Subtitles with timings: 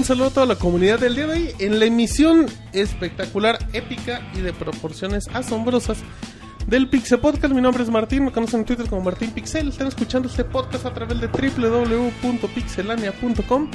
[0.00, 4.22] Un saludo a toda la comunidad del día de hoy en la emisión espectacular, épica
[4.34, 5.98] y de proporciones asombrosas
[6.66, 7.52] del Pixel Podcast.
[7.52, 9.68] Mi nombre es Martín, me conocen en Twitter como Martín Pixel.
[9.68, 13.70] Están escuchando este podcast a través de www.pixelania.com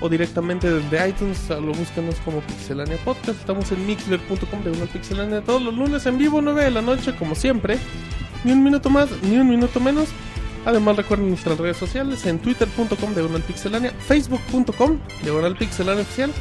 [0.00, 1.46] o directamente desde iTunes.
[1.50, 3.38] Lo búsquenos como Pixelania Podcast.
[3.38, 7.14] Estamos en mixler.com de una Pixelania todos los lunes en vivo, 9 de la noche,
[7.16, 7.76] como siempre.
[8.44, 10.08] Ni un minuto más, ni un minuto menos.
[10.66, 16.32] Además recuerden nuestras redes sociales en twitter.com de Pixelania, facebook.com de Pixelania oficial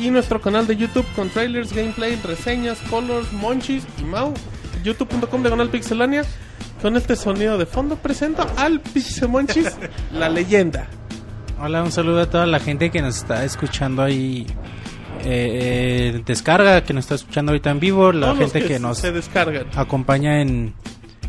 [0.00, 4.34] y nuestro canal de YouTube con trailers, gameplay, reseñas, colors, monchis y mau.
[4.84, 6.22] youtube.com de Pixelania.
[6.82, 9.76] Con este sonido de fondo presento al Pixemonchis,
[10.12, 10.86] la leyenda.
[11.60, 14.46] Hola, un saludo a toda la gente que nos está escuchando ahí.
[15.24, 18.80] Eh, eh, descarga, que nos está escuchando ahorita en vivo, la Todos gente que, se-
[18.80, 19.12] nos se
[19.74, 20.74] acompaña en,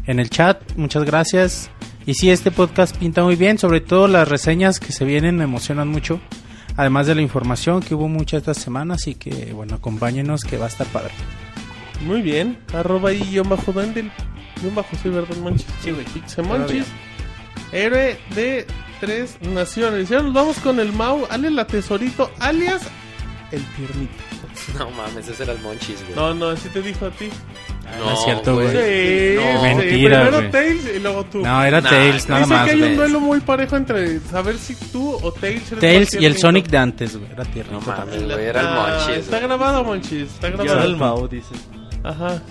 [0.06, 1.72] en el chat, muchas gracias.
[2.10, 5.44] Y sí, este podcast pinta muy bien, sobre todo las reseñas que se vienen me
[5.44, 6.20] emocionan mucho.
[6.76, 10.66] Además de la información que hubo mucha esta semana, así que bueno, acompáñenos que va
[10.66, 11.12] a estar padre.
[12.02, 12.58] Muy bien.
[12.74, 14.12] Arroba ahí guion bajo Dandel.
[14.60, 15.68] Guión bajo soy verdad Monchis.
[15.84, 16.04] Sí, güey.
[16.06, 16.88] Pixemonchis.
[17.72, 18.66] Héroe de
[19.00, 20.10] tres naciones.
[20.10, 22.82] Ya nos vamos con el Mau, alias la tesorito, alias
[23.52, 24.14] el tiernito.
[24.80, 26.16] No mames, ese era el Monchis, güey.
[26.16, 27.30] No, no, así te dijo a ti.
[27.98, 28.68] No es cierto, güey.
[28.70, 30.52] Sí, No, mentira, Primero güey.
[30.52, 31.40] Tails y luego tú.
[31.40, 32.66] No, era Nah, Tails, nada Dice más.
[32.66, 32.96] que hay un güey.
[32.98, 36.40] duelo muy parejo entre saber si tú o Tails eres Tails más y el tiernito.
[36.42, 37.32] Sonic de antes, güey.
[37.32, 37.80] Era tierno.
[37.80, 39.18] No mames, güey, era el Ah, Monchis.
[39.24, 39.48] Está güey.
[39.48, 40.22] grabado, Monchis.
[40.24, 40.74] Está grabado.
[40.74, 41.56] era el Mau, dice.
[42.04, 42.42] Ajá.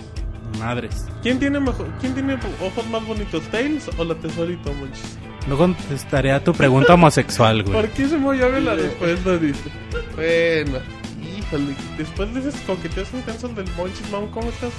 [0.59, 1.05] Madres.
[1.21, 2.33] ¿Quién tiene mejor, quién tiene
[2.65, 5.17] ojos más bonitos, Tails o la tesorito, Monchis?
[5.47, 7.73] No contestaré a tu pregunta homosexual, güey.
[7.73, 9.37] ¿Por qué se me llave la respuesta?
[9.37, 9.63] Dice.
[10.15, 10.79] Bueno,
[11.37, 11.75] híjole.
[11.97, 14.71] Después de esos coqueteos intensos del Monchis, Mau, ¿cómo estás?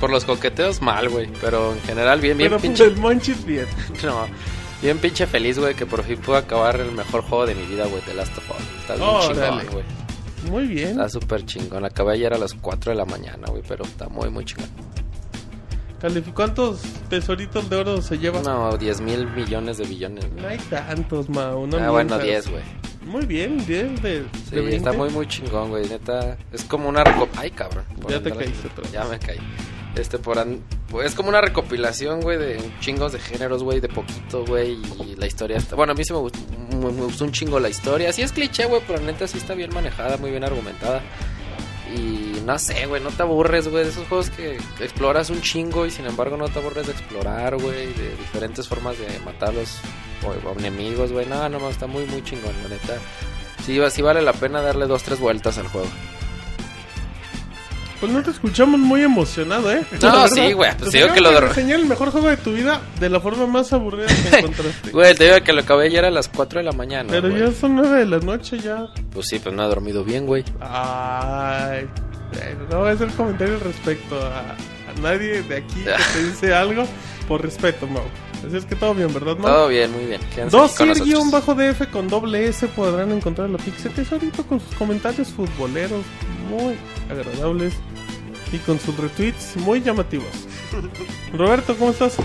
[0.00, 1.28] Por los coqueteos mal, güey.
[1.40, 2.84] Pero en general bien, bien Pero pinche.
[2.84, 3.66] del Monchis, bien.
[4.04, 4.26] No,
[4.82, 7.86] bien pinche feliz, güey, que por fin pude acabar el mejor juego de mi vida,
[7.86, 8.80] güey, The Last of Us.
[8.80, 9.62] Está bien Órale.
[9.62, 9.84] chingón, güey.
[10.50, 10.90] Muy bien.
[10.90, 11.84] Está súper chingón.
[11.84, 14.68] Acabé ayer a las 4 de la mañana, güey, pero está muy, muy chingón.
[16.34, 18.42] ¿Cuántos tesoritos de oro se lleva?
[18.42, 20.26] No, 10 mil millones de billones.
[20.36, 21.66] No hay tantos, Mau.
[21.66, 22.22] No ah, bueno, mientas.
[22.22, 22.62] 10, güey.
[23.06, 24.76] Muy bien, 10 de, Sí, de 20.
[24.76, 25.86] está muy, muy chingón, güey.
[25.88, 27.28] Neta, es como una recop...
[27.36, 27.84] Ay, cabrón.
[28.08, 28.92] Ya te caíste otra vez.
[28.92, 29.38] Ya me caí.
[29.96, 30.38] Este, por...
[30.38, 30.60] an-
[31.04, 34.78] es como una recopilación, güey, de chingos de géneros, güey, de poquito, güey.
[35.06, 35.76] Y la historia está...
[35.76, 36.38] Bueno, a mí sí me gustó,
[36.70, 38.12] me, me gustó un chingo la historia.
[38.12, 41.02] Sí es cliché, güey, pero neta sí está bien manejada, muy bien argumentada.
[41.92, 45.86] Y no sé, güey, no te aburres, güey, de esos juegos que exploras un chingo
[45.86, 49.78] y sin embargo no te aburres de explorar, güey, de diferentes formas de matarlos
[50.24, 51.26] o, o enemigos, güey.
[51.26, 52.98] No, no, está muy, muy chingón, la neta.
[53.64, 55.88] Sí, sí vale la pena darle dos, tres vueltas al juego.
[58.04, 59.82] Pues no te escuchamos muy emocionado, ¿eh?
[59.92, 62.36] No, verdad, sí, güey, pues te digo que lo de- reseñar el mejor juego de
[62.36, 64.90] tu vida de la forma más aburrida que encontraste.
[64.90, 67.08] Güey, te digo que lo acabé ayer a las 4 de la mañana.
[67.10, 67.40] Pero güey.
[67.40, 68.88] ya son 9 de la noche ya.
[69.10, 70.44] Pues sí, pues no he dormido bien, güey.
[70.60, 71.88] Ay,
[72.70, 76.84] no voy a hacer comentario respecto a, a nadie de aquí que te dice algo
[77.26, 78.02] por respeto, Mau.
[78.46, 79.50] Así es que todo bien, ¿verdad, Mau?
[79.50, 80.20] Todo bien, muy bien.
[81.30, 86.02] Bajo DF con doble S podrán encontrar la Pixel Tesorito con sus comentarios futboleros
[86.50, 86.76] muy
[87.10, 87.74] agradables
[88.52, 90.26] y con sus retweets muy llamativos.
[91.36, 92.16] Roberto, ¿cómo estás?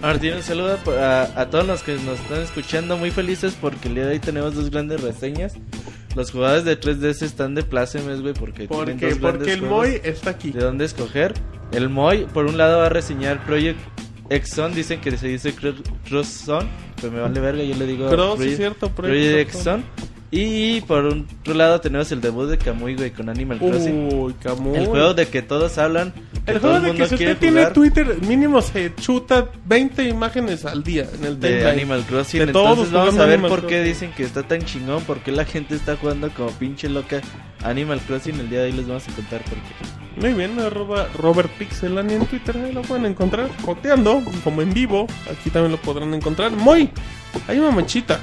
[0.00, 2.96] Martín, un saludo a, a todos los que nos están escuchando.
[2.96, 5.54] Muy felices porque el día de hoy tenemos dos grandes reseñas.
[6.14, 10.00] Los jugadores de 3DS están de plácemes, güey, porque, tienen Porque, dos porque el Moy
[10.04, 10.50] está aquí.
[10.52, 11.34] de dónde escoger.
[11.72, 13.78] El Moy, por un lado, va a reseñar Project
[14.30, 14.74] X-Zone.
[14.74, 15.74] Dicen que se dice Cro-
[16.08, 16.68] Cross Zone,
[17.00, 19.82] pero me vale verga, yo le digo Cross, Project, es cierto, Project Project X-Zone.
[20.30, 24.12] Y por otro lado tenemos el debut de Kamui, güey, con Animal Crossing.
[24.12, 24.76] Uy, Camuy.
[24.76, 26.12] el juego de que todos hablan,
[26.44, 27.72] que El todo juego el de mundo que si usted tiene jugar.
[27.72, 31.66] Twitter, mínimo se chuta 20 imágenes al día en el de.
[31.66, 32.44] Animal Crossing.
[32.44, 33.84] De todos Entonces vamos a ver Animal por qué Crossing.
[33.84, 37.22] dicen que está tan chingón, por qué la gente está jugando como pinche loca
[37.62, 38.38] Animal Crossing.
[38.38, 40.20] El día de hoy les vamos a contar por qué.
[40.20, 45.06] Muy bien, arroba Robert Pixelani en Twitter, ahí lo pueden encontrar joteando, como en vivo,
[45.30, 46.50] aquí también lo podrán encontrar.
[46.50, 46.90] Moy,
[47.46, 48.20] hay una manchita.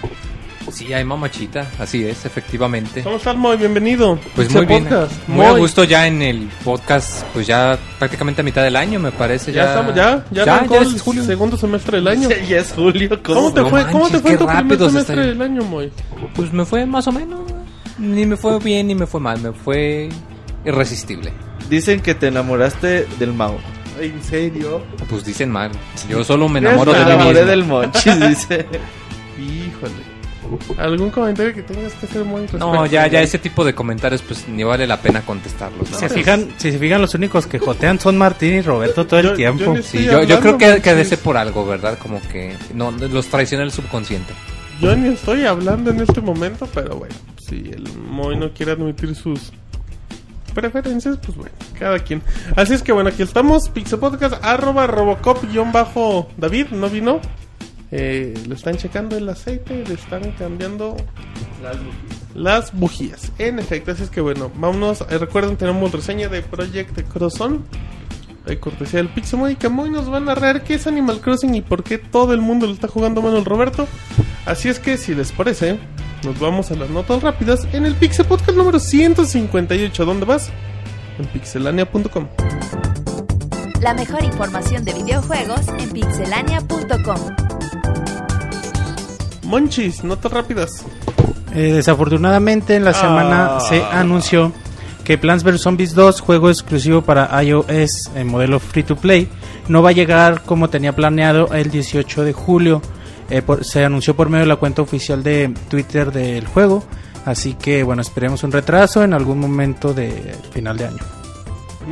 [0.72, 3.02] Sí, hay mamachita, así es, efectivamente.
[3.04, 3.56] ¿Cómo estás, Moy?
[3.56, 4.20] Bienvenido.
[4.36, 4.84] Pues muy bien.
[4.86, 5.28] Podcast.
[5.28, 9.12] Muy a gusto ya en el podcast, pues ya prácticamente a mitad del año, me
[9.12, 9.54] parece.
[9.54, 11.24] Ya, Ya, estamos, ya, ya, ya, ya el es julio.
[11.24, 12.30] segundo semestre del año.
[12.50, 13.86] ya es julio, ¿Cómo te No fue?
[13.92, 15.92] ¿Cómo te fue tu primer semestre del año, Moy?
[16.36, 17.42] Pues me fue más o menos.
[17.98, 20.10] Ni me fue bien ni me fue mal, me fue
[20.66, 21.32] irresistible.
[21.70, 23.56] dicen que te enamoraste del Mau.
[24.02, 24.82] ¿En serio?
[25.10, 25.72] Pues dicen mal.
[26.10, 27.50] Yo solo me enamoro de Me mí enamoré mismo.
[27.52, 28.66] del Monchis, dice.
[29.40, 30.15] Híjole.
[30.78, 34.48] ¿Algún comentario que tengas que hacer muy No, ya, ya ese tipo de comentarios pues
[34.48, 35.90] ni vale la pena contestarlos.
[35.92, 35.98] ¿no?
[35.98, 39.20] Si se fijan, si se fijan, los únicos que jotean son Martín y Roberto todo
[39.20, 39.74] el Yo- yo tiempo.
[39.74, 41.98] ni- Sí, yo, yo creo que, que debe ser por algo, ¿verdad?
[41.98, 44.34] Como que no los traiciona el subconsciente.
[44.80, 47.16] Yo ni estoy hablando en este momento, pero bueno,
[47.48, 49.52] si el Moy no quiere admitir sus
[50.54, 52.22] preferencias, pues bueno, cada quien.
[52.56, 57.20] Así es que bueno, aquí estamos, Pixel Podcast, arroba Robocop-David, ¿no vino?
[57.98, 60.98] Eh, le están checando el aceite, le están cambiando
[62.34, 63.32] las bujías.
[63.38, 65.00] En efecto, así es que bueno, vámonos.
[65.10, 67.64] eh, recuerden, tenemos reseña de Project Crosson.
[68.46, 71.56] De cortesía del Pixemoy y que Moy nos va a narrar qué es Animal Crossing
[71.56, 73.88] y por qué todo el mundo lo está jugando Manuel Roberto.
[74.46, 75.80] Así es que si les parece,
[76.26, 80.04] nos vamos a las notas rápidas en el Pixel Podcast número 158.
[80.06, 80.50] ¿Dónde vas?
[81.18, 82.28] En pixelania.com.
[83.82, 87.65] La mejor información de videojuegos en pixelania.com.
[89.44, 90.84] Monchis, notas rápidas.
[91.54, 93.60] Eh, desafortunadamente, en la semana Ah.
[93.62, 94.52] se anunció
[95.04, 95.62] que Plants vs.
[95.62, 99.30] Zombies 2, juego exclusivo para iOS en modelo free to play,
[99.68, 102.82] no va a llegar como tenía planeado el 18 de julio.
[103.30, 106.84] Eh, por- se anunció por medio de la cuenta oficial de Twitter del juego.
[107.26, 111.00] Así que bueno, esperemos un retraso en algún momento de final de año.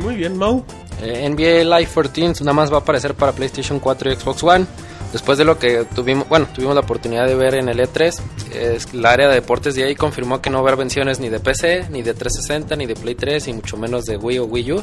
[0.00, 0.64] Muy bien, Mau.
[1.02, 4.66] Eh, NBA Live 14 nada más va a aparecer para PlayStation 4 y Xbox One.
[5.14, 8.20] Después de lo que tuvimos, bueno, tuvimos la oportunidad de ver en el E3,
[8.52, 11.28] es el área de deportes de ahí confirmó que no va a haber versiones ni
[11.28, 14.46] de PC, ni de 360, ni de Play 3, y mucho menos de Wii o
[14.46, 14.82] Wii U.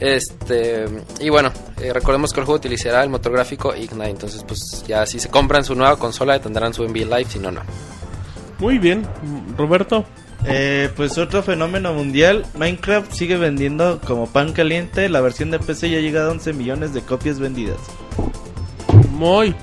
[0.00, 0.84] Este,
[1.18, 1.50] y bueno,
[1.80, 5.30] eh, recordemos que el juego utilizará el motor gráfico Ignite, entonces pues ya si se
[5.30, 7.62] compran su nueva consola tendrán su NBA Live, si no, no.
[8.58, 9.08] Muy bien,
[9.56, 10.04] Roberto.
[10.46, 15.88] Eh, pues otro fenómeno mundial, Minecraft sigue vendiendo como pan caliente, la versión de PC
[15.88, 17.78] ya ha llegado a 11 millones de copias vendidas.
[19.14, 19.54] Muy.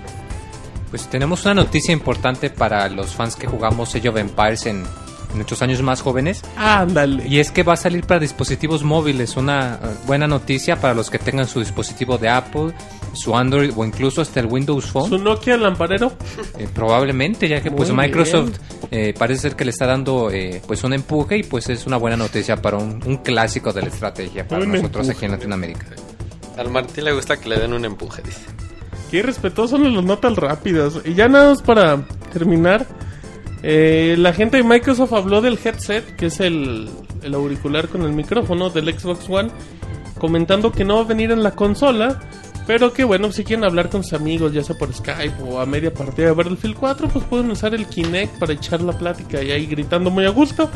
[0.89, 4.83] Pues tenemos una noticia importante para los fans que jugamos Age of Empires en,
[5.33, 6.41] nuestros años más jóvenes.
[6.57, 7.25] Ándale.
[7.25, 9.37] Y es que va a salir para dispositivos móviles.
[9.37, 12.73] Una eh, buena noticia para los que tengan su dispositivo de Apple,
[13.13, 15.07] su Android o incluso hasta el Windows Phone.
[15.07, 16.11] Su Nokia lamparero.
[16.57, 18.57] Eh, probablemente, ya que pues Microsoft
[18.91, 21.95] eh, parece ser que le está dando eh, pues un empuje y pues es una
[21.95, 25.11] buena noticia para un, un clásico de la estrategia para Un nosotros empuje.
[25.17, 25.85] aquí en Latinoamérica.
[26.57, 28.41] Al Martín le gusta que le den un empuje, dice.
[29.11, 30.99] Qué respetuosos son las notas rápidas.
[31.03, 32.87] Y ya nada más para terminar.
[33.61, 36.89] eh, la gente de Microsoft habló del headset, que es el,
[37.21, 39.51] el auricular con el micrófono del Xbox One,
[40.17, 42.21] comentando que no va a venir en la consola,
[42.65, 45.65] pero que bueno, si quieren hablar con sus amigos, ya sea por Skype o a
[45.65, 49.51] media partida de Battlefield 4, pues pueden usar el Kinect para echar la plática y
[49.51, 50.69] ahí gritando muy a gusto.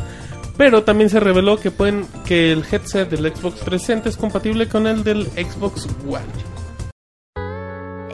[0.58, 4.86] Pero también se reveló que pueden que el headset del Xbox 360 es compatible con
[4.86, 6.24] el del Xbox One.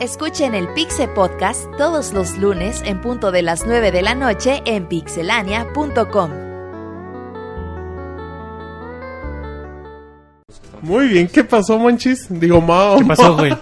[0.03, 4.61] Escuchen el Pixe Podcast todos los lunes en punto de las 9 de la noche
[4.65, 6.31] en pixelania.com.
[10.81, 12.27] Muy bien, ¿qué pasó, Monchis?
[12.29, 12.97] Digo, Mao.
[12.97, 13.55] ¿Qué pasó, güey?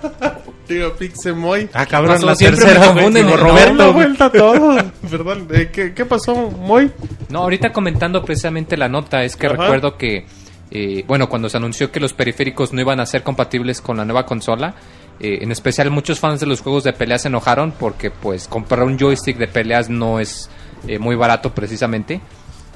[0.68, 1.70] Digo, Pixemoy.
[1.74, 2.26] Ah, cabrón, pasó?
[2.26, 3.38] la tercera, me confunden, ¿no?
[3.38, 3.94] Roberto, güey.
[3.94, 4.78] vuelta todo.
[5.12, 6.90] Perdón, eh, ¿qué, ¿qué pasó, Moy?
[7.30, 9.58] No, ahorita comentando precisamente la nota, es que Ajá.
[9.58, 10.26] recuerdo que,
[10.72, 14.06] eh, bueno, cuando se anunció que los periféricos no iban a ser compatibles con la
[14.06, 14.74] nueva consola,
[15.22, 18.84] eh, en especial muchos fans de los juegos de peleas se enojaron porque pues comprar
[18.84, 20.50] un joystick de peleas no es
[20.88, 22.20] eh, muy barato precisamente.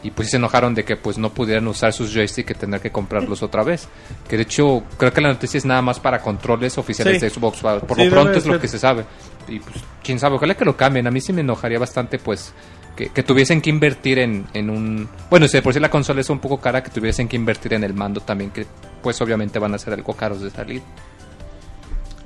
[0.03, 2.79] Y pues sí se enojaron de que pues no pudieran usar sus joysticks y tener
[2.79, 3.87] que comprarlos otra vez.
[4.29, 7.21] Que de hecho creo que la noticia es nada más para controles oficiales Sí.
[7.21, 7.61] de Xbox.
[7.61, 9.03] Por Sí, lo pronto es lo que se sabe.
[9.47, 11.07] Y pues quién sabe, ojalá que lo cambien.
[11.07, 12.53] A mí sí me enojaría bastante pues
[12.95, 15.09] que, que tuviesen que invertir en, en un...
[15.31, 17.73] Bueno, si de por si la consola es un poco cara, que tuviesen que invertir
[17.73, 18.67] en el mando también, que
[19.01, 20.83] pues obviamente van a ser algo caros de salir.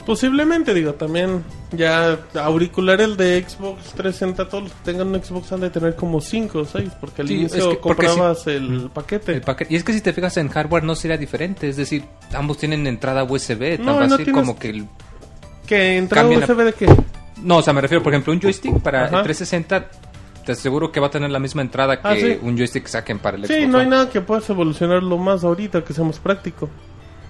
[0.05, 5.51] Posiblemente, digo, también ya auricular el de Xbox 360, todos los que tengan un Xbox
[5.51, 8.89] han de tener como 5 o 6, porque al Sí, inicio es que- comprabas el
[8.91, 9.33] paquete.
[9.33, 12.05] El paquete- Y es que si te fijas en hardware no sería diferente, es decir,
[12.33, 14.69] ambos tienen entrada USB, tan No, no fácil como que...
[14.69, 14.87] el-
[15.67, 15.97] ¿Qué?
[15.97, 16.87] ¿Entrada USB de qué?
[17.43, 19.17] No, o sea, me refiero, por ejemplo, un joystick para Ajá.
[19.17, 19.89] el 360,
[20.43, 22.39] te aseguro que va a tener la misma entrada que Ah, sí.
[22.41, 25.43] un joystick que saquen para el Sí, Xbox no hay nada que puedas evolucionarlo más
[25.43, 26.67] ahorita, que sea más práctico.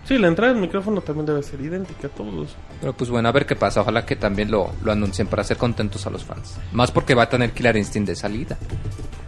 [0.09, 2.55] Sí, la entrada del micrófono también debe ser idéntica a todos.
[2.79, 3.81] Pero pues bueno, a ver qué pasa.
[3.81, 6.55] Ojalá que también lo, lo anuncien para hacer contentos a los fans.
[6.71, 8.57] Más porque va a tener Killer Instinct de salida.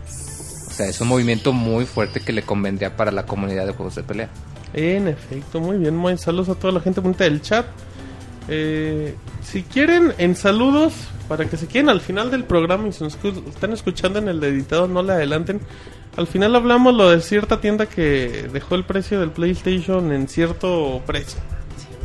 [0.07, 3.93] O sea, es un movimiento muy fuerte que le convendría para la comunidad de juegos
[3.93, 4.29] de pelea.
[4.73, 7.67] En efecto, muy bien, muy saludos a toda la gente bonita del chat.
[8.47, 10.93] Eh, si quieren, en saludos,
[11.27, 14.43] para que se queden al final del programa y si nos están escuchando en el
[14.43, 15.61] editado, no le adelanten.
[16.21, 21.01] Al final hablamos lo de cierta tienda que dejó el precio del PlayStation en cierto
[21.05, 21.39] precio.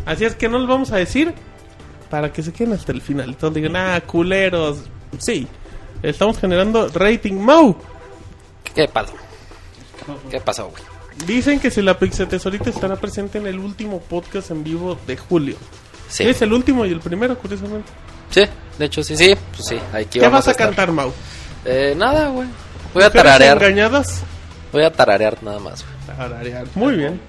[0.07, 1.35] Así es que no les vamos a decir
[2.09, 3.37] para que se queden hasta el final.
[3.37, 4.79] Todos digan, ah, culeros.
[5.19, 5.47] Sí,
[6.03, 7.35] estamos generando rating.
[7.35, 7.77] Mau,
[8.75, 9.13] ¿Qué pasó?
[10.31, 10.83] ¿Qué pasó, güey?
[11.27, 15.17] dicen que si la Pixel Tesorita estará presente en el último podcast en vivo de
[15.17, 15.57] julio.
[16.09, 16.25] Sí.
[16.25, 17.91] Es el último y el primero, curiosamente.
[18.31, 18.45] Sí,
[18.79, 19.35] de hecho sí, sí.
[19.53, 21.13] Pues sí, aquí ¿Qué vamos vas a cantar, Mau?
[21.65, 22.49] Eh, nada, güey.
[22.95, 23.57] Voy a ¿Mujeres tararear.
[23.63, 24.23] engañadas?
[24.73, 26.17] Voy a tararear nada más, güey.
[26.19, 26.67] Tararear.
[26.75, 27.21] Muy bien.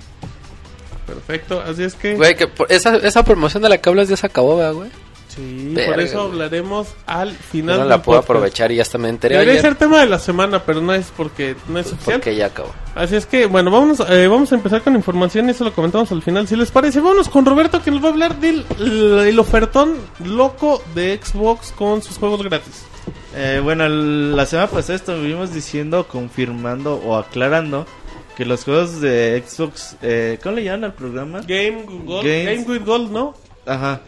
[1.06, 2.16] Perfecto, así es que...
[2.16, 4.90] Güey, que por- esa, esa promoción de la que hablas ya se acabó, ¿verdad, güey.
[5.30, 6.32] Sí, Verga, por eso güey.
[6.32, 8.30] hablaremos al Yo final no del la puedo podcast.
[8.38, 10.94] aprovechar y ya hasta me enteré Debería ayer ser tema de la semana, pero no
[10.96, 12.16] es porque no es oficial.
[12.16, 12.74] porque ya acabó.
[12.96, 16.12] Así es que, bueno, vamos, eh, vamos a empezar con información y eso lo comentamos
[16.12, 17.00] al final, si les parece.
[17.02, 19.96] Vámonos con Roberto que nos va a hablar del el ofertón
[20.26, 22.84] loco de Xbox con sus juegos gratis.
[23.40, 27.86] Eh, bueno, el- la semana pasada estuvimos diciendo, confirmando o aclarando
[28.36, 31.42] que los juegos de Xbox, eh, ¿cómo le llaman al programa?
[31.48, 32.66] Game, Gold, Games.
[32.66, 33.36] Game with Gold, ¿no?
[33.66, 34.02] Ajá.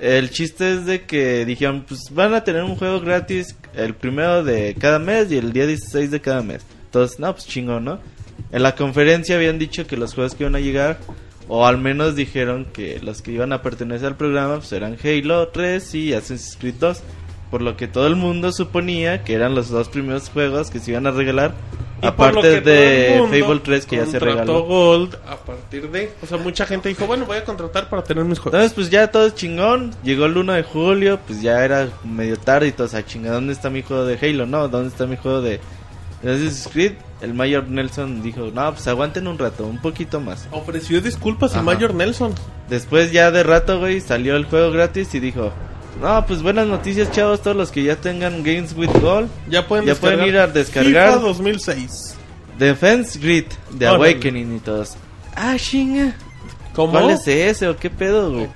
[0.00, 4.44] El chiste es de que dijeron, pues van a tener un juego gratis el primero
[4.44, 6.62] de cada mes y el día 16 de cada mes.
[6.84, 7.98] Entonces, no, pues chingón, ¿no?
[8.52, 10.98] En la conferencia habían dicho que los juegos que iban a llegar,
[11.48, 15.48] o al menos dijeron que los que iban a pertenecer al programa, pues eran Halo
[15.48, 17.02] 3 y Assassin's Creed 2.
[17.50, 20.90] Por lo que todo el mundo suponía que eran los dos primeros juegos que se
[20.90, 21.54] iban a regalar.
[22.02, 24.62] Y aparte de el Fable 3 que ya se regaló.
[24.64, 26.12] Gold a partir de...
[26.22, 28.54] O sea, mucha gente dijo, bueno, voy a contratar para tener mis juegos.
[28.54, 29.92] Entonces, pues ya todo es chingón.
[30.04, 32.86] Llegó el 1 de julio, pues ya era medio tarde y todo.
[32.86, 34.46] O sea, chinga, ¿dónde está mi juego de Halo?
[34.46, 35.60] No, ¿dónde está mi juego de
[36.22, 36.92] Assassin's Creed?
[37.20, 40.46] El Mayor Nelson dijo, no, pues aguanten un rato, un poquito más.
[40.52, 41.62] Ofreció disculpas Ajá.
[41.62, 42.32] Mayor Nelson.
[42.68, 45.52] Después ya de rato, güey, salió el juego gratis y dijo,
[46.00, 49.28] no, pues buenas noticias, chavos, todos los que ya tengan Games with Gold.
[49.48, 51.14] Ya pueden, Ya pueden ir a descargar.
[51.14, 52.14] FIFA 2006.
[52.58, 53.86] Defense Grid de.
[53.86, 54.96] Awakening y todos.
[55.34, 56.14] Ah, chinga.
[56.74, 56.92] ¿Cómo?
[56.92, 58.48] ¿Cuál es ese o qué pedo, güey?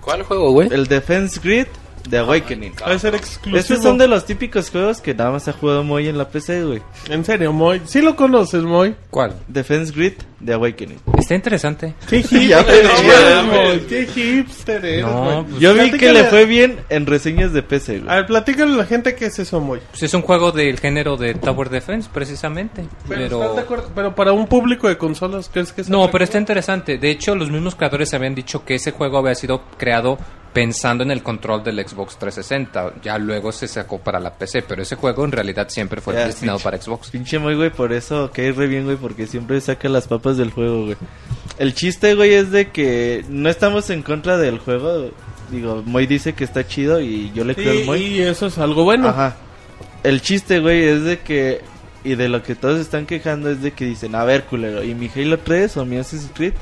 [0.00, 0.68] ¿Cuál juego, güey?
[0.72, 1.66] El Defense Grid
[2.08, 2.72] de Awakening.
[2.82, 3.56] Va a ser exclusivo.
[3.58, 6.64] Estos son de los típicos juegos que nada más ha jugado Moy en la PC,
[6.64, 6.82] güey.
[7.08, 7.80] En serio, Moy.
[7.84, 8.94] Sí lo conoces, Moy.
[9.10, 9.34] ¿Cuál?
[9.48, 10.98] Defense Grid de Awakening.
[11.18, 11.94] Está interesante.
[12.08, 13.82] Qué hipster eres.
[13.88, 17.62] Qué hipster eres, No, pues- Yo vi que le a- fue bien en reseñas de
[17.62, 18.16] PC, A güey.
[18.16, 19.80] ver, platícale a la gente qué es eso, Moy.
[19.90, 22.84] Pues es un juego del género de Tower Defense, precisamente.
[23.08, 23.90] Pero, Pero, ¿estás de acuerdo?
[23.94, 26.98] Pero para un público de consolas, ¿crees que es no, pero está interesante.
[26.98, 30.18] De hecho, los mismos creadores habían dicho que ese juego había sido creado
[30.52, 32.94] pensando en el control del Xbox 360.
[33.02, 36.58] Ya luego se sacó para la PC, pero ese juego en realidad siempre fue destinado
[36.58, 37.10] pinche- para Xbox.
[37.10, 40.50] Pinche Moy, güey, por eso cae re bien, güey, porque siempre saca las papas del
[40.50, 40.96] juego, güey.
[41.58, 45.10] El chiste, güey, es de que no estamos en contra del juego.
[45.50, 48.02] Digo, Moy dice que está chido y yo le creo al Sí, Moy.
[48.02, 49.08] y eso es algo bueno.
[49.08, 49.36] Ajá.
[50.02, 51.60] El chiste, güey, es de que.
[52.04, 54.92] Y de lo que todos están quejando es de que dicen: A ver, culero, ¿y
[54.94, 56.54] mi Halo 3 o mi Assassin's Creed?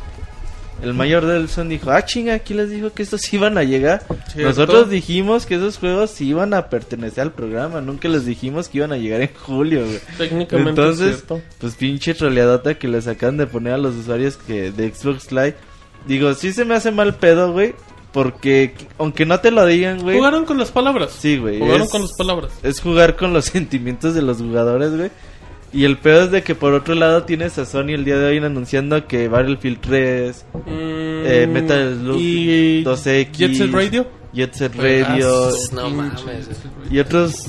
[0.83, 4.03] El mayor Delson dijo: Ah, chinga, aquí les dijo que estos iban a llegar.
[4.33, 4.43] Cierto.
[4.49, 7.81] Nosotros dijimos que esos juegos sí iban a pertenecer al programa.
[7.81, 9.99] Nunca les dijimos que iban a llegar en julio, güey.
[10.19, 11.41] Técnicamente Entonces, es cierto.
[11.59, 15.57] pues pinche troleadota que les acaban de poner a los usuarios que de Xbox Live.
[16.07, 17.75] Digo, sí se me hace mal pedo, güey.
[18.13, 20.17] Porque aunque no te lo digan, güey.
[20.17, 21.13] Jugaron con las palabras.
[21.17, 21.59] Sí, güey.
[21.61, 22.51] Jugaron es- con las palabras.
[22.63, 25.11] es jugar con los sentimientos de los jugadores, güey.
[25.73, 28.27] Y el peor es de que por otro lado tienes a Sony el día de
[28.27, 34.07] hoy anunciando que Battlefield 3, eh, Mm, Metal Slug y 2X, Jet Set Radio.
[34.33, 36.23] Jet Set Radio Ah, No mames.
[36.91, 37.47] Y otros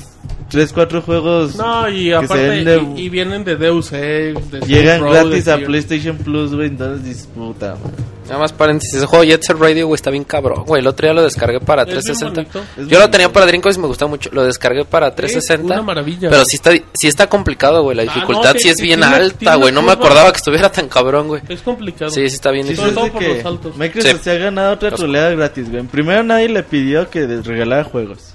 [0.52, 4.60] 3, 4 juegos No, y que aparte, de- y, y vienen de Deus Ex, de
[4.60, 5.56] llegan gratis de a.
[5.58, 6.68] PlayStation Plus, güey.
[6.68, 7.92] Entonces disputa, güey.
[8.26, 10.62] Nada más paréntesis, ese juego Jet Set Radio, güey, está bien cabrón.
[10.64, 12.40] Güey, el otro día lo descargué para Es bien 360.
[12.42, 12.80] bonito.
[12.80, 14.30] Es Yo lo tenía para Dreamcast y me gusta mucho.
[14.32, 15.74] Lo descargué para 360.
[15.74, 16.30] una maravilla.
[16.30, 17.96] Pero sí está, sí está complicado, güey.
[17.96, 19.72] La Ah, no, dificultad sí que- es bien tiene- alta, tiene güey.
[19.72, 21.42] No me acordaba que estuviera tan cabrón, güey.
[21.48, 22.10] Es complicado.
[22.12, 22.66] Sí, sí está bien.
[22.68, 23.76] Sí, Sobre es todo por que los altos.
[23.76, 24.18] Microsoft Sí.
[24.22, 25.82] se ha ganado otra troleada gratis, güey.
[25.82, 28.34] Primero nadie le pidió que les regalara juegos.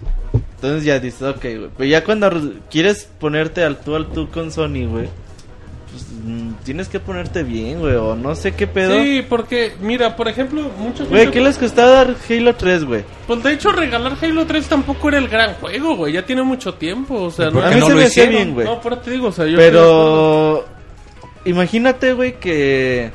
[0.57, 1.69] Entonces ya dices, ok, güey.
[1.77, 5.07] Pero ya cuando re- quieres ponerte al tú al tú con Sony, güey,
[5.91, 7.93] pues mm, tienes que ponerte bien, güey.
[7.95, 8.99] O no sé qué pedo.
[8.99, 11.07] Sí, porque, mira, por ejemplo, muchos.
[11.09, 13.03] Güey, ¿qué les costaba dar Halo 3, güey?
[13.27, 16.13] Pues de hecho, regalar Halo 3 tampoco era el gran juego, güey.
[16.13, 17.21] Ya tiene mucho tiempo.
[17.21, 18.33] O sea, ¿Y por no, A mí no se lo me hicieron?
[18.33, 18.65] bien, güey.
[18.67, 19.57] No, por te digo, o sea, yo.
[19.57, 20.65] Pero
[21.45, 23.11] imagínate, güey, que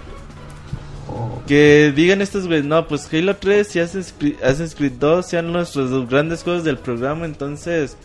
[1.47, 5.53] que digan estos güeyes, no, pues Halo 3 y Assassin's Creed, Assassin's Creed 2 sean
[5.53, 7.97] nuestros dos grandes juegos del programa, entonces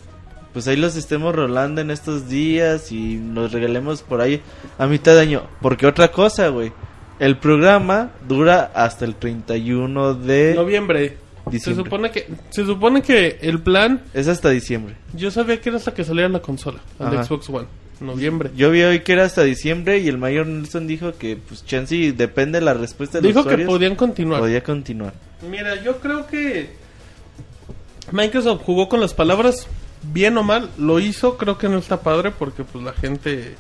[0.54, 4.42] pues ahí los estemos rolando en estos días y nos regalemos por ahí
[4.78, 6.72] a mitad de año, porque otra cosa, güey,
[7.20, 11.18] el programa dura hasta el 31 de Noviembre.
[11.52, 14.96] Se supone que se supone que el plan Es hasta diciembre.
[15.14, 17.24] yo sabía que era hasta que saliera la consola, el.
[17.24, 17.68] Xbox One.
[18.02, 18.52] Noviembre.
[18.56, 21.96] Yo vi hoy que era hasta diciembre y el mayor Nelson dijo que pues chance
[22.14, 24.40] depende de la respuesta de los Dijo que usuarios, podían continuar.
[24.42, 25.14] podía continuar.
[25.50, 26.70] Mira, yo creo que
[28.12, 29.68] Microsoft jugó con las palabras
[30.14, 33.56] bien o mal, lo hizo, creo que no está padre porque pues la gente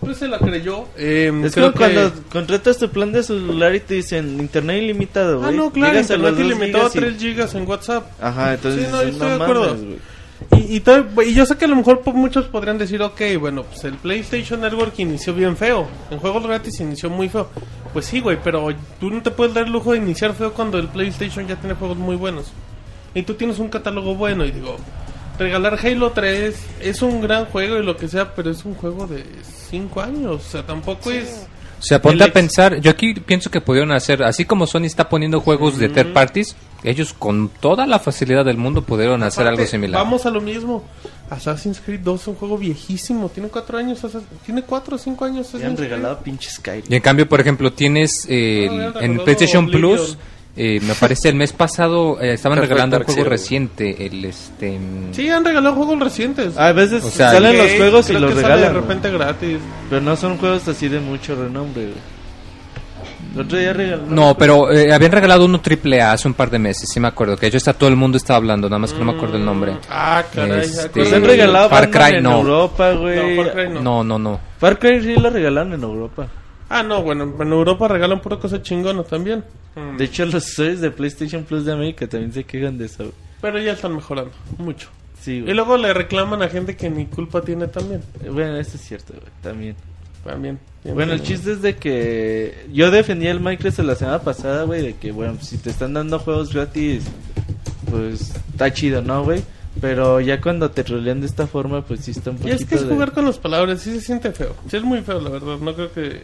[0.00, 0.84] pues se la creyó.
[0.96, 5.40] Eh, Es creo como cuando contratas tu plan de celular y te dicen internet ilimitado,
[5.42, 5.56] Ah, güey.
[5.56, 8.10] no, claro, internet ilimitado a gigas y- 3 gigas en WhatsApp.
[8.20, 9.76] Ajá, entonces Sí, no, yo estoy de mames, acuerdo.
[9.76, 9.98] güey.
[10.52, 13.20] Y, y, todo- y yo sé que a lo mejor po- muchos podrían decir, ok,
[13.40, 15.86] bueno, pues el PlayStation Network inició bien feo.
[16.10, 17.48] En juegos gratis inició muy feo.
[17.92, 18.68] Pues sí, güey, pero
[19.00, 21.74] tú no te puedes dar el lujo de iniciar feo cuando el PlayStation ya tiene
[21.74, 22.52] juegos muy buenos.
[23.14, 24.76] Y tú tienes un catálogo bueno y digo,
[25.38, 29.06] regalar Halo 3 es un gran juego y lo que sea, pero es un juego
[29.06, 29.24] de
[29.70, 30.34] 5 años.
[30.46, 31.46] O sea, tampoco es...
[31.78, 35.08] O sea, ponte a pensar, yo aquí pienso que pudieron hacer, así como Sony está
[35.08, 39.62] poniendo juegos de third parties, ellos con toda la facilidad del mundo pudieron hacer Aparte,
[39.62, 40.02] algo similar.
[40.02, 40.84] Vamos a lo mismo.
[41.28, 43.28] Assassin's Creed 2 es un juego viejísimo.
[43.28, 44.06] Tiene 4 años.
[44.44, 45.54] Tiene 4 o 5 años.
[45.54, 46.84] Me han regalado pinche Skyrim.
[46.88, 50.16] Y en cambio, por ejemplo, tienes eh, han en PlayStation Oblivion.
[50.58, 54.78] Eh, me parece el mes pasado eh, estaban regalando un juego reciente, el este...
[54.78, 56.56] mm, Sí, han regalado juegos recientes.
[56.56, 58.60] A veces O sea, salen los juegos y los regalan.
[58.60, 59.58] de repente gratis.
[59.90, 61.90] Pero no son juegos así de mucho renombre.
[63.34, 64.14] El otro día regalaron.
[64.14, 67.08] No, pero eh, habían regalado uno triple A hace un par de meses, sí me
[67.08, 69.36] acuerdo, que yo está todo el mundo estaba hablando, nada más que no me acuerdo
[69.36, 69.76] el nombre.
[69.90, 70.60] Ah, caray.
[70.60, 70.88] Este.
[70.88, 72.38] Pues han regalado Far Cry, en no.
[72.38, 73.68] Europa, No, güey.
[73.74, 73.80] No.
[73.82, 74.40] No, no, no.
[74.58, 76.26] Far Cry sí lo regalaron en Europa.
[76.68, 79.44] Ah, no, bueno, en Europa regalan pura cosa chingona también.
[79.98, 83.12] De hecho, los usuarios de PlayStation Plus de América también se quejan de eso.
[83.42, 84.88] Pero ya están mejorando, mucho.
[85.20, 88.00] Sí, Y luego le reclaman a gente que ni culpa tiene también.
[88.30, 89.76] Bueno, eso es cierto, güey, también.
[90.24, 90.58] También.
[90.84, 94.94] Bueno, el chiste es de que yo defendí el Minecraft la semana pasada, güey, de
[94.96, 97.04] que, bueno, si te están dando juegos gratis,
[97.90, 99.42] pues está chido, ¿no, güey?
[99.80, 102.64] Pero ya cuando te rolean de esta forma, pues sí está un Y poquito es
[102.66, 104.54] que es de- jugar con las palabras, sí se siente feo.
[104.70, 105.58] Sí es muy feo, la verdad.
[105.58, 106.22] No creo que...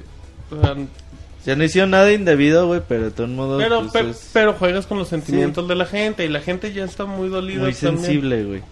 [1.44, 4.52] Ya no hicieron nada indebido, güey, pero de todos modos, pero, pues, pero, es pero
[4.52, 7.72] juegas con los sentimientos de la gente y la gente ya está muy dolida muy
[7.72, 7.98] también.
[8.04, 8.62] sensible, güey.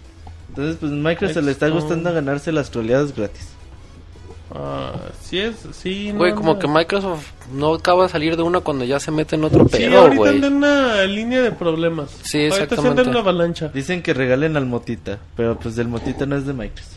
[0.49, 3.49] Entonces, pues se le está gustando ganarse las troleadas gratis.
[4.53, 6.11] Ah, sí es, sí.
[6.13, 6.59] Güey, no, como no.
[6.59, 9.77] que Microsoft no acaba de salir de una cuando ya se mete en otro Sí,
[9.77, 10.35] pedo, ahorita güey.
[10.35, 12.09] anda en una línea de problemas.
[12.23, 13.01] Sí, Ahorita se exactamente.
[13.03, 13.69] en una avalancha.
[13.69, 16.91] Dicen que regalen al Motita, pero pues el Motita no es de Minecraft.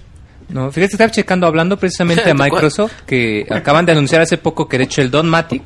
[0.49, 2.51] No, fíjate, estaba checando, hablando precisamente de ¿Tú cuál?
[2.51, 5.63] Microsoft, que acaban de anunciar hace poco que de hecho el Don Matic,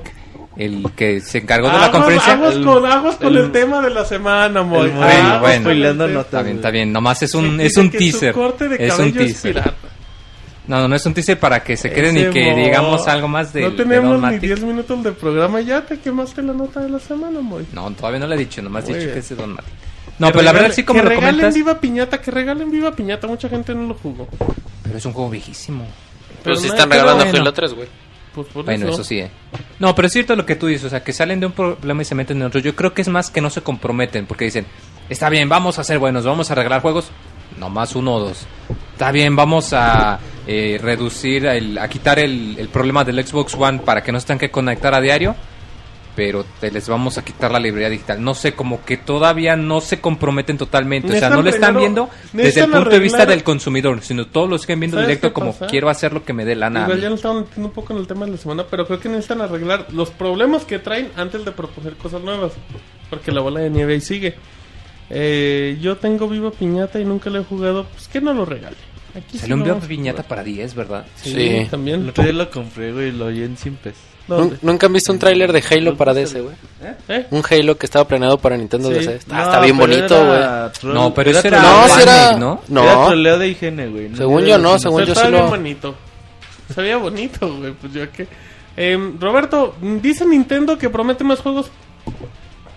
[0.57, 2.33] el que se encargó de la conferencia...
[2.33, 4.88] Aguas con, aguas con el, el- tema de la semana, Moy.
[4.88, 6.21] el- bueno, bueno.
[6.21, 8.33] Está bien, está bien, nomás es un, es un teaser.
[8.35, 9.73] corte de Es un teaser.
[10.67, 13.53] No, no, no es un teaser para que se queden y que digamos algo más
[13.55, 14.41] de, No tenemos ni Matic.
[14.41, 15.61] 10 minutos de programa.
[15.62, 17.64] Ya te quemaste la nota de la semana, Moy.
[17.73, 19.12] No, todavía no le he dicho, nomás he dicho bien.
[19.12, 19.73] que es Don Matic.
[20.18, 22.70] No, pero la verdad regalen- sí como que lo regalen comentas, Viva Piñata, que regalen
[22.70, 23.26] Viva Piñata.
[23.26, 24.28] Mucha gente no lo jugó.
[24.83, 25.87] pero es un juego viejísimo.
[26.42, 27.40] Pero si no- están pero regalando bueno.
[27.40, 27.88] Halo 3, güey.
[28.35, 28.94] Pues por Bueno, eso.
[28.94, 29.31] eso sí, eh.
[29.78, 32.02] No, pero es cierto lo que tú dices, o sea, que salen de un problema
[32.02, 32.61] y se meten en otro.
[32.61, 34.66] Yo creo que es más que no se comprometen, porque dicen,
[35.09, 37.11] está bien, vamos a ser buenos, vamos a regalar juegos,
[37.59, 38.46] nomás uno o dos.
[38.92, 43.81] Está bien, vamos a eh, reducir, el- a quitar el, el problema del Xbox One
[43.81, 45.35] para que no se tengan que conectar a diario,
[46.18, 48.20] pero te les vamos a quitar la librería digital.
[48.20, 51.81] No sé, como que todavía no se comprometen totalmente, o sea, no lo están primero-
[51.81, 55.33] viendo desde el punto de vista del consumidor, sino todos los que viendo ¿Sabes directo
[55.33, 56.83] como quiero hacer lo que me dé lana.
[56.83, 57.02] Igual mí".
[57.04, 59.09] ya nos estamos metiendo un poco en el tema de la semana, pero creo que
[59.09, 62.50] necesitan arreglar los problemas que traen antes de proponer cosas nuevas.
[63.09, 64.35] Porque la bola de nieve ahí sigue.
[65.11, 67.85] Eh, yo tengo Viva Piñata y nunca lo he jugado.
[67.92, 68.76] Pues que no lo regale.
[69.14, 71.07] Aquí sí Salió un lo video vamos a piñata para 10, ¿verdad?
[71.14, 71.40] Sí, Sí.
[71.48, 72.09] El también.
[72.09, 74.02] otro día lo compré, güey, lo oí en 100 pesos.
[74.29, 74.57] ¿Dónde?
[74.57, 76.55] ¿Nun- ¿Nunca han visto un tráiler de Halo para DC, güey?
[77.09, 77.27] ¿Eh?
[77.31, 78.95] Un Halo que estaba planeado para Nintendo Sí.
[78.97, 79.14] DC.
[79.17, 80.95] Está, No, está bien bonito, güey.
[80.95, 82.33] No, pero ese era No, si era...
[82.37, 82.61] ¿no?
[82.69, 82.83] ¿no?
[82.85, 84.14] Era troleo de higiene, güey.
[84.14, 85.49] Según yo no, según yo sí bien lo...
[85.49, 85.95] bonito.
[86.75, 87.73] Se veía bonito, güey.
[87.73, 88.29] Pues yo que.
[88.77, 91.71] Em, Roberto, dice Nintendo que promete más juegos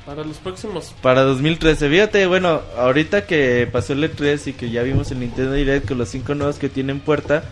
[0.05, 0.95] para los próximos.
[1.01, 5.53] Para 2013, fíjate, bueno, ahorita que pasó el E3 y que ya vimos el Nintendo
[5.53, 7.43] Direct con los cinco nuevos que tienen puerta,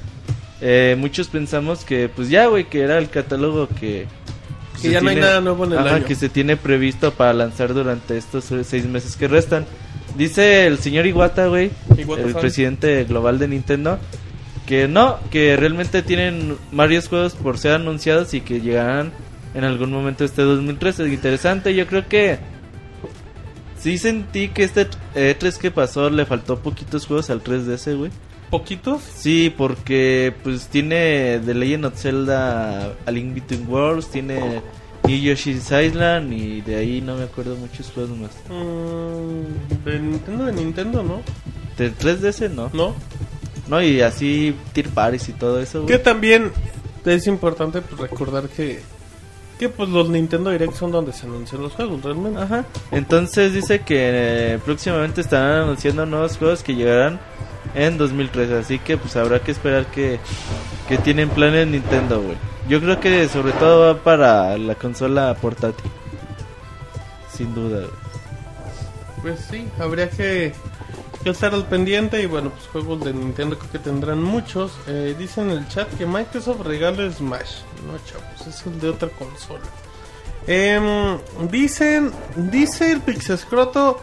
[0.62, 4.08] eh, muchos pensamos que, pues ya, güey, que era el catálogo que...
[4.76, 6.06] Que se ya no hay nada nuevo en el Ajá, año.
[6.06, 9.66] que se tiene previsto para lanzar durante estos seis meses que restan.
[10.18, 14.00] Dice el señor Iwata, güey, Iwata el presidente global de Nintendo,
[14.66, 19.12] que no, que realmente tienen varios juegos por ser anunciados y que llegarán
[19.54, 21.04] en algún momento este 2013.
[21.06, 22.40] Es interesante, yo creo que
[23.80, 28.12] sí sentí que este E3 que pasó le faltó poquitos juegos al 3DS, güey.
[28.50, 29.02] ¿Poquitos?
[29.02, 34.62] Sí, porque pues tiene The Legend of Zelda A Link Between Worlds, tiene
[35.04, 38.32] New Yoshi's Island y de ahí no me acuerdo muchos juegos más.
[38.50, 41.22] Mm, de Nintendo, de Nintendo, ¿no?
[41.78, 42.70] De 3DS no.
[42.74, 42.96] ¿No?
[43.70, 43.82] ¿no?
[43.82, 45.86] Y así Tier Paris y todo eso.
[45.86, 46.52] Que también
[47.06, 48.82] es importante pues, recordar que,
[49.58, 52.42] que pues los Nintendo Direct son donde se anuncian los juegos realmente.
[52.42, 52.66] Ajá.
[52.92, 53.96] Entonces dice que
[54.56, 57.20] eh, próximamente estarán anunciando nuevos juegos que llegarán
[57.76, 58.58] en 2013.
[58.58, 60.20] Así que pues habrá que esperar que,
[60.88, 62.38] que tienen planes Nintendo, güey.
[62.68, 65.90] Yo creo que sobre todo va para la consola portátil.
[67.36, 67.88] Sin duda.
[69.22, 70.54] Pues sí, habría que,
[71.26, 74.78] estar al pendiente y bueno, pues juegos de Nintendo creo que tendrán muchos.
[74.88, 77.62] Eh, dice en el chat que Microsoft regala Smash.
[77.86, 79.66] No, chavos, es el de otra consola.
[80.48, 84.02] Em, dicen, dice el Pixescroto,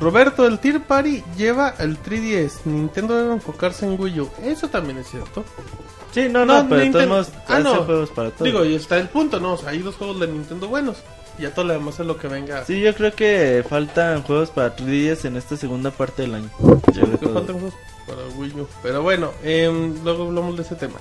[0.00, 2.64] Roberto, el Tier Party lleva el 3DS.
[2.66, 4.30] Nintendo debe enfocarse en Wii U.
[4.42, 5.44] Eso también es cierto.
[6.12, 7.84] Sí, no, no, pero de todos Ah, no.
[7.84, 8.44] juegos para todos.
[8.44, 9.54] Digo, y está el punto, ¿no?
[9.54, 10.98] O sea, hay dos juegos de Nintendo buenos.
[11.38, 12.64] Y ya todo lo demás es lo que venga.
[12.64, 16.50] Sí, yo creo que faltan juegos para 3DS en esta segunda parte del año.
[16.86, 17.74] De que faltan juegos
[18.06, 18.68] para Wii U.
[18.82, 20.98] Pero bueno, em, luego hablamos de ese tema.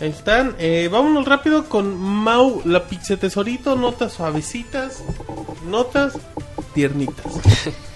[0.00, 0.54] Ahí están.
[0.58, 3.76] Eh, vámonos rápido con Mau, la pizza tesorito.
[3.76, 5.02] Notas suavecitas.
[5.68, 6.14] Notas
[6.74, 7.24] tiernitas.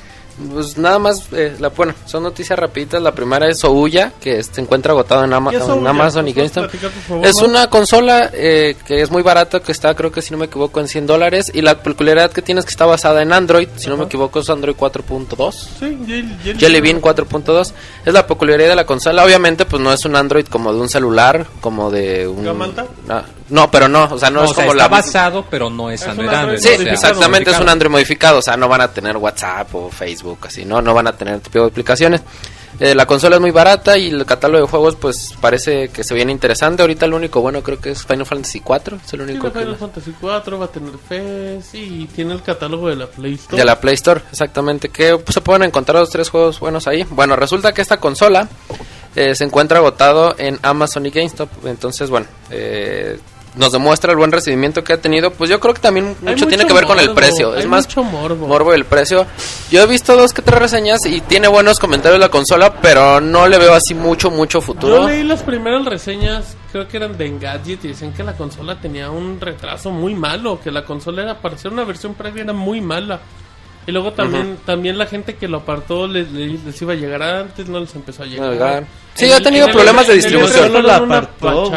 [0.52, 3.02] Pues nada más, eh, la, bueno, son noticias rapiditas.
[3.02, 5.50] La primera es Ouya, que se encuentra agotado en, Ama-.
[5.50, 6.62] Amazon y ¿Nos puedes GameStop.
[6.64, 10.22] platicar, por favor, Es una consola eh, que es muy barata, que está, creo que
[10.22, 11.50] si no me equivoco, en 100 dólares.
[11.54, 13.68] Y la peculiaridad que tiene es que está basada en Android.
[13.76, 15.52] Si no me equivoco, es Android 4.2.
[15.52, 17.72] Sí, Jelly, Jelly, Jelly Bean 4.2
[18.04, 19.24] es la peculiaridad de la consola.
[19.24, 22.46] Obviamente, pues no es un Android como de un celular, como de un.
[23.08, 24.88] Ah, no, pero no, o sea, no, No, es o sea, como está la.
[24.88, 26.28] basado, pero no es Es Android.
[26.28, 27.68] Android Sí, o sea, exactamente, es un.
[27.68, 30.82] Android modificado, o sea, no van a tener WhatsApp o Facebook, así, ¿no?
[30.82, 32.22] No van a tener tipo de aplicaciones.
[32.78, 36.14] Eh, la consola es muy barata y el catálogo de juegos, pues, parece que se
[36.14, 36.82] viene interesante.
[36.82, 39.60] Ahorita el único bueno creo que es Final Fantasy 4, es el único Tiene que...
[39.60, 43.56] Final Fantasy 4, va a tener FES y tiene el catálogo de la Play Store.
[43.58, 44.88] De la Play Store, exactamente.
[44.88, 47.04] Que pues, se pueden encontrar los tres juegos buenos ahí.
[47.10, 48.48] Bueno, resulta que esta consola
[49.16, 51.66] eh, se encuentra agotado en Amazon y GameStop.
[51.66, 53.18] Entonces, bueno, eh,
[53.56, 55.30] nos demuestra el buen recibimiento que ha tenido.
[55.32, 57.54] Pues yo creo que también mucho tiene que ver con el precio.
[57.56, 58.46] Es más, mucho morbo.
[58.46, 59.26] morbo del precio.
[59.70, 63.48] Yo he visto dos que tres reseñas y tiene buenos comentarios la consola, pero no
[63.48, 65.08] le veo así mucho, mucho Yo futuro.
[65.08, 69.10] leí las primeras reseñas, creo que eran de Engadget, y decían que la consola tenía
[69.10, 72.80] un retraso muy malo, que la consola era para ser una versión previa era muy
[72.80, 73.20] mala.
[73.86, 77.66] Y luego también también la gente que lo apartó les, les- iba a llegar antes,
[77.68, 78.52] no les empezó a llegar.
[78.52, 78.84] llegar.
[79.14, 80.66] Sí, En ha el- tenido en el- problemas de el distribución.
[80.68, 81.72] Solo E3 la apartó.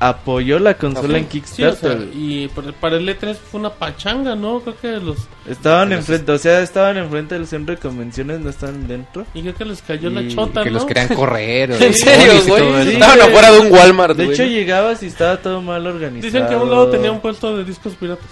[0.00, 1.98] Apoyó la consola en Sí, o Kickstarter.
[1.98, 2.50] sea, y
[2.80, 4.60] para, el E3 fue una pachanga, ¿no?
[4.60, 5.16] Creo que los...
[5.48, 9.24] Estaban enfrente, o sea, estaban enfrente del centro de convenciones, no estaban dentro.
[9.32, 10.74] Y creo que les cayó la Y chota, que ¿no?
[10.78, 11.72] los querían correr.
[11.72, 12.92] o- ¿En serio, y güey?
[12.94, 14.34] Estaban afuera de un Walmart, De güey.
[14.34, 16.26] hecho, llegabas y estaba todo mal organizado.
[16.32, 18.26] Dicen que a un lado tenía un puesto de discos piratas.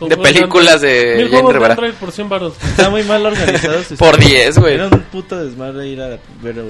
[0.00, 1.64] De películas de Mil juegos de.
[1.66, 2.54] Android por 100 baros.
[2.64, 3.74] Estaba muy mal organizado.
[3.98, 4.16] Por sistema.
[4.16, 4.74] 10, güey.
[4.74, 6.08] Era un puto desmadre ir a
[6.40, 6.62] ver a.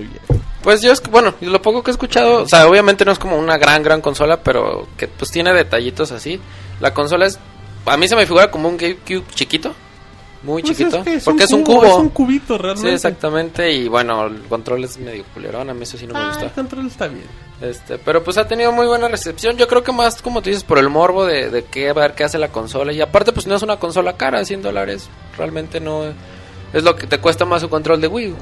[0.62, 3.18] Pues yo, es que, bueno, lo poco que he escuchado, o sea, obviamente no es
[3.18, 6.38] como una gran, gran consola, pero que pues tiene detallitos así.
[6.81, 7.38] La consola es,
[7.87, 9.73] a mí se me figura como un GameCube chiquito,
[10.42, 11.87] muy Pues chiquito, es que es porque un es un cubo, cubo.
[11.87, 12.88] Es un cubito realmente.
[12.90, 16.20] Sí, exactamente, y bueno, el control es medio culerón, a mí eso sí no me
[16.20, 16.44] Ah, gusta.
[16.44, 17.25] el control está bien.
[17.62, 19.57] Este, pero pues ha tenido muy buena recepción.
[19.59, 22.14] Yo creo que más, como tú dices, por el morbo de, de qué, a ver
[22.14, 22.90] qué hace la consola.
[22.90, 25.11] Y aparte, pues no es una consola cara, 100 dólares.
[25.37, 26.05] Realmente no
[26.73, 28.35] es lo que te cuesta más su control de Wii.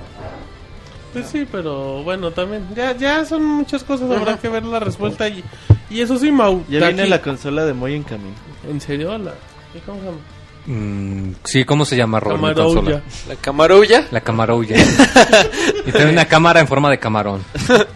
[1.12, 2.66] Pues sí, pero bueno, también.
[2.74, 5.28] Ya, ya son muchas cosas, habrá que ver la respuesta.
[5.28, 5.42] Y,
[5.90, 6.64] y eso sí, Mau.
[6.68, 8.34] Ya de viene aquí- la consola de Moy en camino.
[8.68, 9.16] ¿En serio?
[9.18, 9.32] La,
[9.72, 10.18] ¿qué, ¿Cómo se llama?
[10.66, 12.74] Mm, sí, ¿cómo se llama, Rol, la Camaroulla.
[12.74, 13.02] consola?
[13.28, 14.04] La camarulla.
[14.10, 14.76] La camaroulla.
[15.86, 17.42] y tiene una cámara en forma de camarón.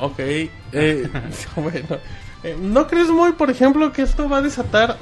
[0.00, 0.18] Ok.
[0.20, 0.50] Eh,
[1.56, 1.96] bueno.
[2.44, 4.96] Eh, ¿No crees muy, por ejemplo, que esto va a desatar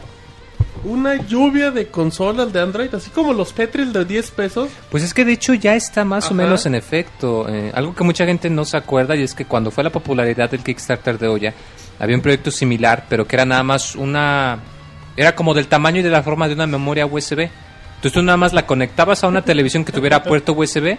[0.87, 2.95] una lluvia de consolas de Android?
[2.95, 4.71] Así como los Petril de 10 pesos.
[4.91, 6.35] Pues es que de hecho ya está más Ajá.
[6.35, 7.47] o menos en efecto.
[7.49, 10.51] Eh, algo que mucha gente no se acuerda y es que cuando fue la popularidad
[10.51, 11.55] del Kickstarter de Oya,
[11.99, 14.59] había un proyecto similar, pero que era nada más una...
[15.17, 17.41] Era como del tamaño y de la forma de una memoria USB.
[17.97, 20.97] Entonces tú nada más la conectabas a una televisión que tuviera puerto USB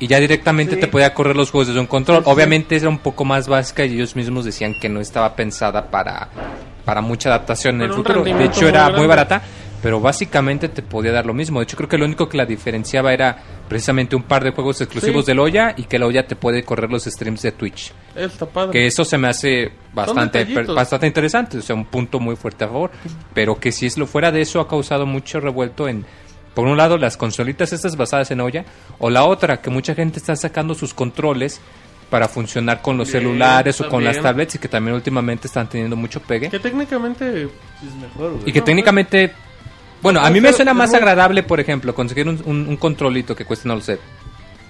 [0.00, 0.80] y ya directamente Sí.
[0.80, 2.18] te podía correr los juegos desde un control.
[2.20, 2.30] Sí, sí.
[2.30, 6.28] Obviamente era un poco más básica y ellos mismos decían que no estaba pensada para,
[6.84, 8.22] para mucha adaptación en el futuro.
[8.24, 9.42] De hecho era muy barata,
[9.82, 11.60] pero básicamente te podía dar lo mismo.
[11.60, 13.36] De hecho creo que lo único que la diferenciaba era
[13.68, 15.30] precisamente un par de juegos exclusivos Sí.
[15.30, 17.92] del Oya y que el Oya te puede correr los streams de Twitch.
[18.14, 18.72] Está padre.
[18.72, 22.68] Que eso se me hace bastante, bastante interesante, o sea, un punto muy fuerte a
[22.68, 22.90] favor.
[23.34, 26.04] Pero que si es lo fuera de eso ha causado mucho revuelto en,
[26.54, 28.64] por un lado, las consolitas estas basadas en olla,
[28.98, 31.60] o la otra, que mucha gente está sacando sus controles
[32.12, 35.66] para funcionar con los Bien, celulares o con las tablets y que también últimamente están
[35.66, 36.50] teniendo mucho pegue.
[36.50, 37.44] Que técnicamente.
[37.44, 38.42] Es mejor, güey.
[38.50, 39.32] Y que técnicamente,
[40.02, 43.46] bueno, a mí me suena más agradable, por ejemplo, conseguir un, un- un controlito que
[43.46, 43.98] cueste, no lo sé,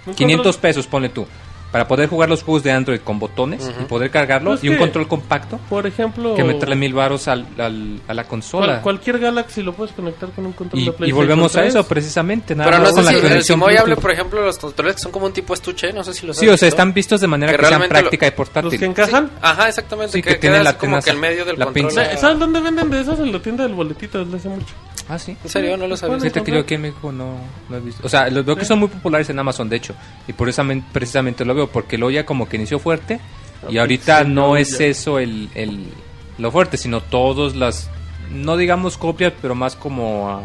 [0.06, 1.26] un 500 control- pesos, ponle tú.
[1.72, 4.74] Para poder jugar los juegos de Android con botones y poder cargarlo Pues y un
[4.74, 8.80] que- control compacto Por ejemplo, que meterle mil varos al, al- a la cual- consola.
[8.82, 11.74] cualquier Galaxy lo puedes conectar con un control y, de y PlayStation volvemos a 3.
[11.74, 14.00] eso precisamente, nada Pero más no con sé la si el Bluetooth.
[14.02, 16.46] por ejemplo, los controles que son como un tipo estuche, no sé si los Sí,
[16.48, 18.78] o sea, están vistos de manera Que que, sean realmente lo- práctica y Los portátil.
[18.78, 19.30] que encajan.
[19.40, 20.12] Ajá, exactamente.
[20.12, 21.86] Sí, que, que tiene quedas la como que en medio del la control.
[21.88, 22.04] pinza.
[22.04, 23.18] Sa- ¿Sabes dónde venden de esos?
[23.18, 24.74] En la tienda del boletito desde hace mucho.
[25.12, 25.36] Ah, sí.
[25.44, 26.16] En serio, no lo sabía.
[26.16, 27.36] Bueno, Fíjate que yo aquí en México no,
[27.68, 28.00] no he visto.
[28.06, 29.94] O sea, los veo que son muy populares en Amazon, de hecho.
[30.26, 33.20] Y por eso precisamente lo veo, porque el Oya como que inició fuerte.
[33.68, 34.86] Y ahorita sí, no es ya.
[34.86, 35.92] eso el, el-
[36.38, 37.90] lo fuerte, sino todos las,
[38.30, 40.42] no digamos copias, pero más como, ah,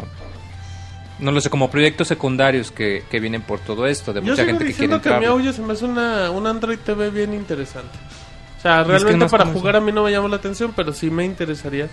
[1.18, 4.44] no lo sé, como proyectos secundarios que, que vienen por todo esto, de Yo mucha
[4.44, 7.32] gente que quiere diciendo que, mi audio se me hace una, un Android TV bien
[7.32, 7.98] interesante.
[8.58, 11.10] O sea, que realmente para jugar a mí no me llama la atención, pero sí
[11.10, 11.88] me interesaría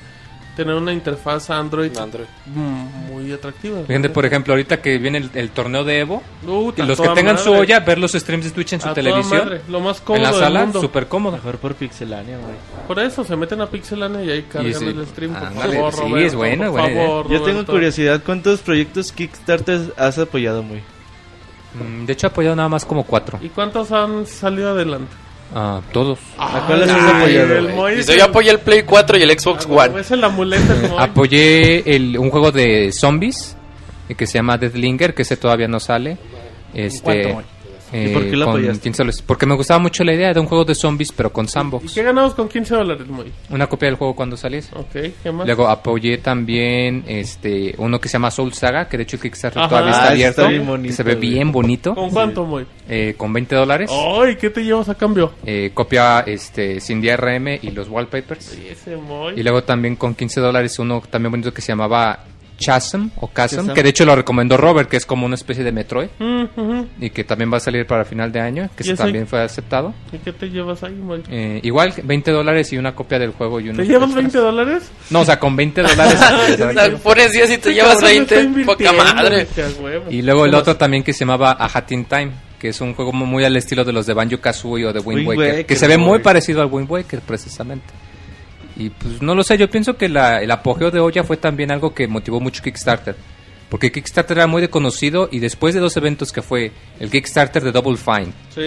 [0.55, 2.25] tener una interfaz Android, Android.
[2.45, 3.81] mm, muy atractiva.
[3.87, 7.09] Fíjate, por ejemplo, ahorita que viene el, el torneo de Evo, Puta, y los que
[7.09, 7.61] tengan su madre.
[7.61, 10.05] olla, ver los streams de Twitch en su A toda televisión, madre, lo más en
[10.05, 11.35] cómodo la del sala, súper cómodo.
[11.37, 12.55] Mejor por pixelania, güey.
[12.87, 14.85] Por eso se meten a Pixelania y ahí cargan sí.
[14.85, 15.33] el stream.
[15.33, 17.05] Por Ándale, favor, sí, Roberto, es bueno, por buena idea.
[17.07, 20.81] favor, Yo tengo curiosidad, ¿cuántos proyectos Kickstarter has apoyado, muy?
[21.73, 23.39] Mm, De hecho, he apoyado nada más como cuatro.
[23.41, 25.11] ¿Y cuántos han salido adelante?
[25.57, 26.19] Ah, todos.
[26.37, 27.87] ¿A cuáles has apoyado?
[27.87, 30.01] es yo apoyé el Play 4 y el Xbox One.
[30.01, 30.97] Es el amuleto el Moy.
[30.99, 33.55] Apoyé el, un juego de zombies
[34.09, 36.17] eh, que se llama Deathlinger, que ese todavía no sale.
[36.73, 37.54] Este, ¿Cuánto?
[37.95, 38.81] Eh, ¿Y por qué lo con apoyaste?
[38.83, 39.23] 15 dólares.
[39.25, 41.93] Porque me gustaba mucho la idea de un juego de zombies, pero con ¿Y sandbox.
[41.93, 43.31] qué ganamos con 15 dólares, Moy?
[43.49, 44.75] Una copia del juego cuando saliese.
[44.75, 45.45] Ok, ¿qué más?
[45.45, 49.69] Luego apoyé también este uno que se llama Soul Saga, que de hecho Kickstarter Ajá.
[49.69, 52.45] todavía Ah, está ese abierto, está bien que bonito, se ve bien bonito, ¿Con cuánto,
[52.45, 52.65] Moy?
[52.89, 53.89] eh, con 20 dólares.
[53.91, 55.33] Ay, ¿qué te llevas a cambio?
[55.45, 58.43] Eh, copia este sin DRM y los wallpapers.
[58.43, 59.33] Sí, ese Moy.
[59.39, 62.19] Y luego también con 15 dólares uno también bonito que se llamaba
[62.57, 63.73] Chasm o Chasm, Chasm.
[63.73, 67.09] que de hecho lo recomendó Robert, que es como una especie de Metroid Mm, y
[67.09, 69.93] que también va a salir para final de año, que también fue aceptado.
[70.11, 70.95] ¿Y qué te llevas ahí?
[71.29, 74.15] Eh, igual 20 dólares y una copia del juego y ¿Te llevas extras.
[74.15, 74.91] 20 dólares?
[75.09, 76.19] No, o sea, con 20 dólares.
[77.03, 78.65] Pones 10 y te llevas cabrón está 20.
[78.65, 79.47] Poca madre.
[80.09, 82.81] y luego el ¿Qué otro también que se llamaba A Hat in Time, que es
[82.81, 85.49] un juego muy al estilo de los de Banjo Kazooie o de Wind Wind Waker,
[85.51, 87.85] Waker, que se ve muy parecido al Wind Waker precisamente.
[88.77, 91.71] Y pues no lo sé, yo pienso que la- el apogeo de Oya fue también
[91.71, 93.15] algo que motivó mucho Kickstarter.
[93.69, 97.71] Porque Kickstarter era muy desconocido y después de dos eventos que fue el Kickstarter de
[97.71, 98.61] Double Fine Sí.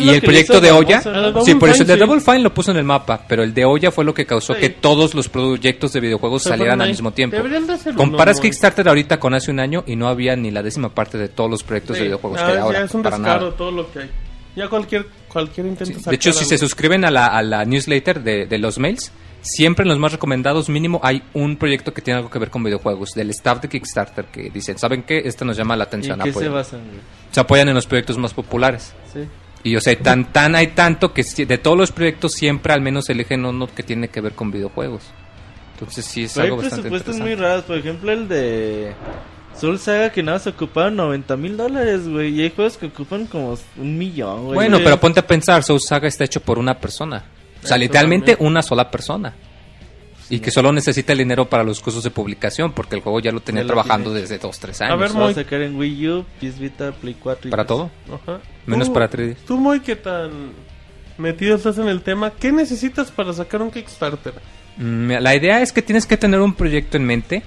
[0.00, 1.02] Y el proyecto de Oya,
[1.44, 1.96] sí, por eso el de.
[1.96, 4.54] Double Fine lo puso en el mapa, pero el de Oya fue lo que causó
[4.54, 4.60] Sí.
[4.60, 7.36] que todos los proyectos de videojuegos Se salieran al mismo tiempo.
[7.38, 8.42] Uno, Comparas ¿no?
[8.42, 11.50] Kickstarter ahorita con hace un año y no había ni la décima parte de todos
[11.50, 12.02] los proyectos Sí.
[12.02, 12.84] de videojuegos Ah, que hay ya ahora.
[12.84, 13.56] es un para descaro nada.
[13.56, 14.10] todo lo que hay.
[14.54, 16.48] Ya cualquier, cualquier intento De hecho, si algo.
[16.50, 19.10] se suscriben a la, a la newsletter de, de los mails,
[19.46, 22.62] siempre en los más recomendados mínimo hay un proyecto que tiene algo que ver con
[22.62, 25.22] videojuegos, del staff de Kickstarter, que dicen, ¿saben qué?
[25.24, 26.20] Este nos llama la ¿Y atención.
[26.20, 26.52] en qué se apoyen".
[26.52, 26.80] basan,
[27.30, 28.92] se apoyan en los proyectos más populares.
[29.12, 29.20] Sí.
[29.62, 33.08] Y o sea, tan, tan hay tanto que de todos los proyectos siempre al menos
[33.10, 35.02] eligen uno que tiene que ver con videojuegos.
[35.72, 37.64] Entonces sí es Pero hay algo bastante presupuestos muy raros.
[37.64, 38.94] Por ejemplo, el de
[39.58, 42.34] Soul Saga que nada se ocuparon 90 mil dólares, güey.
[42.34, 44.54] Y hay juegos que ocupan como un millón, güey.
[44.54, 47.24] Bueno, pero ponte a pensar, Soul Saga está hecho por una persona.
[47.66, 49.34] O sea, literalmente una sola persona.
[50.28, 53.30] Y que solo necesita el dinero para los costos de publicación, porque el juego ya
[53.30, 54.22] lo tenía Ya lo trabajando tiene.
[54.22, 54.98] desde 2, 3 A años.
[54.98, 55.34] ver, a Moy.
[55.34, 57.90] sacar en Wii U, PS Vita, Play 4 y para todo.
[58.12, 58.40] Ajá.
[58.66, 59.36] Menos para 3D.
[59.46, 60.30] Tú, muy que tan
[61.18, 64.34] metido estás en el tema, ¿qué necesitas para sacar un Kickstarter?
[64.78, 67.42] Mm, La idea es que tienes que tener un proyecto en mente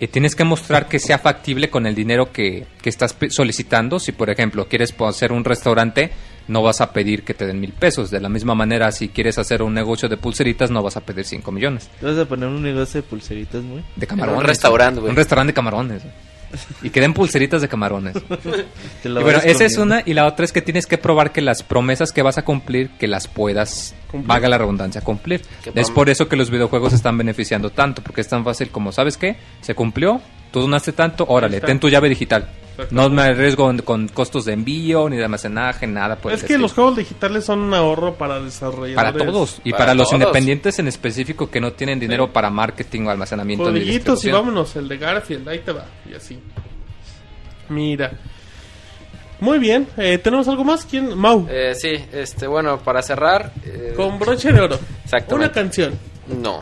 [0.00, 3.98] y tienes que mostrar que sea factible con el dinero que, que estás solicitando.
[4.00, 6.10] Si, por ejemplo, quieres hacer un restaurante,
[6.48, 8.10] no vas a pedir que te den mil pesos.
[8.10, 11.24] De la misma manera, si quieres hacer un negocio de pulseritas, no vas a pedir
[11.24, 11.88] 5 millones.
[12.00, 13.84] Te vas a poner un negocio de pulseritas, muy.
[13.96, 14.40] De camarones.
[14.40, 15.10] Un restaurante, güey.
[15.10, 16.02] Un restaurante de camarones.
[16.82, 18.14] Y que den pulseritas de camarones.
[19.02, 20.02] Te lo Y bueno, esa es una.
[20.06, 22.88] Y la otra es que tienes que probar que las promesas que vas a cumplir,
[22.98, 24.26] que las puedas, Cumplir.
[24.28, 25.42] valga la redundancia, cumplir.
[25.74, 29.18] Es por eso que los videojuegos están beneficiando tanto, porque es tan fácil como, ¿sabes
[29.18, 29.36] qué?
[29.60, 32.48] Se cumplió, tú donaste tanto, órale, ten tu llave digital.
[32.90, 36.16] No me arriesgo con costos de envío, ni de almacenaje, nada.
[36.16, 36.62] por es el que estilo.
[36.62, 38.94] los juegos digitales son un ahorro para desarrolladores.
[38.94, 39.60] Para todos.
[39.64, 40.20] Y Para para, los todos.
[40.20, 43.70] independientes en específico que no tienen dinero para marketing o almacenamiento.
[43.70, 46.38] Jueguitos y vámonos, el de Garfield, ahí te va, y así.
[47.68, 48.12] Mira.
[49.40, 50.84] Muy bien, eh, ¿tenemos algo más?
[50.84, 51.16] ¿Quién?
[51.16, 53.52] Mau, Eh, sí, este, bueno, para cerrar.
[53.64, 54.78] eh, con broche de oro.
[55.04, 55.34] Exactamente.
[55.34, 55.94] Una canción.
[56.26, 56.60] No.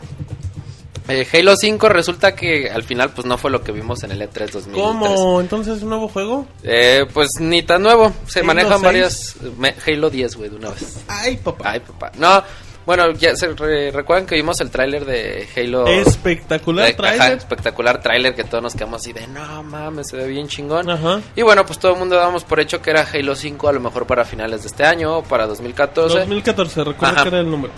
[1.09, 4.23] Eh, Halo 5 resulta que al final pues no fue lo que vimos en el
[4.23, 4.75] E E3 2003.
[4.75, 5.41] ¿Cómo?
[5.41, 6.47] ¿Entonces un nuevo juego?
[6.65, 8.13] Eh, pues ni tan nuevo.
[8.27, 8.83] Se Halo manejan 6.
[8.83, 9.37] varias...
[9.59, 11.05] me- Halo 10, güey, de una vez.
[11.09, 11.71] Ay, papá.
[11.71, 12.11] Ay, papá.
[12.19, 12.43] No,
[12.87, 15.87] Bueno, ya se re- recuerdan que vimos el tráiler de Halo.
[15.89, 17.39] Espectacular ajá, trailer.
[17.39, 20.89] espectacular tráiler que todos nos quedamos así de no mames, se ve bien chingón.
[20.91, 21.21] Ajá.
[21.35, 23.81] Y bueno, pues todo el mundo dábamos por hecho que era Halo 5 a lo
[23.81, 26.19] mejor para finales de este año o para 2014.
[26.19, 27.23] 2014, recuerda Ajá.
[27.25, 27.73] que era el número.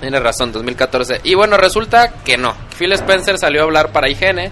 [0.00, 1.20] Tienes razón, 2014.
[1.24, 2.54] Y bueno, resulta que no.
[2.78, 4.50] Phil Spencer salió a hablar para IGN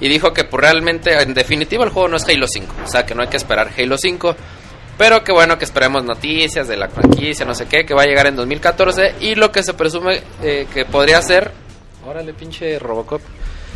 [0.00, 2.74] y dijo que pues, realmente, en definitiva, el juego no es Halo 5.
[2.84, 4.36] O sea, que no hay que esperar Halo 5.
[4.98, 8.06] Pero que bueno, que esperemos noticias de la franquicia, no sé qué, que va a
[8.06, 9.14] llegar en 2014.
[9.20, 11.50] Y lo que se presume eh, que podría ser...
[12.06, 13.20] Órale, pinche Robocop.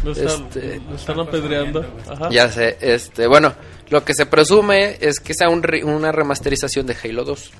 [0.04, 1.84] Lo están, Este- lo están apedreando.
[2.08, 2.28] Ajá.
[2.30, 3.52] Ya sé, este, bueno,
[3.88, 7.50] lo que se presume es que sea un re- una remasterización de Halo 2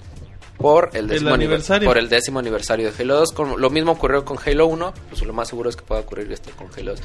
[0.58, 1.88] por el décimo, aniver- aniversario.
[1.88, 3.32] por el décimo aniversario de Halo 2.
[3.32, 6.30] Con, lo mismo ocurrió con Halo 1, pues lo más seguro es que pueda ocurrir
[6.32, 7.00] esto con Halo 2.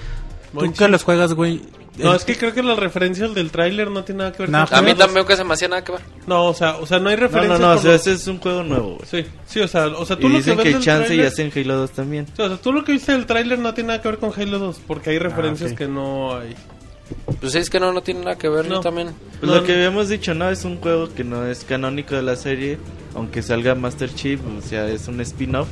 [0.53, 1.61] Muy Tú que los juegas, güey.
[1.97, 4.49] No, el- es que creo que la referencia del tráiler no tiene nada que ver
[4.49, 6.01] No, con A mí también que se me hacía nada que ver.
[6.27, 7.57] No, o sea, o sea, no hay No, referencia.
[7.57, 9.05] no, no, o por sea, ese es un juego nuevo, güey.
[9.09, 11.17] Sí, sí, o sea, o sea, tú Y lo dicen que que ves chance y
[11.17, 12.27] tráiler- hacen Halo 2 también.
[12.35, 14.31] Sí, o sea, tú lo que viste del tráiler no tiene nada que ver con
[14.35, 15.77] Halo 2, porque hay referencias ok.
[15.77, 16.55] que no hay.
[17.39, 18.79] Pues es que no, no tiene nada que ver, No.
[18.81, 19.09] también.
[19.39, 20.49] Pues No, lo que habíamos dicho, ¿no?
[20.49, 22.77] Es un juego que no es canónico de la serie,
[23.15, 25.67] aunque salga Master Chief, o sea, es un spin-off,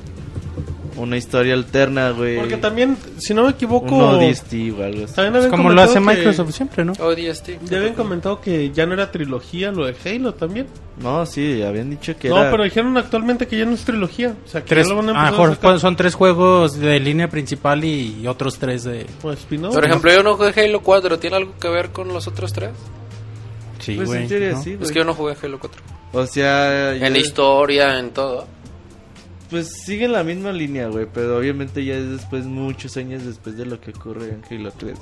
[0.98, 2.38] una historia alterna, güey.
[2.38, 5.14] Porque también, si no me equivoco, Un ODST o algo así.
[5.16, 6.94] también es como lo hace que- Microsoft siempre, ¿no?
[6.94, 7.60] ODST.
[7.66, 10.68] Ya habían comentado que ya no era trilogía lo de Halo también.
[11.02, 12.52] No, sí, habían dicho que No, era...
[12.52, 14.36] pero dijeron actualmente que ya no es trilogía.
[14.46, 16.78] O sea, que Tres, ya lo van a empezar a Jorge, sacar son tres juegos
[16.78, 19.06] de línea principal y otros tres de...
[19.22, 19.74] como spin-off.
[19.74, 22.72] Por ejemplo, yo no jugué Halo 4, ¿tiene algo que ver con los otros tres?
[23.80, 24.24] Sí, Pues güey.
[24.24, 24.28] ¿no?
[24.62, 24.90] sí, Es güey.
[24.92, 25.82] que yo no jugué Halo 4.
[26.14, 26.94] O sea...
[26.96, 28.46] En yo- historia, en todo.
[29.52, 33.66] Pues sigue la misma línea, güey, pero obviamente ya es después, muchos años después de
[33.68, 34.98] lo que ocurre en Halo 3.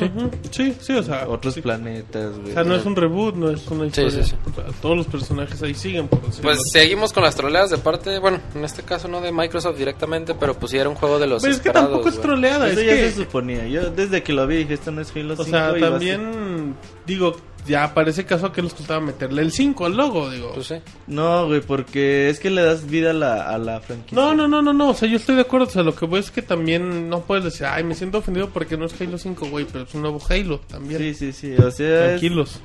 [0.00, 1.28] Ujú, Sí, sí, o sea.
[1.28, 1.60] Otros sí.
[1.62, 2.50] planetas, güey.
[2.50, 4.22] O sea, no es un reboot, no es una Sí, historia.
[4.24, 4.36] sí, sí.
[4.50, 6.70] O sea, todos los personajes ahí siguen, por decirlo Pues así.
[6.70, 10.54] seguimos con las troleadas de parte, bueno, en este caso no de Microsoft directamente, pero
[10.54, 12.86] pues sí era un juego de los Pero es que tampoco es troleada, Eso es
[12.86, 13.10] ya que...
[13.10, 13.66] se suponía.
[13.66, 15.42] Yo desde que lo vi dije, esto no es Halo 5.
[15.42, 16.74] O sea, también,
[17.08, 17.34] digo,
[17.66, 20.52] ya parece caso que les costaba meterle el 5 al logo, digo.
[20.54, 20.76] Pues sí.
[21.08, 24.16] No, güey, porque es que le das vida a la, a la franquicia.
[24.16, 26.06] No, no, no, no, no, o sea, yo estoy de acuerdo, o sea, lo que
[26.06, 29.18] voy es que también no puedes decir, ay, me siento ofendido porque no es Halo
[29.18, 31.00] 5, güey, pero es un nuevo Halo también.
[31.00, 31.54] Sí, sí, sí.
[31.56, 32.60] O sea, es, Tranquilos.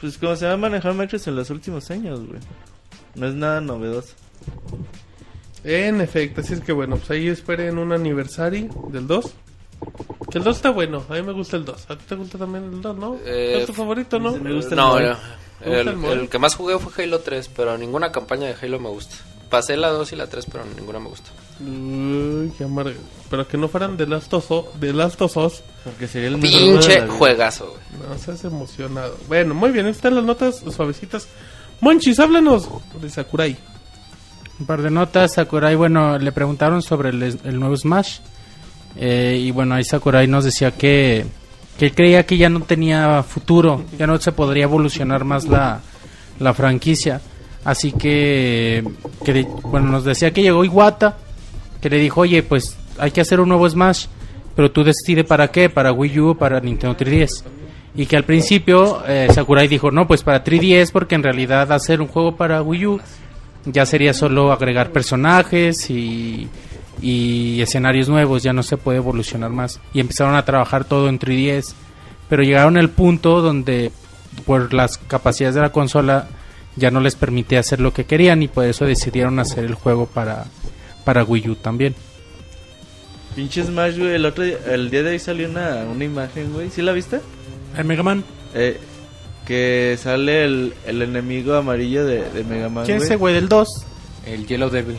[0.00, 2.40] pues como se va a manejar Microsoft en los últimos años, güey.
[3.16, 4.14] No es nada novedoso.
[5.64, 9.34] En efecto, así es que bueno, pues ahí esperen un aniversario del 2.
[10.30, 11.90] Que el 2 está bueno, a mí me gusta el 2.
[11.90, 13.16] ¿A ti te gusta también el 2, no?
[13.24, 14.32] Eh, ¿Es tu favorito, no?
[14.36, 15.08] me gusta el no, mole.
[15.08, 15.16] no.
[15.62, 18.78] ¿Te gusta El, el que más jugué fue Halo 3, pero ninguna campaña de Halo
[18.78, 19.16] me gusta.
[19.50, 21.30] Pasé la 2 y la 3, pero ninguna me gusta.
[21.60, 23.00] Uy, qué amargo.
[23.28, 24.64] Pero que no fueran de Last of Us.
[24.80, 25.62] De Last of Us.
[25.84, 28.08] Porque sería el Pinche juegazo, güey.
[28.08, 29.16] No seas emocionado.
[29.26, 31.26] Bueno, muy bien, están las notas suavecitas.
[31.80, 32.68] Monchis, háblanos
[33.00, 33.56] de Sakurai.
[34.60, 35.34] Un par de notas.
[35.34, 38.20] Sakurai, bueno, le preguntaron sobre el, el nuevo Smash.
[38.96, 41.24] Eh, y bueno, ahí Sakurai nos decía que,
[41.78, 45.80] que él creía que ya no tenía futuro, ya no se podría evolucionar más la,
[46.38, 47.20] la franquicia.
[47.64, 48.82] Así que,
[49.64, 51.16] bueno, nos decía que llegó Iwata,
[51.80, 54.06] que le dijo, oye, pues hay que hacer un nuevo Smash,
[54.56, 57.44] pero tú decides para qué, para Wii U para Nintendo 3DS.
[57.94, 62.00] Y que al principio eh, Sakurai dijo, no, pues para 3DS, porque en realidad hacer
[62.00, 63.00] un juego para Wii U
[63.66, 66.48] ya sería solo agregar personajes y,
[67.02, 69.80] y escenarios nuevos, ya no se puede evolucionar más.
[69.92, 71.72] Y empezaron a trabajar todo en 3DS,
[72.28, 73.92] pero llegaron al punto donde
[74.46, 76.28] por las capacidades de la consola
[76.76, 80.06] ya no les permitía hacer lo que querían y por eso decidieron hacer el juego
[80.06, 80.44] para,
[81.04, 81.94] para Wii U también.
[83.34, 84.14] Pinche Smash, güey.
[84.14, 86.70] El, otro día- el día de hoy salió una, una imagen, güey.
[86.70, 87.20] ¿Sí la viste?
[87.76, 88.24] ¿El Mega Man?
[88.54, 88.78] Eh,
[89.46, 93.48] que sale el, el enemigo amarillo de, de Mega Man, ¿Quién es ese güey del
[93.48, 93.68] 2?
[94.26, 94.96] El Yellow Devil.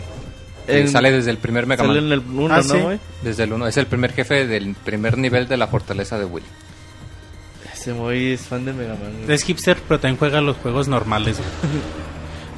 [0.67, 2.05] En- sale desde el primer Mega Sale Man.
[2.07, 2.99] en el 1, Ah, ¿no, sí.
[3.23, 3.67] Desde el 1.
[3.67, 6.43] Es el primer jefe del primer nivel de la fortaleza de Will.
[7.73, 9.33] Ese güey es fan de Mega Man, güey.
[9.35, 11.37] Es hipster, pero también juega los juegos normales.
[11.37, 11.49] güey.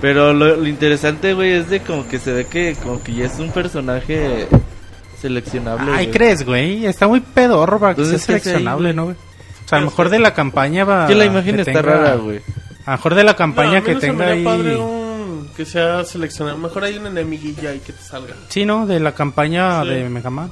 [0.01, 3.25] Pero lo, lo interesante, güey, es de como que se ve que como que ya
[3.25, 4.49] es un personaje
[5.21, 5.91] seleccionable.
[5.93, 6.11] Ay, güey.
[6.11, 6.85] ¿crees, güey?
[6.85, 8.93] Está muy pedorro para que sea Entonces, ¿qué hace ahí, seleccionable?
[8.93, 9.15] ¿no, güey?
[9.15, 11.07] O sea, a lo mejor de la campaña va...
[11.07, 12.41] Que la imagen que está tenga- rara, güey.
[12.85, 14.43] A lo mejor de la campaña que tenga ahí...
[14.43, 14.75] padre
[15.55, 16.57] que sea seleccionado.
[16.57, 18.33] Mejor hay un enemiguilla y que te salga.
[18.49, 18.85] Sí, ¿no?
[18.87, 19.89] De la campaña Sí.
[19.89, 20.51] de Mega Man.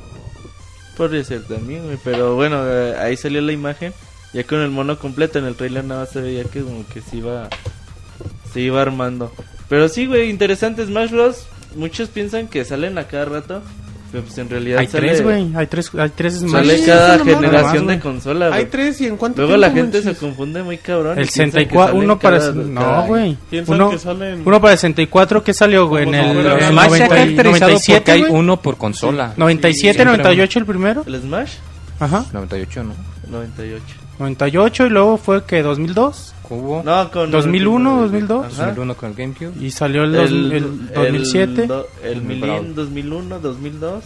[0.97, 1.97] Podría ser también, güey.
[2.04, 3.93] Pero bueno, eh, ahí salió la imagen.
[4.34, 7.02] Ya con el mono completo en el trailer nada más se veía que como que
[7.02, 7.49] se iba,
[8.54, 9.32] se iba armando.
[9.68, 11.47] Pero sí, güey, interesante Smash Bros.
[11.76, 13.62] Muchos piensan que salen a cada rato.
[14.12, 15.47] Pero pues en realidad Hay sale, tres, güey.
[15.55, 16.51] Hay tres, hay tres Smash.
[16.51, 18.59] Sale Sí, cada generación Nomás, de consola, güey.
[18.59, 20.20] Hay tres y en cuánto Luego la gente se manches?
[20.22, 21.12] confunde muy cabrón.
[21.18, 22.39] El piensan que 64, salen uno para...
[22.39, 23.38] cada- No, güey.
[23.68, 26.03] Uno, salen- uno para el 64, ¿qué salió, güey?
[26.09, 28.78] En el, en el Smash se ha 90 y- caracterizado 97, porque hay uno por
[28.78, 29.34] consola.
[29.38, 31.03] 97, Siempre 98 el primero.
[31.07, 31.51] ¿El Smash?
[31.99, 32.26] Ajá.
[32.34, 32.93] 98, ¿no?
[33.30, 33.84] 98.
[34.22, 37.32] 98 y luego fue que 2002 Hubo No, con...
[37.32, 38.45] 2001, 2002.
[38.45, 38.65] Ajá.
[38.67, 39.51] 2001 con el GameCube.
[39.65, 42.76] y salió el, dos- el 2007 El, do- el El Brawl.
[42.76, 44.03] 2001, 2002.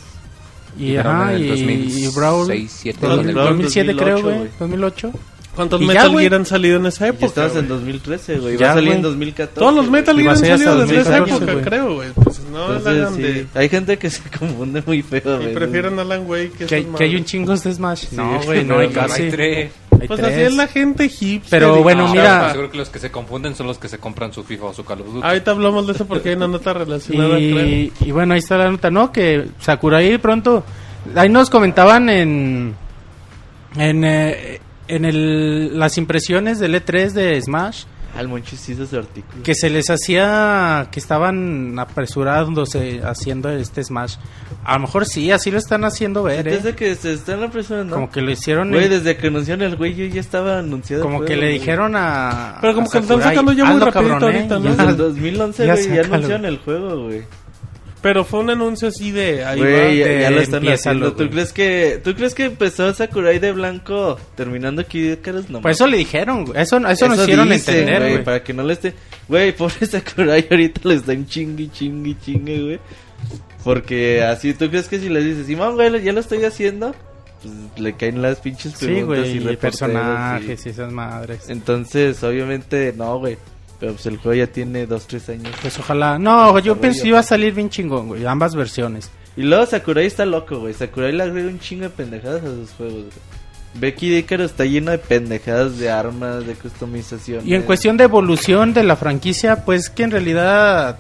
[0.78, 4.24] y, Brawl ajá, el y, 2006, y Brawl 2007 dos- con el- 2007 creo, 2008,
[4.24, 4.49] güey, güey.
[4.59, 5.11] 2008.
[5.55, 6.26] ¿Cuántos Y ya, Metal güey.
[6.28, 7.26] Gear han salido en esa Y época?
[7.28, 7.68] estabas en güey?
[7.70, 8.57] 2013, güey.
[8.57, 9.03] Ya, Va a salir en güey.
[9.03, 9.59] 2014.
[9.59, 9.89] Todos los.
[9.89, 11.63] Metal Y Gear han salido desde esa 2014, época, güey.
[11.66, 12.09] creo, güey.
[12.11, 13.22] Pues no la Entonces, hagan sí.
[13.22, 13.47] de...
[13.55, 15.53] Hay gente que se confunde muy feo, Y güey.
[15.53, 18.03] prefieren Alan Wake que Que, esas que hay un chingo de Smash.
[18.11, 19.22] no, güey, no pero hay no casi.
[19.24, 19.72] hay tres.
[20.02, 20.34] Hay Pues tres.
[20.34, 21.60] así es la gente hipster.
[21.60, 24.34] Pero bueno, Ah, mira- Seguro que los que se confunden son los que se compran
[24.34, 25.26] su FIFA o su Call of Duty.
[25.28, 27.39] Ahorita hablamos de eso porque hay una nota relacionada.
[27.39, 29.12] Y, y bueno, ahí está la nota, ¿no?
[29.12, 30.64] Que Sakurai pronto...
[31.16, 32.76] Ahí nos comentaban en...
[33.78, 37.84] En, eh, en el, las impresiones del E3 de Smash
[38.20, 39.43] El Monchis hizo ese artículo.
[39.43, 44.16] que se les hacía que estaban apresurándose haciendo este Smash.
[44.63, 46.51] A lo mejor sí, así lo están haciendo ver, ¿eh?
[46.57, 47.93] Desde que se están apresurando.
[47.95, 48.72] Como que lo hicieron...
[48.72, 51.03] Güey, en- desde que anunciaron el güey, yo ya estaba anunciado.
[51.03, 51.59] el como que le güey.
[51.59, 52.57] dijeron a...
[52.61, 54.38] Pero como a que lo están sacando ya muy "Hazlo, rapidito cabrón, ¿eh?
[54.38, 54.63] ahorita, ¿no?
[54.66, 57.22] Ya- Desde el 2011, Ya güey, ya, anunciaron el juego, güey.
[58.06, 59.43] Pero fue un anuncio así de...
[59.43, 61.14] Ahí Güey, ya, de- ya lo están haciendo.
[61.14, 65.60] ¿Tú crees que tú crees que empezó Sakurai de blanco terminando aquí de caras no?
[65.62, 66.62] Pues eso le dijeron, güey.
[66.62, 68.24] Eso, eso, nos hicieron dicen, entender, güey, güey.
[68.24, 68.93] para que no le esté
[69.28, 72.80] Güey, pobre Sakurai ahorita le están chingui chingui chingue, güey.
[73.64, 76.93] Porque así tú crees que si le dices, "Simón, güey, ya lo estoy haciendo",
[77.41, 77.53] pues
[77.84, 81.49] le caen las pinches Sí, preguntas güey, y y personajes y- y esas madres.
[81.49, 83.38] Entonces, obviamente no, güey.
[83.80, 85.54] Pero pues el juego ya tiene dos, tres años.
[85.62, 86.18] Pues ojalá.
[86.18, 88.26] No, yo pensé que iba a salir bien chingón, güey.
[88.26, 89.10] Ambas versiones.
[89.38, 90.74] Y luego Sakurai está loco, güey.
[90.74, 93.36] Sakurai le agrega un chingo de pendejadas a sus juegos, güey.
[93.78, 97.46] Becky Dicker está lleno de pendejadas de armas, de customización.
[97.46, 100.98] Y en cuestión de evolución de la franquicia, pues que en realidad.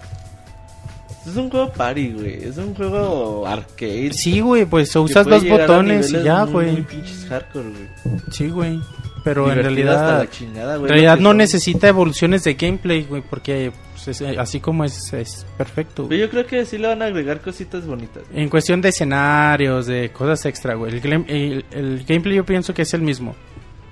[1.25, 2.43] Es un juego party, güey.
[2.43, 4.11] Es un juego arcade.
[4.13, 6.73] Sí, güey, pues usas dos botones y ya, güey.
[6.73, 8.19] Muy pinches hardcore, güey.
[8.31, 8.79] Sí, güey.
[9.25, 10.19] Pero en realidad.
[10.19, 10.83] la chingada, güey.
[10.85, 15.45] En realidad no necesita evoluciones de gameplay, güey, porque pues, es- así como es, es
[15.57, 16.03] perfecto.
[16.03, 16.09] güey.
[16.19, 18.23] Pero yo creo que sí le van a agregar cositas bonitas.
[18.33, 20.93] En cuestión de escenarios, de cosas extra, güey.
[20.93, 23.35] El, glam- el- el gameplay yo pienso que es el mismo.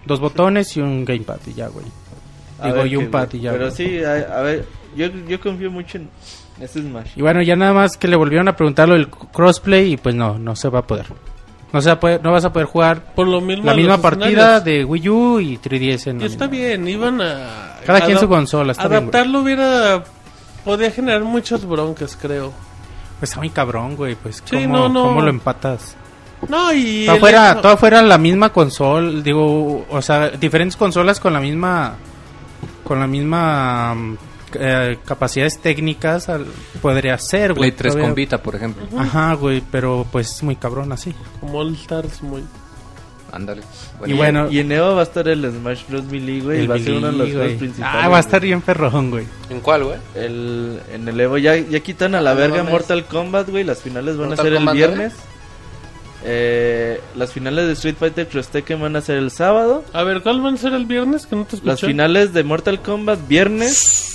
[0.05, 1.85] Dos botones y un gamepad y ya, güey.
[2.59, 3.39] A Digo, ver y un pad güey.
[3.39, 3.51] y ya.
[3.51, 3.75] Pero güey.
[3.75, 4.65] sí, a, a ver,
[4.95, 6.09] yo, yo confío mucho en
[6.61, 7.11] ese Smash.
[7.15, 10.13] Y bueno, ya nada más que le volvieron a preguntar lo del crossplay y pues
[10.13, 11.05] no, no se va a poder.
[11.73, 13.97] No se va a poder, no vas a poder jugar Por lo mismo la misma
[13.97, 17.79] partida de Wii U y 3DS en Y está bien, iban a...
[17.85, 19.01] Cada quien su consola, está bien.
[19.01, 20.03] Adaptarlo hubiera...
[20.63, 22.53] Podía generar muchas broncas, creo.
[23.19, 25.03] Pues está muy cabrón, güey, pues Sí, ¿cómo, no, no.
[25.05, 25.97] cómo lo empatas?
[26.47, 27.05] No, y...
[27.07, 31.95] Todo fuera, todo fuera la misma consola, digo, o sea, diferentes consolas con la misma
[32.83, 34.17] con la misma mm,
[34.59, 36.45] eh, capacidades técnicas al-
[36.81, 37.69] podría ser, güey.
[37.69, 38.07] Play 3 todavía.
[38.09, 38.85] con Vita, por ejemplo.
[38.99, 41.13] Ajá, güey, pero pues es muy cabrón así.
[41.39, 42.43] Como All Stars, muy...
[43.31, 43.63] Ándale.
[44.05, 46.03] Y bueno, Y en Evo va a estar el Smash Bros.
[46.03, 46.59] Melee, güey.
[46.59, 47.99] el y va a ser uno de los juegos principales.
[48.03, 49.25] Ah, va a estar bien perrón, güey.
[49.49, 49.97] ¿En cuál, güey?
[50.13, 52.63] El, en el Evo ya, ya quitan a la Ah, no verga.
[52.63, 53.63] Mortal Kombat, güey.
[53.63, 55.13] Las finales van Mortal a ser Kombat el viernes.
[56.25, 59.83] Eh, las finales de Street Fighter Cross Tekken van a ser el sábado.
[59.93, 61.25] A ver, ¿cuál van a ser el viernes?
[61.25, 61.71] Que no te escuché.
[61.71, 64.12] Las finales de Mortal Kombat viernes.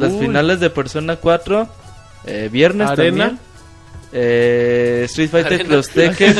[0.00, 0.20] Las Uy.
[0.26, 1.68] finales de Persona 4
[2.26, 3.24] eh, viernes Arena.
[3.26, 3.50] también.
[4.12, 5.68] Eh, Street Fighter Arena.
[5.68, 6.36] Cross Tekken.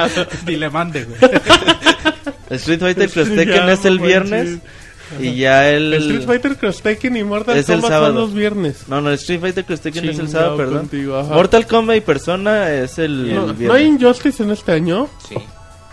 [0.46, 1.18] Ni le mande, güey.
[2.50, 4.58] Street Fighter Cross Tekken es el viernes.
[5.20, 5.92] Y ya el.
[5.92, 8.12] El Street Fighter Cross Tekken y Mortal Es el Kombat sábado.
[8.14, 8.84] son los viernes.
[8.88, 10.78] No, no, Street Fighter Cross Tekken es el sábado, perdón.
[10.80, 11.22] contigo.
[11.24, 13.76] Mortal Kombat y Persona es el, No, el ¿no viernes.
[13.80, 15.08] hay Injustice en este año?
[15.28, 15.34] Sí.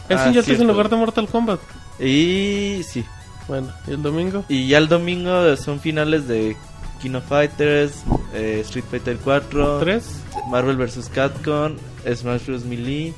[0.09, 0.63] Es Ah, Injustice en cierto.
[0.65, 1.59] lugar de Mortal Kombat.
[1.99, 3.03] Y sí.
[3.47, 4.45] Bueno, ¿y el domingo?
[4.49, 6.55] Y ya el domingo son finales de
[7.01, 10.05] King of Fighters, eh, Street Fighter 4, ¿Tres?
[10.49, 11.09] Marvel vs.
[11.13, 11.75] Capcom,
[12.13, 12.63] Smash Bros.
[12.65, 13.13] Melee.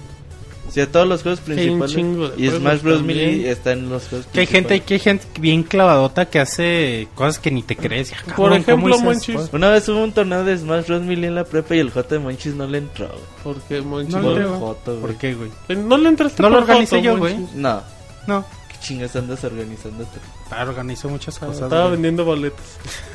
[0.67, 2.37] O sea, todos los juegos hay un principales.
[2.37, 2.97] Y juegos Smash Bros.
[2.97, 3.17] también.
[3.17, 4.83] Melee está en los juegos Que hay gente, principales.
[4.85, 8.11] que hay gente bien clavadota que hace cosas que ni te crees.
[8.35, 9.49] Por cabrón, ¿cómo ejemplo, Monchis.
[9.51, 11.01] Una vez hubo un torneo de Smash Bros.
[11.01, 13.07] Melee en la prepa y el J de Monchis no le entró.
[13.07, 13.19] güey.
[13.43, 14.13] Porque Monchis.
[14.13, 14.77] No No, le entró.
[15.01, 15.49] ¿Por qué, güey?
[15.75, 17.35] no le entraste No lo por organicé yo, güey.
[17.55, 17.81] No,
[18.27, 18.58] No, qué
[18.89, 20.19] chingas andas organizándote.
[20.51, 21.61] ah, organizó muchas cosas.
[21.63, 21.91] Estaba güey.
[21.93, 22.65] vendiendo boletos.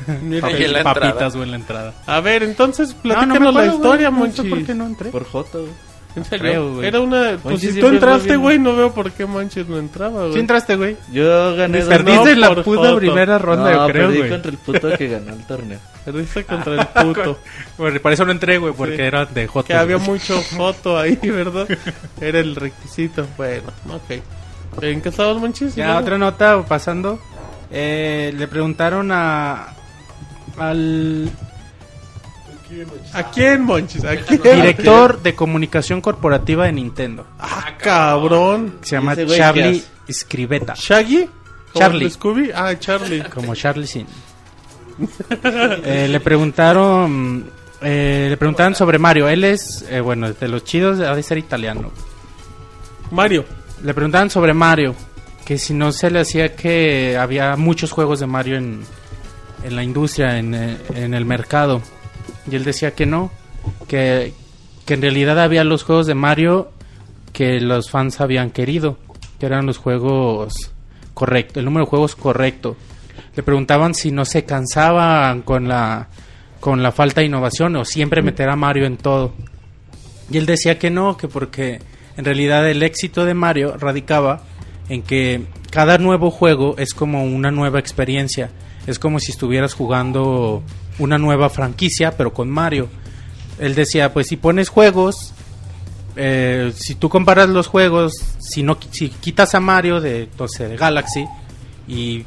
[0.23, 1.29] Mira, en la Papitas, entrada.
[1.31, 1.93] güey, en la entrada.
[2.07, 4.49] A ver, entonces No, platícanos no me la historia, güey, no Monchis.
[4.49, 5.09] por qué no entré.
[5.11, 5.71] Por Joto, güey.
[6.15, 6.87] En serio, Creo, güey.
[6.87, 7.31] era una...
[7.31, 10.33] Pues Monchis si tú entraste, güey, no veo por qué Monchis no entraba, güey.
[10.33, 10.95] ¿Sí entraste, güey?
[11.11, 14.29] Yo gané Perdiste no, la puta primera ronda, no, yo creo, perdí güey.
[14.29, 15.79] contra el puto que ganó el torneo.
[16.05, 17.37] Perdiste contra el puto.
[17.77, 19.01] Bueno, por eso no entré, güey, porque Sí.
[19.01, 19.67] era de Joto.
[19.67, 21.67] que había mucho foto ahí, ¿verdad?
[22.21, 23.27] Era el requisito.
[23.35, 24.21] Bueno, ok.
[24.81, 25.75] ¿En qué estabas, Monchis?
[25.75, 27.19] Ya, otra nota pasando.
[27.71, 29.73] Eh, le preguntaron a
[30.57, 31.29] al
[33.13, 34.03] ¿A quién, Monchis?
[34.03, 34.41] ¿A quién?
[34.41, 37.25] director de comunicación corporativa de Nintendo.
[37.39, 38.79] Ah, cabrón.
[38.81, 39.83] Se llama ¿Ese güey qué Charlie?
[40.11, 40.73] Scribeta.
[40.75, 41.25] ¿Shaggy?
[41.73, 42.05] ¿Como Charlie.
[42.05, 42.51] el Scooby?
[42.53, 43.23] Ah, Charlie.
[43.23, 44.07] Como Charlie Sin.
[45.43, 47.51] Eh, le preguntaron
[47.81, 49.27] eh, le preguntaron sobre Mario.
[49.27, 51.91] Él es, eh, bueno, de los chidos, ha de ser italiano.
[53.11, 53.45] Mario.
[53.85, 54.95] Le preguntaban sobre Mario,
[55.45, 58.81] que si no se le hacía que había muchos juegos de Mario en,
[59.63, 61.83] en la industria, en, eh, en el mercado.
[62.49, 63.29] Y él decía que no,
[63.87, 64.33] que,
[64.87, 66.71] que en realidad había los juegos de Mario
[67.31, 68.97] que los fans habían querido,
[69.39, 70.71] que eran los juegos
[71.13, 72.75] correctos, el número de juegos correcto.
[73.35, 76.07] Le preguntaban si no se cansaban con la,
[76.59, 79.35] con la falta de innovación o siempre meter a Mario en todo.
[80.31, 81.79] Y él decía que no, que porque
[82.17, 84.41] en realidad el éxito de Mario radicaba
[84.89, 88.51] en que cada nuevo juego es como una nueva experiencia.
[88.87, 90.63] Es como si estuvieras jugando
[90.99, 92.87] una nueva franquicia, pero con Mario.
[93.59, 95.33] Él decía, pues si pones juegos,
[96.15, 100.77] eh, si tú comparas los juegos, si no si quitas a Mario de, entonces, de
[100.77, 101.25] Galaxy
[101.87, 102.23] y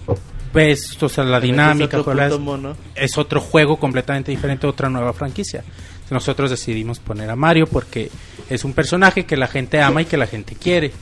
[0.53, 2.77] ves o sea, la dinámica, Ese otro mono.
[2.95, 5.65] es otro juego completamente diferente, otra nueva franquicia.
[6.11, 8.11] Nosotros decidimos poner a Mario porque
[8.49, 10.93] es un personaje que la gente ama y que la gente quiere.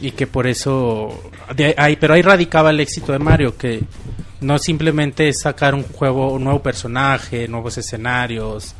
[0.00, 1.30] Y que por eso...
[1.76, 3.82] ahí, pero ahí radicaba el éxito de Mario, que
[4.40, 8.74] no simplemente es sacar un juego, un nuevo personaje, nuevos escenarios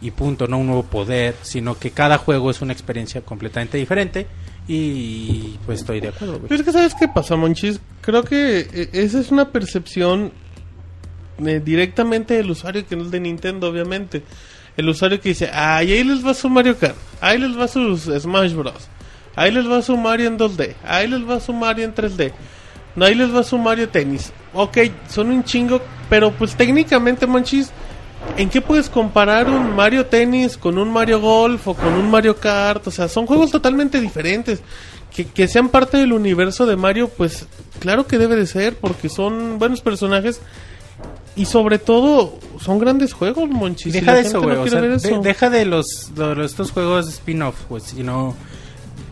[0.00, 4.26] y punto, no un nuevo poder, sino que cada juego es una experiencia completamente diferente
[4.68, 6.38] y pues estoy de acuerdo.
[6.40, 6.52] güey.
[6.52, 7.80] Es que, ¿sabes qué pasa, Monchis?
[8.02, 10.30] Creo que eh, esa es una percepción
[11.44, 14.22] eh, directamente del usuario que no es de Nintendo, obviamente.
[14.78, 18.02] El usuario que dice, ay, ahí les va su Mario Kart, ahí les va sus
[18.02, 18.88] Smash Bros.
[19.34, 22.32] Ahí les va su Mario en 2D, ahí les va su Mario en 3D.
[22.94, 24.32] No, ahí les va su Mario Tennis.
[24.54, 27.72] Ok, son un chingo, pero pues técnicamente, Monchis,
[28.36, 32.36] ¿en qué puedes comparar un Mario Tennis con un Mario Golf o con un Mario
[32.36, 32.86] Kart?
[32.86, 34.62] O sea, son juegos totalmente diferentes.
[35.12, 37.48] Que, que sean parte del universo de Mario, pues
[37.80, 40.40] claro que debe de ser, porque son buenos personajes.
[41.38, 43.92] Y sobre todo, son grandes juegos, Monchis.
[43.92, 44.56] Deja de eso, no güey.
[44.56, 45.20] o quiere sea, ver de- eso.
[45.22, 48.34] deja de los, de estos juegos spin-off, pues, sino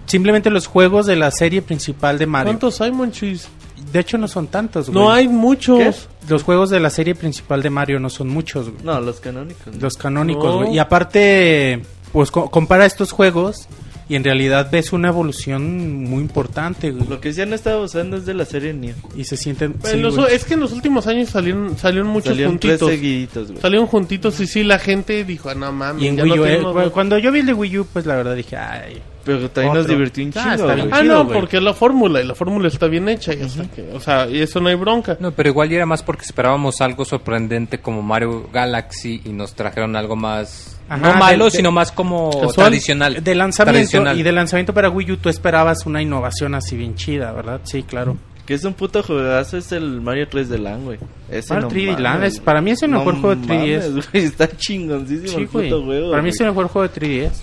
[0.07, 2.53] simplemente los juegos de la serie principal de Mario.
[2.53, 3.49] ¿Cuántos hay, Monchis?
[3.93, 4.99] De hecho, no son tantos, güey.
[5.05, 6.09] No hay muchos.
[6.29, 8.83] Los juegos de la serie principal de Mario no son muchos, güey.
[8.85, 9.77] No, los canónicos.
[9.81, 10.57] Los canónicos, No.
[10.59, 10.75] güey.
[10.75, 13.69] Y aparte, pues co- compara estos juegos
[14.09, 17.09] y en realidad ves una evolución muy importante, güey.
[17.09, 18.95] Lo que sí han estado usando es de la serie Neo.
[19.17, 19.73] Y se sienten...
[19.75, 22.79] Pero sí, en los- es que en los últimos años salieron, salieron muchos Salieron tres
[22.81, 22.91] juntitos.
[22.91, 23.61] seguiditos, güey.
[23.61, 26.03] Salieron juntitos y sí, la gente dijo, ah, no mames.
[26.03, 28.07] Y en ya Wii U, eh, tenemos- cuando yo vi el de Wii U, pues
[28.07, 29.03] la verdad dije, ay...
[29.25, 30.71] Pero también nos divirtió un Ah, chingo.
[30.93, 33.35] Ah, no, porque es la fórmula y la fórmula está bien hecha.
[33.35, 35.17] y hasta que- o sea, y eso no hay bronca.
[35.19, 39.55] No, pero igual ya era más porque esperábamos algo sorprendente como Mario Galaxy y nos
[39.55, 42.69] trajeron algo más Ajá, no malo, de- de- sino más como Casual.
[42.69, 43.23] tradicional.
[43.25, 44.19] De lanzamiento Tradicional.
[44.19, 47.61] y de lanzamiento para Wii U tú esperabas una innovación así bien chida, ¿verdad?
[47.65, 48.17] Sí, claro.
[48.47, 50.99] Que es un puto juegazo, es el Mario 3 de LAN, güey.
[51.29, 53.89] Ese Mario no 3D mames, Land es- para mí es el mejor juego de 3DS.
[53.91, 55.71] mames, güey, está chingoncísimo Sí, el güey.
[55.71, 56.11] juego.
[56.13, 57.43] Para mí es el mejor juego de 3DS.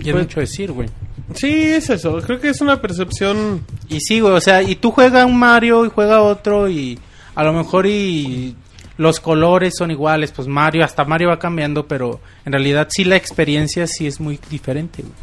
[0.00, 0.88] Y es Pues- mucho decir, güey.
[1.34, 2.18] Sí, es eso.
[2.22, 3.64] Creo que es una percepción.
[3.88, 6.98] Y sí, güey, o sea, y tú juegas un Mario y juega otro y
[7.34, 8.56] a lo mejor y
[8.98, 13.16] los colores son iguales, pues Mario, hasta Mario va cambiando, pero en realidad sí la
[13.16, 15.14] experiencia sí es muy diferente, güey.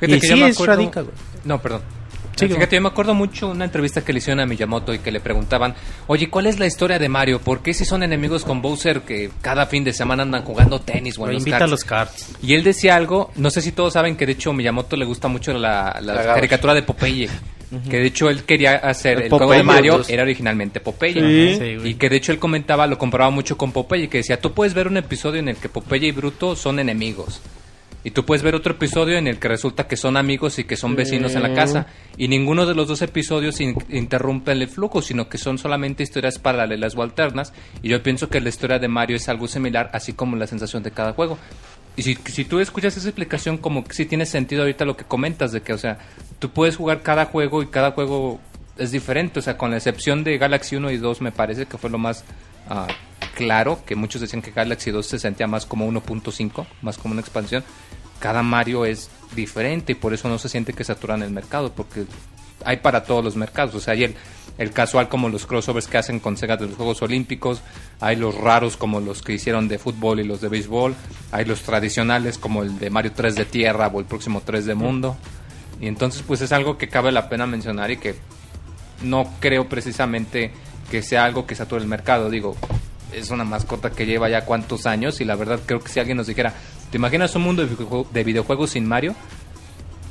[0.00, 1.16] Fíjate Y que sí yo me es acuerdo- radical, güey.
[1.44, 1.82] No, perdón.
[2.36, 2.76] Sí, Fíjate, güey.
[2.78, 5.74] yo me acuerdo mucho una entrevista que le hicieron a Miyamoto y que le preguntaban,
[6.06, 7.38] oye, ¿cuál es la historia de Mario?
[7.40, 11.18] ¿Por qué si son enemigos con Bowser que cada fin de semana andan jugando tenis
[11.18, 12.28] o en los invita a karts?" los cards.
[12.42, 15.28] Y él decía algo, no sé si todos saben que de hecho Miyamoto le gusta
[15.28, 16.34] mucho la, la La gaucha.
[16.34, 17.28] caricatura de Popeye.
[17.88, 21.14] Que de hecho él quería hacer El el, juego de Mario, los- era originalmente Popeye.
[21.14, 21.56] Sí.
[21.58, 21.90] Sí, güey.
[21.90, 24.74] Y que de hecho él comentaba, lo comparaba mucho con Popeye, que decía, tú puedes
[24.74, 27.40] ver un episodio en el que Popeye y Bruto son enemigos.
[28.02, 30.74] Y tú puedes ver otro episodio en el que resulta que son amigos y que
[30.76, 31.86] son vecinos en la casa.
[32.16, 36.38] Y ninguno de los dos episodios in- interrumpen el flujo, sino que son solamente historias
[36.38, 37.52] paralelas o alternas.
[37.82, 40.82] Y yo pienso que la historia de Mario es algo similar, así como la sensación
[40.82, 41.36] de cada juego.
[42.00, 45.04] Y si, si tú escuchas esa explicación, como que sí tiene sentido ahorita lo que
[45.04, 45.98] comentas, de que, o sea,
[46.38, 48.40] tú puedes jugar cada juego y cada juego
[48.78, 49.40] es diferente.
[49.40, 51.98] O sea, con la excepción de Galaxy 1 y 2, me parece que fue lo
[51.98, 52.24] más
[52.70, 52.86] ah,
[53.34, 57.20] claro, que muchos decían que Galaxy 2 se sentía más como 1.5, más como una
[57.20, 57.62] expansión.
[58.18, 62.06] cada Mario es diferente y por eso no se siente que saturan el mercado, porque
[62.64, 63.74] hay para todos los mercados.
[63.74, 64.14] O sea, hay el,
[64.60, 67.62] el casual como los crossovers que hacen con Sega de los Juegos Olímpicos,
[67.98, 70.94] hay los raros como los que hicieron de fútbol y los de béisbol,
[71.32, 74.74] hay los tradicionales como el de Mario 3 de Tierra o el próximo 3 de
[74.74, 75.16] Mundo.
[75.80, 78.14] Y entonces pues es algo que cabe la pena mencionar y que
[79.02, 80.52] no creo precisamente
[80.90, 82.28] que sea algo que sature el mercado.
[82.28, 82.54] Digo,
[83.14, 86.18] es una mascota que lleva ya cuántos años y la verdad creo que si alguien
[86.18, 86.52] nos dijera,
[86.90, 89.14] ¿te imaginas un mundo de videojue- de videojuegos sin Mario?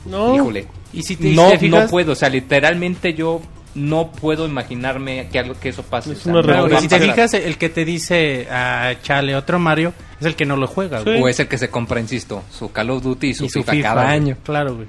[0.05, 0.35] No.
[0.35, 0.65] Híjole.
[0.91, 3.41] Y si te, No, te fijas- no puedo, o sea, literalmente yo
[3.75, 6.13] no puedo imaginarme que algo que eso pase.
[6.13, 7.01] Es una a si te pasar.
[7.01, 11.01] fijas, el que te dice, ah, chale, otro Mario, es el que no lo juega,
[11.01, 11.17] güey.
[11.17, 11.23] Sí.
[11.23, 13.59] O es el que se compra, insisto, su Call of Duty y su, Y su
[13.59, 14.15] FIFA, FIFA, cada güey.
[14.15, 14.37] año.
[14.43, 14.87] Claro, güey.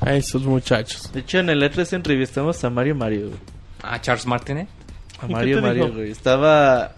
[0.00, 1.10] A esos muchachos.
[1.12, 3.40] De hecho, en el E3 entrevistamos a Mario Mario, güey.
[3.82, 4.68] Ah, Charles Martinet.
[5.20, 5.96] A ¿Y qué Mario Mario, dijo?
[5.96, 6.10] güey.
[6.10, 6.92] Estaba...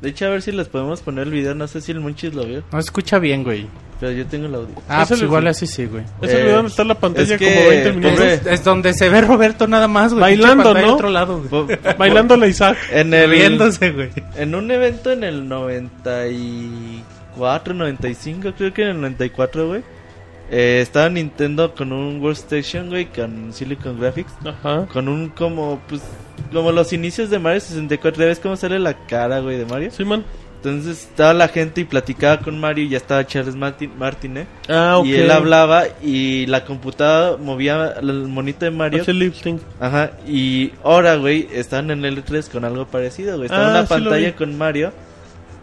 [0.00, 1.54] De hecho, a ver si les podemos poner el video.
[1.54, 2.62] No sé si el Munchis lo vio.
[2.72, 3.66] No escucha bien, güey.
[4.00, 4.74] Pero yo tengo el audio.
[4.88, 6.04] Ah, pues le- igual así sí, güey.
[6.22, 8.20] Ese Eh, video donde está la pantalla es que, como 20 minutos.
[8.20, 10.22] Es, es donde se ve Roberto nada más, güey.
[10.22, 10.80] Bailando, ¿no?
[10.80, 11.78] a otro lado, güey.
[12.38, 12.78] La Isaac.
[12.92, 13.28] En el...
[13.28, 14.08] Riéndose, güey.
[14.36, 19.82] En un evento en el 94, 95, creo que en el 94, güey.
[20.50, 24.32] Eh, estaba Nintendo con un Workstation, güey, con Silicon Graphics.
[24.44, 24.86] Ajá.
[24.92, 26.02] Con un como, pues,
[26.52, 28.20] como los inicios de Mario 64.
[28.20, 29.90] ¿Ya ves cómo sale la cara, güey, de Mario?
[29.92, 30.24] Sí, man.
[30.56, 34.46] Entonces estaba la gente y platicaba con Mario y ya estaba Charles Martin, Martinet.
[34.68, 35.06] Ah, ok.
[35.06, 39.00] Y él hablaba y la computadora movía el monito de Mario.
[39.00, 39.62] Hace lip sync.
[39.80, 43.46] Ajá, y ahora, güey, están en el E3 con algo parecido, güey.
[43.46, 44.92] Está Ah, sí lo pantalla con Mario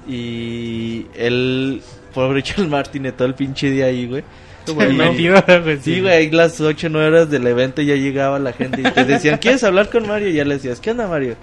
[0.08, 1.84] y el
[2.16, 4.24] pobre Charles Martin todo el pinche día ahí, güey.
[4.76, 5.80] güey.
[5.82, 9.06] Sí, güey, ahí las 8 9 horas del evento ya llegaba la gente y te
[9.06, 10.30] decían, ¿quieres hablar con Mario?
[10.30, 11.36] Y ya le decías, ¿qué onda, Mario?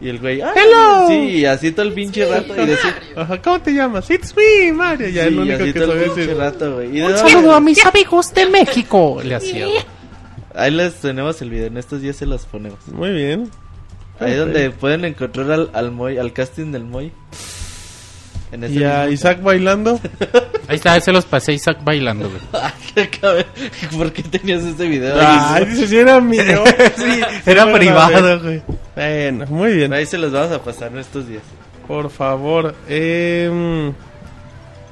[0.00, 0.52] Y el güey, ¡ah!
[0.56, 1.06] Hello.
[1.08, 4.10] Sí, y así todo el pinche rato y decía, Ajá, ¿cómo te llamas?
[4.10, 5.08] It's me, Mario.
[5.08, 6.36] Ya sí, es lo y único así que todo el pinche decir.
[6.36, 7.02] rato, güey.
[7.02, 9.20] Un saludo a mis amigos de México.
[9.22, 9.78] Le hacía, güey.
[10.54, 12.80] Ahí les tenemos el video, en estos días se los ponemos.
[12.88, 13.48] Muy bien.
[14.18, 17.12] Ahí donde pueden encontrar al, al Moy, al casting del Moy.
[18.52, 19.98] En ese Y a Isaac bailando.
[20.68, 22.40] Ahí está, se los pasé a Isaac bailando, güey.
[23.96, 25.16] ¿Por qué tenías ese video?
[25.18, 26.62] Ay, dice, si era mío.
[26.96, 28.62] Sí, era bueno, privado, güey.
[28.94, 29.92] Bueno, muy bien.
[29.92, 31.42] Ahí se los vamos a pasar en estos días.
[31.88, 32.74] Por favor.
[32.88, 33.92] Eh,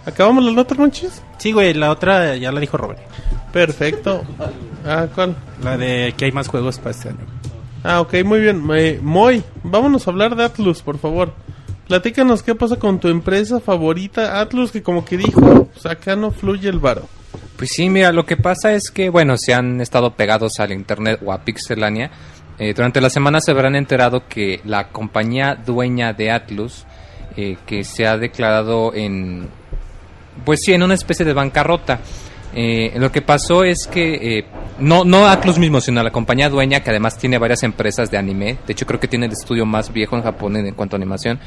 [0.06, 1.22] ¿Acabamos las notas, Monchis?
[1.38, 3.00] Sí, güey, la otra ya la dijo Robert.
[3.52, 4.24] Perfecto.
[4.86, 5.36] Ah, ¿cuál?
[5.62, 7.26] La de que hay más juegos para este año.
[7.84, 8.62] Ah, ok, muy bien.
[8.74, 11.32] Eh, Moy, vámonos a hablar de Atlus, por favor.
[11.90, 16.30] Platícanos qué pasa con tu empresa favorita, Atlus, que como que dijo, pues acá no
[16.30, 17.08] fluye el varo.
[17.56, 21.18] Pues sí, mira, lo que pasa es que, bueno, se han estado pegados al internet
[21.24, 22.12] o a Pixelania.
[22.60, 26.86] Eh, durante la semana se habrán enterado que la compañía dueña de Atlus,
[27.36, 29.48] eh, que se ha declarado en,
[30.44, 31.98] pues sí, en una especie de bancarrota.
[32.54, 34.44] Eh, lo que pasó es que eh,
[34.80, 38.58] no, no Atlus mismo, sino la compañía dueña, que además tiene varias empresas de anime,
[38.66, 41.38] de hecho creo que tiene el estudio más viejo en Japón en, cuanto a animación,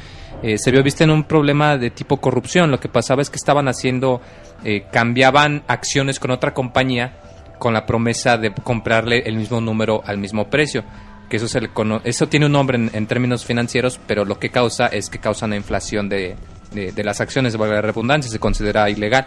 [0.42, 2.70] eh, se vio vista en un problema de tipo corrupción.
[2.70, 4.20] Lo que pasaba es que estaban haciendo,
[4.64, 7.18] eh, cambiaban acciones con otra compañía
[7.58, 10.84] con la promesa de comprarle el mismo número al mismo precio.
[11.28, 14.38] Que eso, se le cono- eso tiene un nombre en, en términos financieros, pero lo
[14.38, 16.36] que causa es que causa una inflación de,
[16.74, 19.26] de, de las acciones, de la redundancia, se considera ilegal.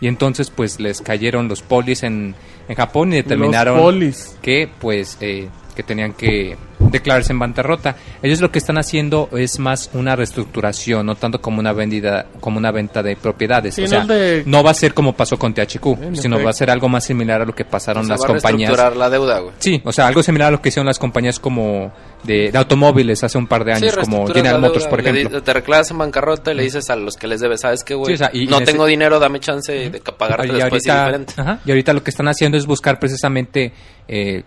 [0.00, 2.34] Y entonces, pues les cayeron los polis en,
[2.68, 7.94] en Japón y determinaron que pues eh, que tenían que declararse en bancarrota.
[8.22, 12.58] Ellos lo que están haciendo es más una reestructuración, no tanto como una vendida, como
[12.58, 13.74] una venta de propiedades.
[13.74, 16.50] Sí, o no sea, de- no va a ser como pasó con THQ, sino va
[16.50, 18.70] a ser algo más similar a lo que pasaron O sea, las va a compañías.
[18.70, 19.52] reestructurar la deuda, güey.
[19.58, 21.92] Sí, o sea, algo similar a lo que hicieron las compañías como
[22.24, 24.90] de, de automóviles hace un par de años, Sí, como General Motors, deuda.
[24.90, 25.42] por Le ejemplo.
[25.42, 28.08] te reclaras en bancarrota y le dices a los que les debes, ¿sabes qué, güey?
[28.08, 30.90] Sí, o sea, y no ese- tengo dinero, dame chance de pagarte y después y
[30.90, 31.34] ahorita, diferente.
[31.36, 33.72] ajá, y ahorita lo que están haciendo es buscar precisamente,
[34.08, 34.42] eh,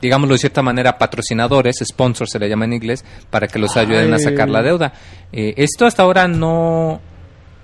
[0.00, 4.12] digámoslo de cierta manera, patrocinadores, sponsors se le llama en inglés, para que los ayuden
[4.14, 4.92] a sacar la deuda.
[5.32, 7.00] Eh, esto hasta ahora no...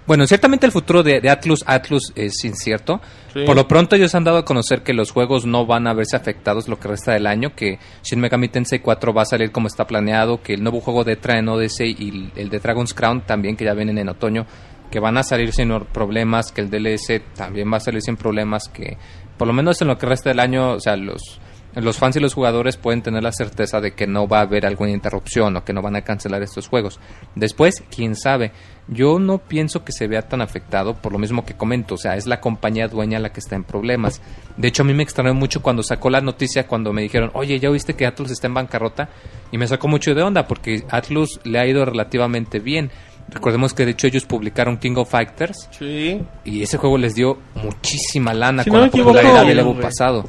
[0.07, 3.01] Bueno, ciertamente el futuro de, de Atlus, Atlus es incierto.
[3.33, 3.43] Sí.
[3.45, 6.15] Por lo pronto ellos han dado a conocer que los juegos no van a verse
[6.15, 9.67] afectados lo que resta del año, que Shin Megami Tensei 4 va a salir como
[9.67, 13.57] está planeado, que el nuevo juego de Train Odyssey y el de Dragon's Crown también,
[13.57, 14.47] que ya vienen en otoño,
[14.93, 18.69] que van a salir sin problemas, que el DLC también va a salir sin problemas,
[18.69, 18.97] que
[19.37, 21.41] por lo menos en lo que resta del año, o sea, los,
[21.85, 24.65] los fans y los jugadores pueden tener la certeza de que no va a haber
[24.67, 26.99] alguna interrupción o que no van a cancelar estos juegos.
[27.35, 28.53] Después, quién sabe.
[28.89, 32.17] Yo no pienso que se vea tan afectado por lo mismo que comento, o sea,
[32.17, 34.23] es la compañía dueña la que está en problemas.
[34.57, 37.59] De hecho, a mí me extrañó mucho cuando sacó la noticia, cuando me dijeron, oye,
[37.59, 39.09] ¿ya viste que Atlus está en bancarrota?
[39.53, 42.91] Y me sacó mucho de onda porque Atlus le ha ido relativamente bien.
[43.29, 46.23] Recordemos que de hecho ellos publicaron King of Fighters Sí.
[46.45, 50.25] y ese juego les dio muchísima lana Si con no la popularidad del Evo pasado.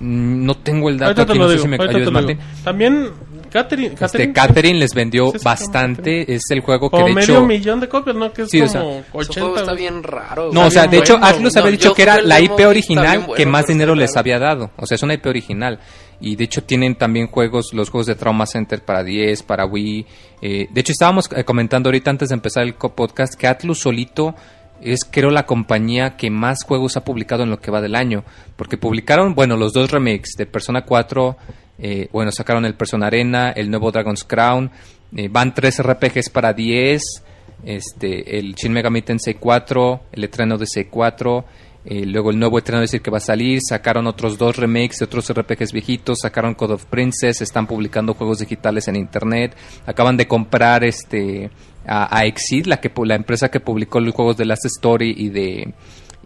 [0.00, 2.38] Mm, No tengo el dato aquí, no sé si me lo Martín.
[2.62, 3.10] También,
[3.50, 3.94] Catherine.
[3.98, 6.32] Este, Catherine les vendió Sí, sí, bastante.
[6.34, 7.46] Es el juego que Como de medio hecho.
[7.46, 8.32] millón de copias, ¿no?
[8.32, 9.40] Que es Sí, o como sea, Ese 80.
[9.40, 10.50] juego está bien raro.
[10.52, 11.18] No, o sea, de hecho.
[11.20, 14.70] Atlus había dicho que era la IP original que más dinero les había dado.
[14.76, 15.78] O sea, es una IP original.
[16.20, 20.04] Y de hecho tienen también juegos, los juegos de Trauma Center para 10, para Wii.
[20.42, 24.34] Eh, de hecho, estábamos eh, comentando ahorita antes de empezar el podcast que Atlus solito
[24.82, 28.24] es creo la compañía que más juegos ha publicado en lo que va del año.
[28.56, 31.36] Porque publicaron, bueno, los dos remakes de Persona 4,
[31.78, 34.70] eh, bueno, sacaron el Persona Arena, el nuevo Dragon's Crown,
[35.16, 37.02] eh, van tres RPGs para 10,
[37.64, 41.44] este, el Shin Megami Tensei 4, el Eterno de 4,
[41.84, 45.06] eh, luego el nuevo Eterno decir que va a salir, sacaron otros dos remakes de
[45.06, 49.56] otros RPGs viejitos, sacaron Code of Princess, están publicando juegos digitales en internet,
[49.86, 51.50] acaban de comprar este
[51.88, 55.28] a, a Exit, la que la empresa que publicó los juegos de Last Story y
[55.30, 55.74] de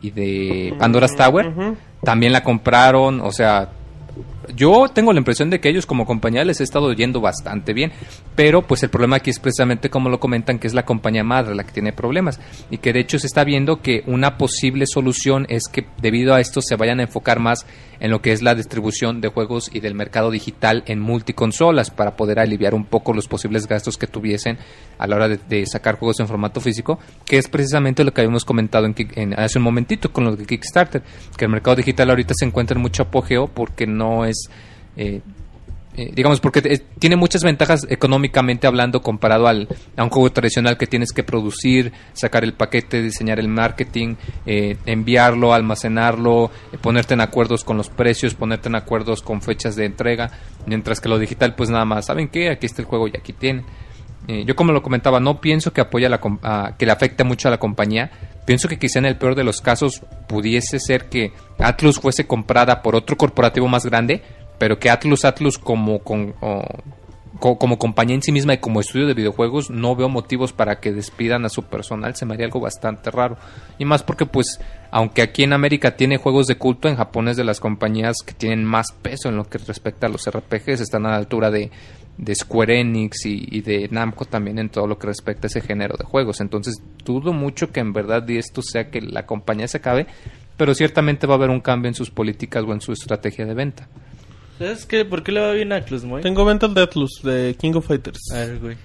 [0.02, 3.70] y de Pandora's Tower, también la compraron, o sea,
[4.57, 7.93] yo tengo la impresión de que ellos como compañía les ha estado yendo bastante bien,
[8.34, 11.55] pero pues el problema aquí es precisamente como lo comentan que es la compañía madre
[11.55, 12.40] la que tiene problemas
[12.70, 16.40] y que de hecho se está viendo que una posible solución es que debido a
[16.40, 17.66] esto se vayan a enfocar más
[18.01, 22.16] en lo que es la distribución de juegos y del mercado digital en multiconsolas para
[22.16, 24.59] poder aliviar un poco los posibles gastos que tuviesen
[24.99, 28.45] a la hora de, sacar juegos en formato físico, que es precisamente lo que habíamos
[28.45, 31.03] comentado en, en- hace un momentito con lo de Kickstarter,
[31.36, 34.32] que el mercado digital ahorita se encuentra en mucho apogeo porque no es
[34.97, 35.20] eh,
[35.95, 36.62] eh, digamos, porque
[36.99, 41.93] tiene muchas ventajas económicamente hablando comparado al, a un juego tradicional que tienes que producir,
[42.14, 44.14] sacar el paquete, diseñar el marketing,
[44.47, 49.85] eh, enviarlo, almacenarlo, ponerte en acuerdos con los precios, ponerte en acuerdos con fechas de
[49.85, 50.30] entrega,
[50.64, 52.49] mientras que lo digital pues nada más, ¿saben qué?
[52.49, 53.66] Aquí está el juego y aquí tienen.
[54.28, 56.20] Eh, yo como lo comentaba, no pienso que apoya la
[56.78, 58.10] que le afecte mucho a la compañía.
[58.44, 62.82] Pienso que quizá en el peor de los casos pudiese ser que Atlus fuese comprada
[62.82, 64.22] por otro corporativo más grande,
[64.58, 66.34] pero que Atlus Atlus como con,
[67.40, 70.92] como compañía en sí misma y como estudio de videojuegos no veo motivos para que
[70.92, 73.36] despidan a su personal, se me haría algo bastante raro.
[73.78, 74.60] Y más porque pues
[74.92, 78.34] aunque aquí en América tiene juegos de culto, en Japón es de las compañías que
[78.34, 81.70] tienen más peso en lo que respecta a los RPGs, están a la altura de,
[82.18, 85.60] de Square Enix y, y de Namco también en todo lo que respecta a ese
[85.60, 86.40] género de juegos.
[86.40, 90.06] Entonces dudo mucho que en verdad esto sea que la compañía se acabe,
[90.56, 93.54] pero ciertamente va a haber un cambio en sus políticas o en su estrategia de
[93.54, 93.88] venta.
[94.58, 95.04] ¿Sabes qué?
[95.04, 96.22] ¿Por qué le va bien a Atlus, Moy?
[96.22, 98.20] Tengo ventas de Atlus, de King of Fighters.
[98.32, 98.76] A ver, güey.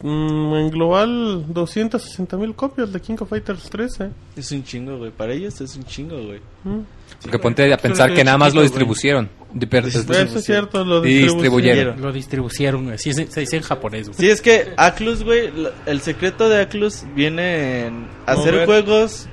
[0.00, 4.10] Mm, en global, 260 mil copias de King of Fighters 13.
[4.36, 5.10] Es un chingo, güey.
[5.10, 6.38] Para ellos es un chingo, güey.
[6.62, 6.80] Mm.
[7.22, 9.24] Porque ponte a pensar que nada más lo distribuyeron.
[9.26, 9.37] Di-
[9.68, 12.00] per- Distribu- Eso es cierto, lo Distribuyeron.
[12.00, 12.92] Lo distribuyeron.
[12.92, 14.18] Así se, se dice en japonés, güey.
[14.18, 15.50] Sí, es que Atlus, güey,
[15.86, 18.66] el secreto de Atlus viene en hacer Mover.
[18.66, 19.26] juegos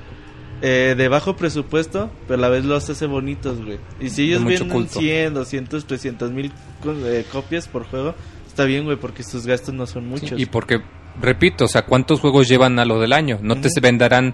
[0.61, 3.77] eh, de bajo presupuesto, pero a la vez los hace bonitos, güey.
[3.99, 4.99] Y si ellos De venden culto.
[4.99, 6.51] 100, 200, 300 mil
[6.81, 8.15] co- eh, copias por juego,
[8.47, 10.39] está bien, güey, porque sus gastos no son muchos.
[10.39, 10.79] Y porque,
[11.21, 13.37] repito, o sea, ¿cuántos juegos llevan a lo del año?
[13.41, 13.81] No te Ujú.
[13.81, 14.33] venderán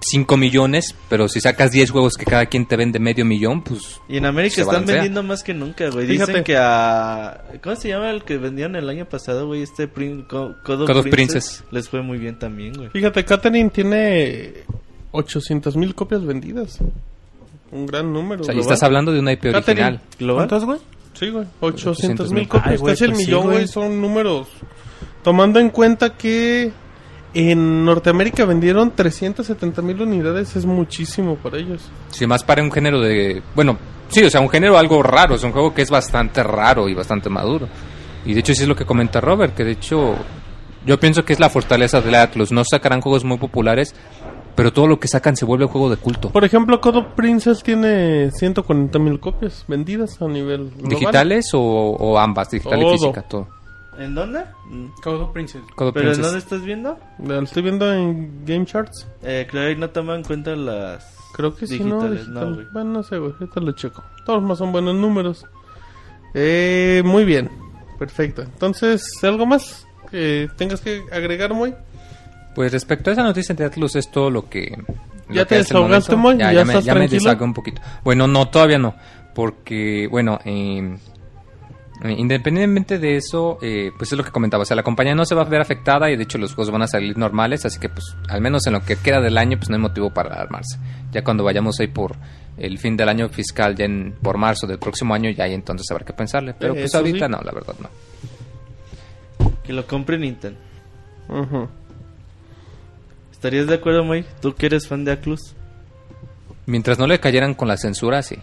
[0.00, 4.00] 5 millones, pero si sacas 10 juegos que cada quien te vende medio millón, pues...
[4.08, 4.94] Y en América están balancea.
[4.96, 6.06] vendiendo más que nunca, güey.
[6.06, 6.30] Fíjate.
[6.32, 7.44] Dicen que a...
[7.62, 9.62] ¿Cómo se llama el que vendieron el año pasado, güey?
[9.62, 10.22] Este Prin...
[10.22, 11.64] Co- Code of, Code of Princess, Princess.
[11.72, 12.88] Les fue muy bien también, güey.
[12.90, 14.52] Fíjate, Catherine tiene
[15.12, 16.78] 800 mil copias vendidas.
[17.72, 18.42] Un gran número.
[18.42, 19.62] O sea, y estás hablando de una IP Catherine.
[19.82, 20.00] original.
[20.18, 20.48] ¿Global?
[20.48, 20.78] ¿Cuántos, güey?
[21.14, 21.46] Sí, güey.
[21.60, 22.48] 800 mil 800,000.
[22.48, 22.66] copias.
[22.72, 23.54] Ay, güey, casi el pues sí, millón, güey.
[23.56, 23.68] güey.
[23.68, 24.48] Son números.
[25.24, 26.70] Tomando en cuenta que
[27.36, 30.56] en Norteamérica vendieron 370 mil unidades.
[30.56, 31.82] Es muchísimo para ellos.
[32.10, 33.42] Si más para un género de...
[33.54, 33.78] Bueno,
[34.08, 35.34] sí, o sea, un género algo raro.
[35.34, 37.68] Es un juego que es bastante raro y bastante maduro.
[38.24, 40.14] Y de hecho, sí es lo que comenta Robert, que de hecho...
[40.84, 42.52] Yo pienso que es la fortaleza de Atlus.
[42.52, 43.92] No sacarán juegos muy populares,
[44.54, 46.30] pero todo lo que sacan se vuelve juego de culto.
[46.30, 50.88] Por ejemplo, Code of Princess tiene 140 mil copias vendidas a nivel global.
[50.88, 52.50] ¿Digitales o, o ambas?
[52.50, 52.94] Digital Todo.
[52.94, 53.48] y física, todo.
[53.98, 54.44] ¿En dónde?
[55.02, 55.62] Code of Princess.
[55.74, 56.98] Code of ¿Pero en dónde estás viendo?
[57.18, 59.06] Lo estoy viendo en Game Charts.
[59.22, 61.16] Eh, claro, y no toman en cuenta las...
[61.34, 61.96] Creo que sí, ¿no?
[62.00, 62.48] Digitales, Digital.
[62.50, 62.66] no, güey.
[62.72, 63.32] bueno, no sé, güey.
[63.32, 64.02] Ahorita lo checo.
[64.24, 65.44] Todos más son buenos números.
[66.34, 67.50] Eh, muy bien.
[67.98, 68.42] Perfecto.
[68.42, 71.74] Entonces, ¿algo más que tengas que agregar, muy?
[72.54, 74.76] Pues respecto a esa noticia de Atlus es todo lo que...
[75.28, 76.16] lo ¿Ya que te desahogaste.
[76.16, 76.38] Moy?
[76.38, 77.22] Ya, ¿Ya ya me, estás ya me tranquilo?
[77.22, 77.82] desahogué un poquito.
[78.04, 78.94] Bueno, no, todavía no.
[79.34, 80.96] Porque, bueno, eh,
[82.04, 84.62] independientemente de eso, eh, pues es lo que comentaba.
[84.62, 86.70] O sea, la compañía no se va a ver afectada y de hecho los juegos
[86.70, 87.64] van a salir normales.
[87.64, 90.10] Así que, pues, al menos en lo que queda del año, pues no hay motivo
[90.10, 90.78] para alarmarse.
[91.12, 92.16] Ya cuando vayamos ahí por
[92.58, 95.90] el fin del año fiscal, ya en, por marzo del próximo año, ya hay entonces
[95.90, 96.54] habrá que pensarle.
[96.58, 97.32] Pero pues Eso ahorita sí.
[97.32, 97.90] no, la verdad no.
[99.62, 100.58] Que lo compre Nintendo.
[101.28, 101.68] Ujú.
[103.32, 104.24] ¿Estarías de acuerdo, Moy?
[104.40, 105.54] ¿Tú que eres fan de Aclus?
[106.66, 108.36] Mientras no le cayeran con la censura, sí.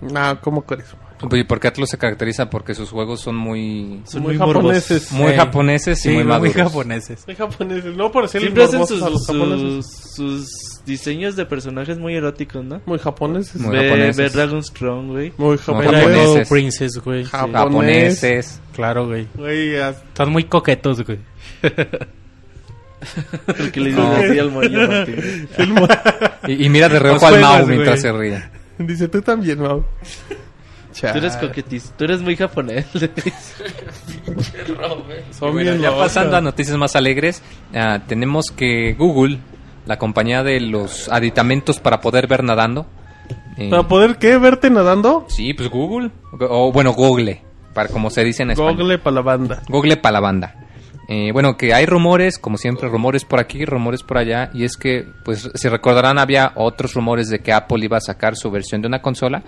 [0.00, 0.94] No, ¿cómo crees?
[1.20, 5.10] Pues, Porque Atlus se caracteriza porque sus juegos son muy Son Muy muy, japoneses.
[5.12, 5.36] muy Sí.
[5.36, 6.54] japoneses y Sí, muy muy, maduros.
[6.54, 7.20] japoneses.
[7.24, 9.86] Soy japoneses, no por decir Siempre hacen sus, a los japoneses.
[9.86, 12.80] sus, sus diseños de personajes muy eróticos, ¿no?
[12.86, 13.60] Muy japoneses.
[13.60, 14.16] Muy ve, japoneses.
[14.16, 15.32] ve Dragon's Crown, güey.
[15.36, 15.98] Muy Muy japoneses.
[15.98, 16.48] japoneses.
[16.48, 17.24] Princess, güey.
[17.24, 18.60] Japoneses.
[18.74, 19.26] Claro, güey.
[19.34, 21.18] Güey, Están muy coquetos, güey.
[23.58, 24.10] El que le No.
[24.12, 25.48] así al Moy, Martín.
[25.56, 25.88] el mo-
[26.48, 27.76] Y, y mira de reojo al Mao güey.
[27.76, 28.42] mientras se ríe.
[28.78, 29.58] Dice, tú también,
[30.94, 31.12] Mau.
[31.12, 31.92] Tú eres coquetis.
[31.96, 32.86] Tú eres muy japonés.
[35.32, 37.42] Son Bueno, ya pasando a noticias más alegres,
[37.74, 39.38] ah, tenemos que Google,
[39.86, 42.86] la compañía de los aditamentos para poder ver nadando.
[43.56, 44.36] eh, ¿Para poder qué?
[44.38, 45.26] ¿Verte nadando?
[45.28, 46.10] Sí, pues Google.
[46.40, 47.42] O bueno, Google,
[47.74, 48.76] para como se dice en español.
[48.76, 49.62] Google para la banda.
[49.68, 50.54] Google para la banda.
[51.10, 54.76] Eh, bueno, que hay rumores, como siempre, rumores por aquí, rumores por allá, y es
[54.76, 58.82] que, pues, si recordarán, había otros rumores de que Apple iba a sacar su versión
[58.82, 59.42] de una consola,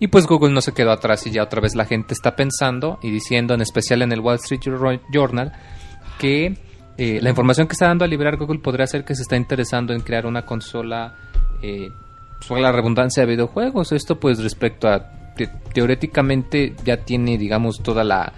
[0.00, 2.98] y pues Google no se quedó atrás y ya otra vez la gente está pensando
[3.02, 4.62] y diciendo, en especial en el Wall Street
[5.12, 5.52] Journal,
[6.18, 6.56] que
[6.96, 9.92] eh, la información que está dando a liberar Google podría ser que se está interesando
[9.92, 11.14] en crear una consola,
[11.60, 11.90] eh,
[12.40, 13.92] sobre la redundancia de videojuegos.
[13.92, 18.32] Esto, pues, respecto a que teóricamente ya tiene, digamos, toda la...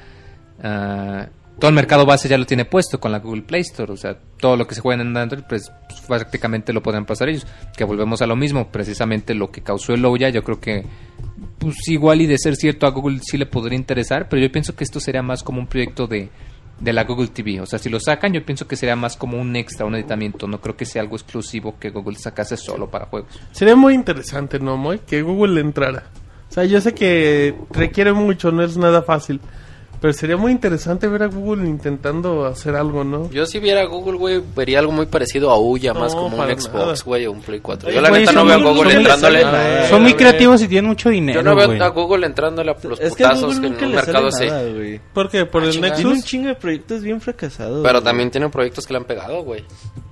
[0.63, 3.93] ah, todo el mercado base ya lo tiene puesto con la Google Play Store.
[3.93, 5.71] O sea, todo lo que se juega en Android, pues
[6.09, 7.47] prácticamente lo pueden pasar ellos.
[7.77, 10.85] Que volvemos a lo mismo, precisamente lo que causó el Ouya, yo creo que
[11.59, 14.75] pues igual y de ser cierto a Google sí le podría interesar, pero yo pienso
[14.75, 16.29] que esto sería más como un proyecto de,
[16.81, 17.61] de la Google TV.
[17.61, 20.47] O sea, si lo sacan, yo pienso que sería más como un extra, un editamiento.
[20.47, 23.31] No creo que sea algo exclusivo que Google sacase solo para juegos.
[23.53, 24.99] Sería muy interesante, ¿no, Moy?
[25.01, 26.05] Que Google le entrara.
[26.51, 29.41] O sea, yo sé que requiere mucho, no es nada fácil.
[30.05, 33.31] Pero sería muy interesante ver a Google intentando hacer algo, ¿no?
[33.31, 36.61] Yo si viera Google, güey, vería algo muy parecido a Ouya, No, más como un
[36.61, 37.89] Xbox, güey, o un Play 4.
[37.89, 39.43] Oye, Yo la neta no son veo a Google son entrándole...
[39.45, 39.89] nada.
[39.89, 41.81] Son muy creativos y tienen mucho dinero, Yo no veo güey.
[41.81, 44.47] a Google entrándole a los es que a putazos Google en un mercado así.
[45.15, 45.47] ¿Por qué?
[45.47, 45.95] ¿Por Ah, el chingada.
[45.95, 46.31] Tiene un Nexus?
[46.31, 47.81] chingo de proyectos bien fracasados.
[47.83, 48.05] Pero güey.
[48.05, 49.65] también tiene proyectos que le han pegado, güey.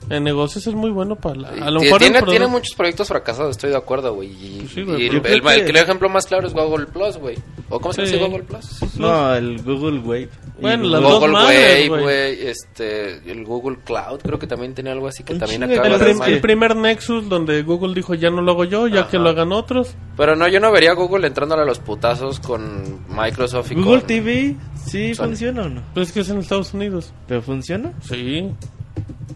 [0.08, 1.48] En negocios es muy bueno para la...
[1.50, 4.28] A lo mejor tiene, tiene muchos proyectos fracasados, estoy de acuerdo, güey.
[4.30, 6.86] Y, Pues sí, güey, y el, el- que- el- el ejemplo más claro es Google
[6.86, 7.36] Plus, güey.
[7.70, 8.12] ¿O cómo se Sí.
[8.14, 8.96] dice Google Plus?
[8.98, 10.28] No, el Google Wave.
[10.60, 12.46] Bueno, las Google- dos Google madres, Wave, güey.
[12.46, 15.92] Este, el Google Cloud, creo que también tenía algo así que Un también acaba El,
[15.98, 19.18] de prim- el primer Nexus donde Google dijo ya no lo hago yo, ya que
[19.18, 19.94] lo hagan otros.
[20.16, 23.98] Pero no, yo no vería a Google entrándole a los putazos con Microsoft y Google
[24.00, 24.06] con...
[24.06, 24.56] TV,
[24.86, 25.24] ¿sí Sony.
[25.26, 25.82] funciona o no?
[25.94, 27.12] Pues es que es en Estados Unidos.
[27.26, 27.92] ¿Pero funciona?
[28.02, 28.48] Sí.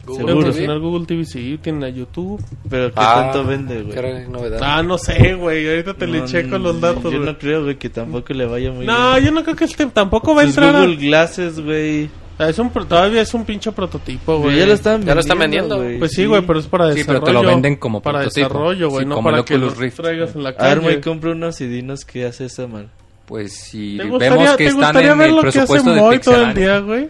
[0.07, 0.42] Google TV.
[0.44, 1.59] funcionar Google TV, sí.
[1.61, 2.40] Tienen a YouTube.
[2.70, 4.28] ¿Pero qué Ah, tanto vende, güey?
[4.28, 4.61] Novedad.
[4.62, 5.68] Ah, no sé, güey.
[5.68, 7.20] Ahorita te le No, checo los datos, Yo güey.
[7.24, 9.24] no creo, güey, que tampoco le vaya muy No, bien.
[9.24, 12.09] yo no creo que este tampoco va a Sus entrar a- Google Glasses, güey.
[12.38, 14.59] Ah, Es un, todavía es un pinche prototipo, güey.
[14.59, 15.78] ya lo están Ya lo están vendiendo.
[15.78, 15.98] güey.
[15.98, 17.24] Pues sí, güey, pero es para Sí, desarrollo.
[17.24, 18.46] pero te lo venden como Para prototipo.
[18.48, 19.96] desarrollo, güey, Sí, no como para que Rift.
[19.96, 20.80] traigas en la A ver, calle.
[20.80, 22.90] güey, compra unos y dinos qué hace esa mal.
[23.24, 25.59] Pues si ¿Te gustaría, vemos que te están gustaría en ver el lo que hace
[25.61, 27.09] presupuesto de Moy todo el día, güey?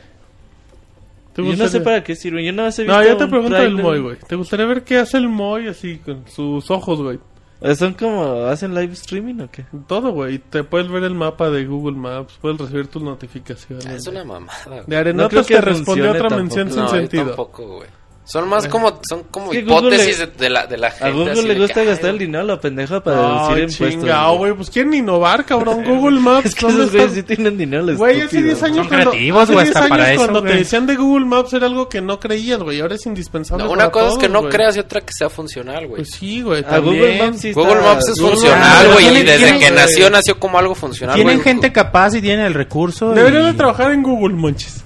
[1.36, 2.44] ¿Te Yo no sé para qué sirve.
[2.44, 3.74] Yo no he visto No, yo te un pregunto el.
[3.76, 4.16] Moy, güey.
[4.26, 7.18] ¿Te gustaría ver qué hace el Moy así con sus ojos, güey?
[7.60, 9.64] Eh, ¿Son como hacen live streaming o qué?
[9.86, 10.38] Todo, güey.
[10.38, 13.86] Te puedes ver el mapa de Google Maps, puedes recibir tus notificaciones.
[13.86, 14.52] Ah, Es una mamada.
[14.66, 14.82] güey.
[14.86, 16.40] De Arenotas No te respondió otra tampoco.
[16.40, 17.26] mención sin No, yo sentido.
[17.26, 17.88] tampoco, güey.
[18.28, 21.04] Son más como, son como Google hipótesis le- de, la, de la gente.
[21.06, 23.54] A Google así le gusta que, ay, gastar el dinero a la pendeja para Ay,
[23.54, 23.90] deducir impuestos.
[24.02, 24.52] chingao, güey.
[24.52, 25.84] Pues quieren innovar, cabrón.
[25.86, 26.46] Google Maps.
[26.46, 27.20] Es que ¿dónde esos güeyes está?
[27.30, 29.88] sí tienen dinero, les Güey, hace 10 años Son cuando, creativos, hace güey, 10 hasta
[29.88, 30.58] para eso, cuando te güey.
[30.58, 32.80] decían de Google Maps era algo que no creías, güey.
[32.80, 34.52] Ahora es indispensable No, para una cosa es que todos, no güey.
[34.52, 36.02] creas y otra que sea funcional, güey.
[36.02, 36.64] Pues sí, güey.
[36.68, 37.18] A Google.
[37.22, 40.58] Maps sí está- Google Maps es Google funcional, güey, y desde que nació, nació como
[40.58, 43.12] algo funcional, Tienen gente capaz y tienen el recurso.
[43.12, 44.82] Deberían de trabajar en Google, monchis.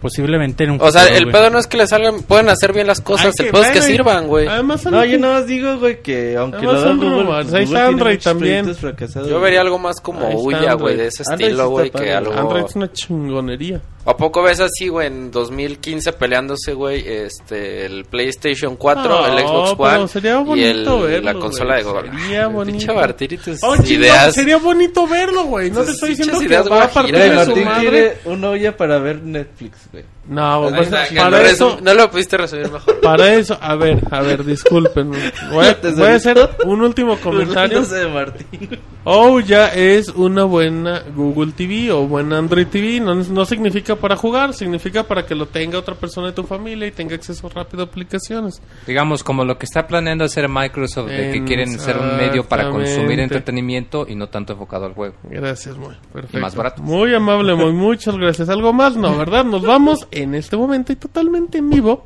[0.00, 1.32] Posiblemente en un O sea, futuro, el güey.
[1.34, 3.68] pedo no es que le salgan, pueden hacer bien las cosas, Ay, el pedo es
[3.68, 4.48] que bueno, y- sirvan, güey.
[4.48, 7.46] Además, No, yo nada más digo, güey, que aunque Además lo haga son Google, rumores.
[7.46, 8.58] Ahí Google está tiene Android muchos también.
[8.64, 9.44] proyectos fracasados, Yo güey.
[9.44, 10.96] vería algo más como Ahí está Ouya, güey, Android.
[10.96, 12.14] de ese Android estilo, güey, que padre.
[12.14, 12.32] algo...
[12.32, 13.80] Android es una chingonería.
[14.10, 19.74] ¿A poco ves así, güey, en 2015 peleándose, güey, este, el PlayStation 4, el Xbox
[19.78, 21.84] pero One sería y bonito la verlo, consola güey.
[21.84, 22.20] de Google?
[22.22, 23.24] Sería bonito.
[23.34, 24.34] Y tus Oh, chingón, ideas.
[24.34, 25.70] sería bonito verlo, güey.
[25.70, 27.80] No te estoy diciendo que ideas va a partir de su Martín madre.
[27.88, 30.04] quiere una olla para ver Netflix, güey.
[30.28, 33.00] No, pues, está, para eso, no lo pudiste resumir mejor.
[33.00, 35.10] para eso, a ver, a ver, disculpen.
[35.10, 37.82] Voy a, voy a hacer un último comentario.
[37.82, 38.78] De Martín.
[39.04, 43.00] O ya es una buena Google TV o buena Android TV.
[43.00, 46.86] No, no significa para jugar, significa para que lo tenga otra persona de tu familia
[46.86, 48.60] y tenga acceso rápido a aplicaciones.
[48.86, 52.70] Digamos, como lo que está planeando hacer Microsoft, de que quieren ser un medio para
[52.70, 55.14] consumir entretenimiento y no tanto enfocado al juego.
[55.24, 56.38] Gracias, muy perfecto.
[56.38, 56.82] Y más barato.
[56.82, 58.48] Muy amable, muy muchas gracias.
[58.48, 58.96] ¿Algo más?
[58.96, 59.44] No, ¿verdad?
[59.44, 62.04] Nos vamos en este momento y totalmente en vivo.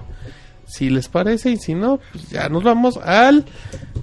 [0.67, 3.45] Si les parece y si no, pues ya nos vamos al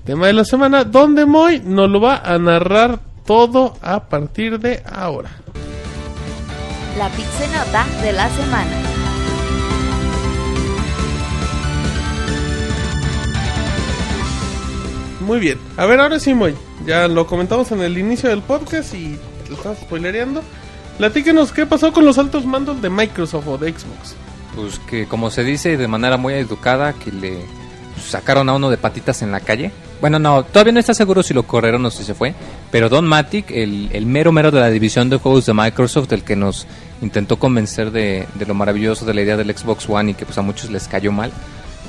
[0.06, 4.84] tema de la semana, donde Moy nos lo va a narrar todo a partir de
[4.86, 5.32] ahora.
[6.98, 8.92] La pixenota de la semana.
[15.22, 15.60] Muy bien.
[15.78, 16.56] A ver, ahora sí, Moy.
[16.86, 19.18] Ya lo comentamos en el inicio del podcast y
[19.50, 20.44] lo estamos spoilereando.
[20.98, 24.16] Platíquenos qué pasó con los altos mandos de Microsoft o de Xbox.
[24.56, 27.46] Pues que como se dice de manera muy educada, que le
[28.02, 29.72] sacaron a uno de patitas en la calle.
[30.00, 32.34] Bueno, no, todavía no está seguro si lo corrieron o si se fue.
[32.72, 36.24] Pero Don Matic, el, el mero mero de la división de juegos de Microsoft, el
[36.24, 36.66] que nos
[37.02, 40.38] intentó convencer de, de lo maravilloso de la idea del Xbox One y que pues
[40.38, 41.32] a muchos les cayó mal,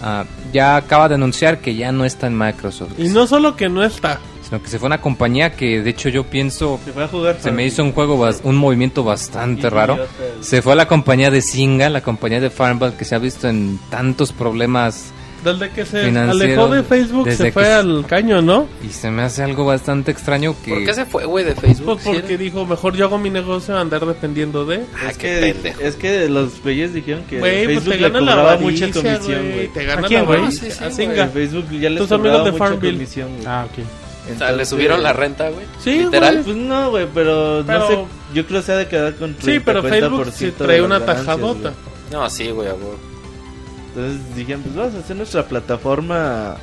[0.02, 2.92] ah, ya acaba de anunciar que ya no está en Microsoft.
[2.98, 4.20] Y no solo que no está,
[4.52, 7.08] Sino que se fue a una compañía que de hecho yo pienso Se fue a
[7.08, 7.38] jugar.
[7.40, 9.98] se me hizo un juego, bas- un movimiento bastante raro.
[10.42, 13.48] Se fue a la compañía de Singa, la compañía de Farmville que se ha visto
[13.48, 15.10] en tantos problemas
[15.42, 18.68] desde que se alejó de Facebook se fue que- al caño, ¿no?
[18.86, 21.98] y se me hace algo bastante extraño que ¿Por qué se fue, güey, de Facebook?
[22.04, 24.82] Pues porque dijo, mejor yo hago mi negocio a andar dependiendo de...
[25.02, 25.80] Ah, Es qué que, pendejo.
[25.80, 28.84] es que los güeyes dijeron que Güey, pues Facebook te le gana la cobraba mucha
[28.84, 29.68] avaricia, comisión, güey.
[29.68, 30.38] Te gana ¿A quién, la güey?
[30.40, 30.70] avaricia.
[30.90, 31.06] Sí, sí.
[31.32, 33.06] Facebook ya les Tus amigos de mucha Farmville.
[33.46, 33.84] Ah, ok.
[34.34, 35.66] O sea, le subieron la renta, güey.
[35.80, 36.42] Sí, Literal.
[36.44, 38.04] Pues no, güey, pero, Pero- no sé.
[38.34, 40.52] Yo creo que se ha de quedar con 30, Sí, pero Facebook 40% se de
[40.52, 41.72] trae una tajadota.
[42.10, 42.74] No, sí, güey, a.
[43.88, 46.56] Entonces dijeron, pues vamos a hacer nuestra plataforma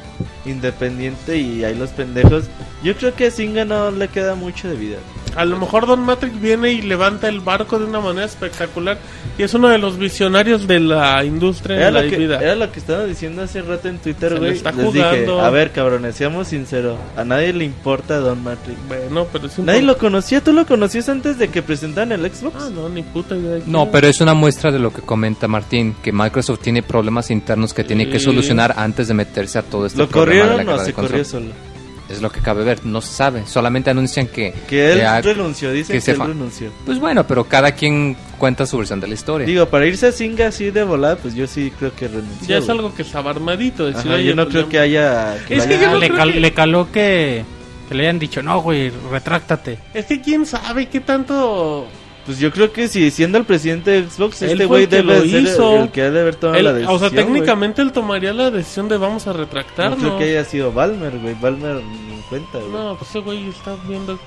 [0.46, 2.46] independiente y ahí los pendejos.
[2.82, 4.98] Yo creo que a Zynga no le queda mucho de vida.
[5.36, 8.98] A lo mejor Don Matrix viene y levanta el barco de una manera espectacular
[9.38, 12.40] y es uno de los visionarios de la industria Era de la lo, que, vida.
[12.42, 14.52] era lo que estaba diciendo hace rato en Twitter, güey.
[14.54, 16.98] está Les dije, a ver, cabrones, seamos sinceros.
[17.16, 18.78] A nadie le importa Don Matrix.
[18.88, 22.30] Bueno, pero es un Nadie lo conocía, ¿tú lo conocías antes de que presentaran el
[22.32, 22.56] Xbox?
[22.60, 23.60] Ah, no, ni puta idea.
[23.66, 27.74] No, pero es una muestra de lo que comenta Martín, que Microsoft tiene problemas internos
[27.74, 30.70] que tiene que solucionar antes de meterse a todo este ¿Lo problema de la corrieron
[30.70, 31.69] o guerra se corrió solo?
[32.10, 34.52] Es lo que cabe ver, no se sabe, solamente anuncian que...
[34.68, 36.72] Que él ha- renunció, dicen que él fa- renunció.
[36.86, 39.46] Pues bueno, pero cada quien cuenta su versión de la historia.
[39.46, 42.48] Digo, para irse a Zynga así de volada, pues yo sí creo que renunció.
[42.48, 43.86] Ya es algo que estaba armadito.
[43.86, 45.38] decir, Ajá, yo no creo ya- que haya...
[45.48, 47.44] que Es que haya- yo no le, cal- que- le caló que,
[47.88, 49.78] que le hayan dicho, no, güey, retráctate.
[49.94, 51.88] Es que quién sabe qué tanto...
[52.30, 54.96] Pues yo creo que si siendo el presidente de Xbox, Él este güey el que
[54.98, 55.78] debe lo ser el- hizo.
[55.78, 56.96] el que ha de haber tomado él- la decisión.
[56.96, 59.98] o sea, técnicamente él tomaría la decisión de vamos a No retractarnos.
[59.98, 61.34] creo que haya sido Balmer, güey.
[61.42, 62.70] Balmer ni en cuenta, güey.
[62.72, 64.20] No, pues ese güey está viendo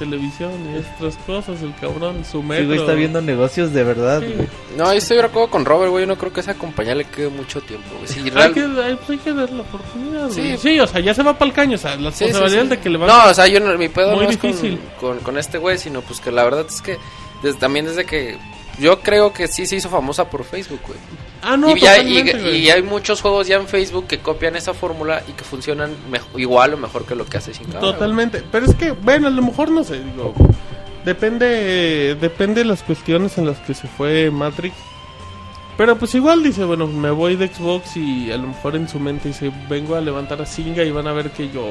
[0.00, 2.56] televisión y otras cosas, el cabrón, su metro.
[2.64, 4.32] Ese güey está viendo negocios de verdad, Sí.
[4.34, 4.48] güey.
[4.76, 6.04] No, yo estoy de acuerdo con Robert, güey.
[6.04, 8.08] Yo no creo que esa compañía le quede mucho tiempo, güey.
[8.08, 10.40] Sí, Hay real- que, hay, pues hay que ver la oportunidad, Sí.
[10.40, 10.58] güey.
[10.58, 12.68] Sí, o sea, ya se va para el caño, o sea, las Sí, sí, posibilidades
[12.70, 12.76] sí.
[12.76, 14.50] de que le va No, o sea, yo no, mi pedo Muy no es con,
[14.50, 14.78] difícil.
[15.00, 16.98] con, con este güey, sino pues que la verdad es que
[17.44, 18.36] desde, también desde que
[18.80, 20.98] yo creo que sí se hizo famosa por Facebook, güey.
[21.42, 21.98] Ah, no, y, ya-
[22.56, 26.38] y- hay muchos juegos ya en Facebook que copian esa fórmula y que funcionan mejo-
[26.38, 29.42] igual o mejor que lo que hace sin Totalmente, pero es que, bueno, a lo
[29.42, 30.34] mejor no sé, digo,
[31.04, 34.74] depende, depende de las cuestiones en las que se fue Matrix.
[35.76, 39.00] Pero pues igual dice, bueno, me voy de Xbox y a lo mejor en su
[39.00, 41.64] mente dice, vengo a levantar a Singa y van a ver que yo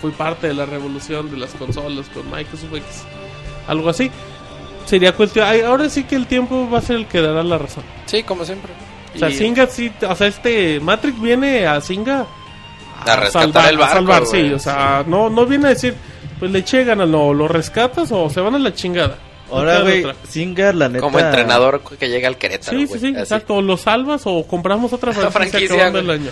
[0.00, 2.84] fui parte de la revolución de las consolas con Microsoft X.
[3.66, 4.10] Algo así.
[4.86, 7.58] Sería cuestión, ay, ahora sí que el tiempo va a ser el que dará la
[7.58, 7.84] razón.
[8.06, 8.72] Sí, como siempre.
[9.14, 12.26] O sea, Y- Singa sí, o sea, este Matrix viene a Singa
[13.06, 15.94] A rescatar el a barco, salvar, sí, o sea, no, no viene a decir,
[16.38, 19.16] pues le eche ganas, no, lo rescatas o se van a la chingada.
[19.54, 20.04] No Ahora, güey.
[20.26, 21.00] Zynga, la neta...
[21.00, 24.92] como entrenador que llega al Querétaro, Sí, sí, sí, exacto, o lo salvas o compramos
[24.92, 26.18] otra franquicia, franquicia, acabando el güey.
[26.20, 26.30] año.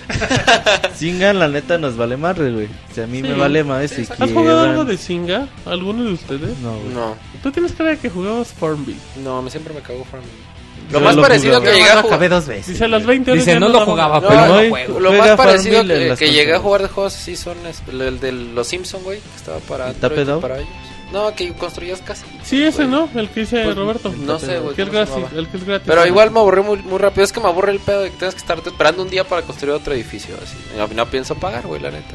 [0.96, 2.68] Zynga, la neta, nos vale madre, güey.
[2.94, 3.22] Sea, a mí Sí.
[3.22, 5.46] me vale más si ¿Has jugado algo de Singa?
[5.66, 6.58] ¿Alguno de ustedes?
[6.58, 6.94] No, güey.
[6.94, 8.98] No, Tú tienes cara de que jugabas Farmville.
[9.22, 10.52] no, me- siempre me cago Farmville.
[10.90, 11.64] Yo Lo más lo parecido jugaba.
[11.72, 12.30] que llegué a lo acabé jugar...
[12.30, 12.66] dos veces.
[12.66, 14.68] Dice a las 20 horas Dice, ya no nos lo jugaba, No, pero no, no
[14.68, 15.00] juego.
[15.00, 16.62] Lo Juega más parecido Farmville en que, las que llegué a consolas.
[16.62, 19.94] jugar de juegos así son es- el de los Simpson, güey, que estaba para ¿El
[19.94, 20.40] Tape Android y Dog?
[20.42, 20.68] para ellos.
[21.12, 22.24] No, que construías casi.
[22.42, 23.08] Sí, ese, ¿no?
[23.14, 24.12] El que dice Pues, Roberto.
[24.16, 25.38] no sé, güey, El que es ¿cómo se gratis.
[25.38, 25.86] El que es gratis.
[25.86, 27.22] Pero igual me aburrí muy, muy rápido.
[27.24, 29.42] Es que me aburre el pedo de que tengas que estar esperando un día para
[29.42, 30.34] construir otro edificio.
[30.42, 30.56] Así.
[30.76, 32.14] No, no pienso pagar, güey, la neta.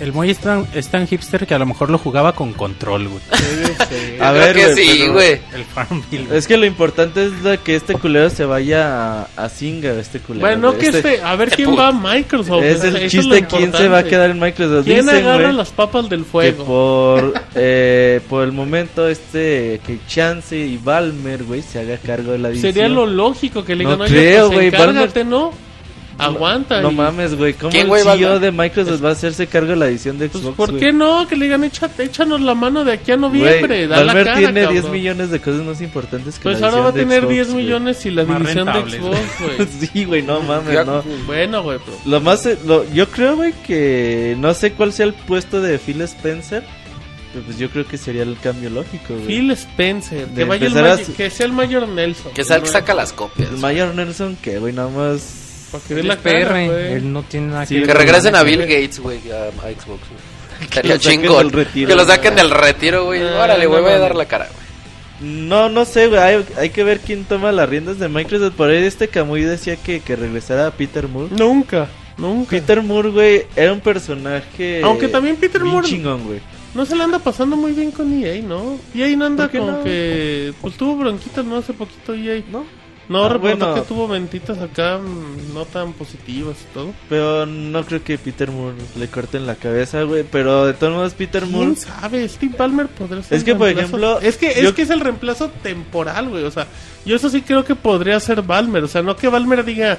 [0.00, 3.08] El Moy es tan, es tan hipster que a lo mejor lo jugaba con control,
[3.08, 3.20] güey.
[4.18, 5.40] A Creo ver, que sí, güey.
[5.54, 6.24] El Farmville.
[6.26, 6.38] güey.
[6.38, 10.18] Es que lo importante es de que este culero se vaya a, a Singa, este
[10.20, 10.46] culero.
[10.46, 10.80] Bueno, güey.
[10.80, 12.62] que este, a ver quién va a Microsoft.
[12.64, 14.86] Es el chiste quién se va a quedar en Microsoft.
[14.86, 16.64] ¿Quién Dicen, agarra las papas del que fuego?
[16.64, 22.38] por, eh, por el momento este que Chance y Balmer, güey, se haga cargo de
[22.38, 22.72] la división.
[22.72, 25.52] Sería lo lógico que le No digan, oye, creo, pues güey, encárgate, ¿no?
[26.26, 26.80] Aguanta.
[26.80, 29.76] No y- mames, güey, ¿cómo ¿Quién, el CEO de Microsoft va a hacerse cargo de
[29.76, 30.80] la edición de Pues, Xbox, ¿por güey?
[30.80, 31.26] qué no?
[31.28, 33.86] Que le digan, "Echa- échanos la mano de aquí a noviembre.
[33.86, 34.92] da la Balmer cara, tiene 10 cabrón".
[34.92, 37.64] millones de cosas más importantes que Pues la ahora va a tener Xbox, 10 güey.
[37.64, 39.68] millones y la Más división de Xbox, güey.
[39.92, 41.02] sí, güey, no mames, Ya- no.
[41.26, 41.96] bueno, güey, pero...
[42.06, 46.00] Lo más, lo- yo creo, güey, que no sé cuál sea el puesto de Phil
[46.02, 46.62] Spencer,
[47.32, 49.26] pero pues yo creo que sería el cambio lógico, güey.
[49.26, 52.32] Phil Spencer, que, vaya el a que sea el Mayor Nelson.
[52.32, 53.50] Que sea el que saca las copias.
[53.50, 55.49] El Mayor Nelson, que, güey, nada más...
[55.70, 58.42] Para que Él la es PR, cara, él no tiene nada Sí, que regresen a
[58.42, 59.86] Bill Gates, güey, a, a Xbox.
[59.86, 60.30] güey.
[60.62, 61.38] Estaría chingón.
[61.38, 63.22] del retiro, que lo saquen del retiro, güey.
[63.22, 64.60] Ah, Órale, güey, no voy a dar la cara, güey.
[65.32, 68.54] No, no sé, güey, hay, hay que ver quién toma las riendas de Microsoft.
[68.54, 71.34] Por ahí este Camuy decía que, que regresara a Peter Moore.
[71.36, 72.50] Nunca, nunca.
[72.50, 74.80] Peter Moore, güey, era un personaje...
[74.82, 76.40] Aunque también Peter Moore- chingón, güey.
[76.74, 78.78] No se le anda pasando muy bien con EA, ¿no?
[78.94, 79.84] EA no anda ¿Por qué con no?
[79.84, 80.52] que...
[80.60, 81.56] Pues tuvo bronquitas, ¿no?
[81.56, 82.42] Hace poquito EA.
[82.50, 82.64] ¿No?
[83.10, 83.74] No, Ah, bueno.
[83.74, 86.92] que tuvo ventitas acá mm, no tan positivas y todo.
[87.08, 90.22] Pero no creo que Peter Moore le corten la cabeza, güey.
[90.22, 91.72] Pero de todos modos, Peter Moore...
[91.72, 92.28] ¿Quién sabe?
[92.28, 94.90] Steve Ballmer podría ser Es que, por reemplazo- ejemplo, Es que, yo- es que es
[94.90, 96.44] el reemplazo temporal, güey.
[96.44, 96.68] O sea,
[97.04, 98.84] yo eso sí creo que podría ser Balmer.
[98.84, 99.98] O sea, no que Balmer diga,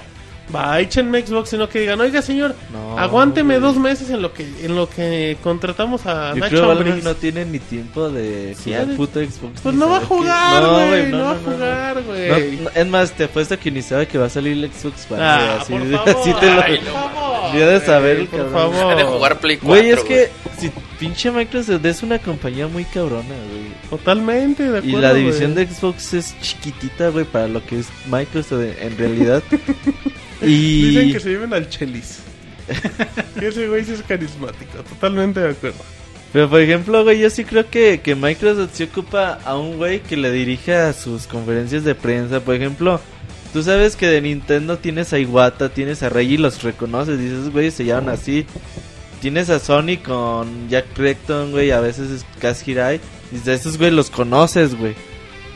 [0.53, 3.67] va, échenme Xbox, sino que digan, oiga, señor, No, aguánteme güey.
[3.73, 7.45] dos meses en lo que en lo que contratamos a Yo Nacho creo no tiene
[7.45, 9.61] ni tiempo de Sí, jugar de- puto Xbox.
[9.61, 11.11] Pues no va a jugar, güey.
[11.11, 12.27] No, va a jugar, güey.
[12.57, 15.09] No, no, es más, te apuesto que ni sabe que va a salir el Xbox
[15.09, 15.21] One.
[15.23, 16.21] Ah, güey, así, por favor.
[16.21, 16.61] así te lo...
[16.61, 18.95] Ay, de saber por favor.
[18.95, 23.23] De jugar Play 4, Güey, es que si pinche Microsoft es una compañía muy cabrona,
[23.23, 23.71] güey.
[23.89, 25.01] Totalmente de Y acuerdo.
[25.01, 25.65] la división güey.
[25.65, 29.43] de Xbox es chiquitita, güey, para lo que es Microsoft en realidad.
[30.41, 30.89] y...
[30.89, 32.19] Dicen que se lleven al Chelis.
[33.41, 34.79] Ese güey sí es carismático.
[34.83, 35.83] Totalmente de acuerdo.
[36.33, 39.99] Pero por ejemplo, güey, yo sí creo que, que Microsoft se ocupa a un güey
[39.99, 42.39] que le dirija sus conferencias de prensa.
[42.39, 43.01] Por ejemplo,
[43.51, 47.19] tú sabes que de Nintendo tienes a Iwata, tienes a Reggie y los reconoces.
[47.19, 48.45] Dices, esos güeyes se llaman así.
[49.19, 53.01] Tienes a Sony con Jack Creighton, güey, a veces es Kaz Hirai.
[53.31, 54.95] Dices, a estos güeyes los conoces, güey.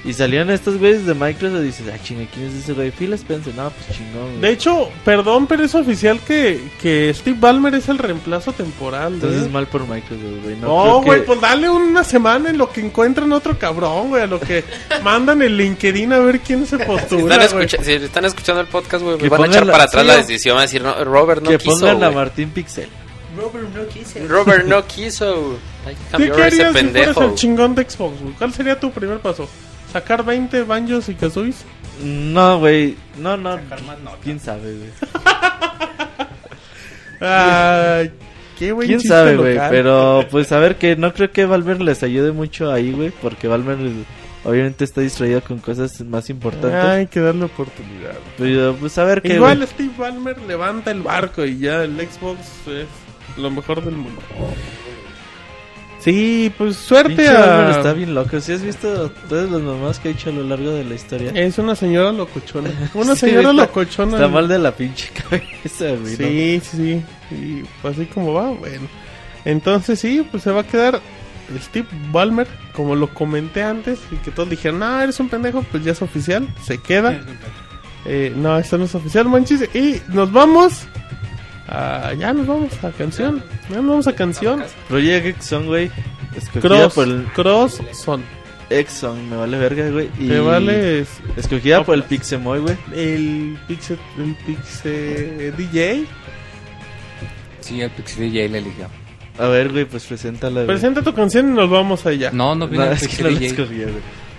[0.05, 2.91] Y salían estos güeyes de Microsoft y dices, ah, chinga, ¿quién es ese güey?
[2.91, 4.39] Phil Spencer, no, pues chingón, güey.
[4.41, 9.15] De hecho, perdón, pero es oficial que, que Steve Ballmer es el reemplazo temporal.
[9.15, 9.49] Entonces ¿eh?
[9.49, 10.55] mal por Microsoft, güey.
[10.57, 14.21] No, No, güey, que- pues dale una semana en lo que encuentran otro cabrón, güey,
[14.21, 14.63] a lo que
[15.03, 18.67] mandan el LinkedIn a ver quién se Si postura, están, escucha- si están escuchando el
[18.67, 20.53] podcast, güey, Que me van a pongan echar la- para atrás sí, la decisión.
[20.55, 21.79] Van a decir, no, Robert no que quiso.
[21.79, 22.15] pongan a güey.
[22.15, 22.89] Martín Pixel.
[24.27, 25.57] Robert no quiso.
[25.85, 27.23] Hay que ¿Qué, cambiar qué ese harías si fueras pendejo.
[27.23, 28.33] el chingón de Xbox, güey?
[28.35, 29.47] ¿Cuál sería tu primer paso?
[29.95, 31.63] ¿Sacar 20 banjos y kazooies?
[32.03, 32.97] No, güey.
[33.17, 33.57] No, no.
[34.21, 34.89] ¿Quién sabe, güey?
[37.21, 38.11] Ay,
[38.59, 39.57] qué buen ¿Quién sabe, güey?
[39.69, 43.09] Pero, pues, a ver que no creo que Valver les ayude mucho ahí, güey.
[43.21, 43.77] Porque Valver
[44.43, 46.83] obviamente está distraído con cosas más importantes.
[46.83, 48.15] Hay que darle oportunidad.
[48.37, 49.69] Pero, pues, a ver qué, Igual güey.
[49.69, 54.21] Steve Ballmer levanta el barco y ya el Xbox es lo mejor del mundo.
[56.05, 57.71] Sí, pues suerte a...
[57.71, 58.39] está bien loco.
[58.39, 61.31] ¿Sí has visto todas las mamás que ha hecho a lo largo de la historia?
[61.33, 62.69] Es una señora locochona.
[62.93, 64.13] Una Sí, señora está- locochona.
[64.13, 66.11] Está mal de la pinche cabeza, güey.
[66.11, 66.17] ¿no?
[66.17, 67.35] Sí, sí, sí.
[67.35, 68.87] Y pues así como va, bueno.
[69.45, 71.01] Entonces sí, pues se va a quedar
[71.59, 75.83] Steve Ballmer, como lo comenté antes, y que todos dijeron, no, eres un pendejo, pues
[75.83, 77.19] ya es oficial, se queda.
[78.05, 79.61] Eh, no, esto no es oficial, manchis.
[79.73, 80.83] Y nos vamos.
[81.67, 83.43] A- ya nos vamos a canción.
[83.69, 84.63] Ya nos vamos a canción.
[84.89, 85.91] Project Exxon, güey.
[86.35, 88.23] Escogida Cross, por el Cross Son.
[88.69, 90.09] Exxon, me vale verga, güey.
[90.19, 92.75] Y Te vale es- Escogida por el Pixemoy, güey.
[92.93, 96.05] el Pixel, el Pixel DJ.
[97.61, 98.87] Sí, el Pixie DJ le eligió.
[99.37, 100.67] A ver, güey, pues preséntala, güey.
[100.67, 102.31] Presenta tu canción y nos vamos allá.
[102.31, 103.65] No, no vino No, el es que Pixie no la DJ.
[103.65, 103.93] güey.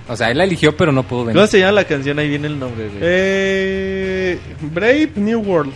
[0.08, 1.34] O sea, él la eligió, pero no pudo venir.
[1.36, 2.18] ¿Cómo se llama la canción?
[2.18, 2.98] Ahí viene el nombre, güey.
[3.02, 4.38] Eh,
[4.72, 5.72] Brave New World.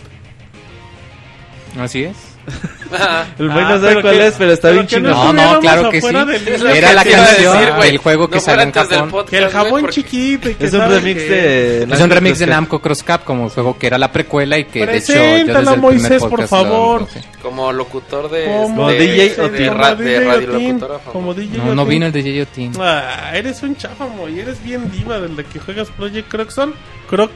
[1.79, 2.17] Así es.
[3.39, 5.11] el güey ah, no sabe cuál que- es, pero está pero bien chingón.
[5.11, 6.07] No, no, claro que sí.
[6.07, 7.89] Era que la canción decir, güey.
[7.91, 9.09] del juego que No salió en Japón.
[9.11, 11.83] podcast, Que el güey, jabón porque- chiquito y que Es un remix que- de...
[11.93, 14.85] Es un remix de Namco Cross Cap, como juego que era la precuela y que
[14.85, 17.01] de hecho yo desde el Moisés, por favor.
[17.01, 17.07] lo.
[17.41, 18.45] Como locutor de.
[18.45, 19.51] Como de, DJ de, Otin.
[19.53, 21.11] de DJ radio Otin, locutora famosa.
[21.13, 21.89] Como DJ No, no Otin.
[21.89, 22.73] vino el de Yeyotin.
[22.79, 26.73] Ah, eres un cháfamo y eres bien diva del de que juegas Project Croxon.
[27.09, 27.31] Croc.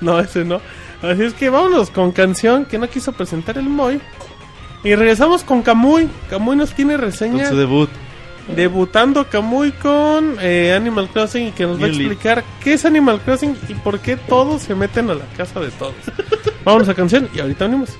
[0.00, 0.60] No, ese no.
[1.02, 4.00] Así es que vámonos con canción que no quiso presentar el Moy.
[4.84, 6.08] Y regresamos con Kamui.
[6.30, 7.90] Kamui nos tiene Con reseña su debut.
[8.54, 13.20] debutando Kamui con eh, Animal Crossing y que nos va a explicar qué es Animal
[13.20, 15.94] Crossing y por qué todos se meten a la casa de todos.
[16.64, 17.90] Vámonos a canción y ahorita venimos.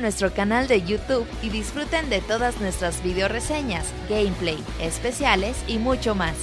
[0.00, 6.14] Nuestro canal de YouTube y disfruten de todas nuestras video reseñas, gameplay, especiales y mucho
[6.14, 6.34] más.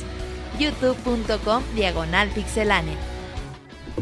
[0.60, 2.96] youtube.com diagonal pixelánea.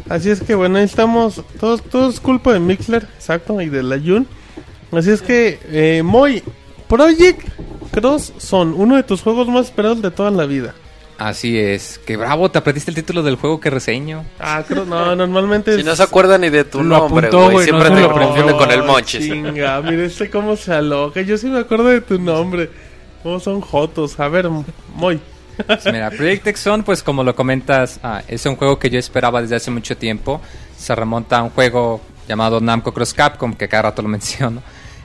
[0.08, 1.42] Así es que bueno, ahí estamos.
[1.58, 4.26] Todo, todo es culpa de Mixler, exacto, y de la Jun.
[4.92, 6.42] Así es que, eh, Moy,
[6.88, 7.42] Project
[7.90, 10.74] Cross son uno de tus juegos más esperados de toda la vida.
[11.18, 11.98] Así es.
[12.04, 14.24] Que bravo, te aprendiste el título del juego que reseño.
[14.38, 17.44] Ah, creo, no, normalmente Si es- no se acuerda ni de tu Lo nombre, apuntó,
[17.44, 17.52] güey.
[17.54, 19.24] güey, Siempre no te confunde con el Monchis.
[19.24, 21.22] Chinga, mire este cómo se aloca.
[21.22, 22.68] Yo sí me acuerdo de tu nombre.
[23.22, 24.20] ¿Cómo son Jotos?
[24.20, 24.48] A ver,
[24.94, 25.18] Moy.
[25.66, 28.98] Pues Mira, Project X Zone, pues como lo comentas, ah, es un juego que yo
[28.98, 30.42] esperaba desde hace mucho tiempo.
[30.76, 34.62] Se remonta a un juego llamado Namco Cross Capcom, que cada rato lo menciono.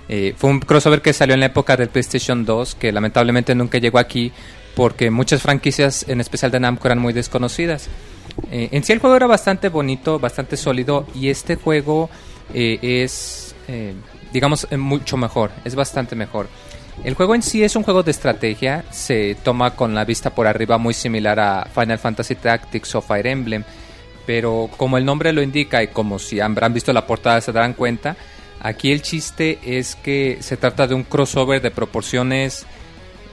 [0.09, 3.77] Eh, fue un crossover que salió en la época del PlayStation 2, que lamentablemente nunca
[3.77, 4.33] llegó aquí
[4.75, 7.89] porque muchas franquicias, en especial de Namco, eran muy desconocidas.
[8.51, 12.09] Eh, en sí el juego era bastante bonito, bastante sólido y este juego
[12.53, 13.93] eh, es, eh,
[14.31, 16.47] digamos, mucho mejor, es bastante mejor.
[17.03, 20.45] El juego en sí es un juego de estrategia, se toma con la vista por
[20.45, 23.63] arriba muy similar a Final Fantasy Tactics o Fire Emblem,
[24.25, 27.73] pero como el nombre lo indica y como si habrán visto la portada se darán
[27.73, 28.15] cuenta,
[28.59, 32.67] aquí el chiste es que se trata de un crossover de proporciones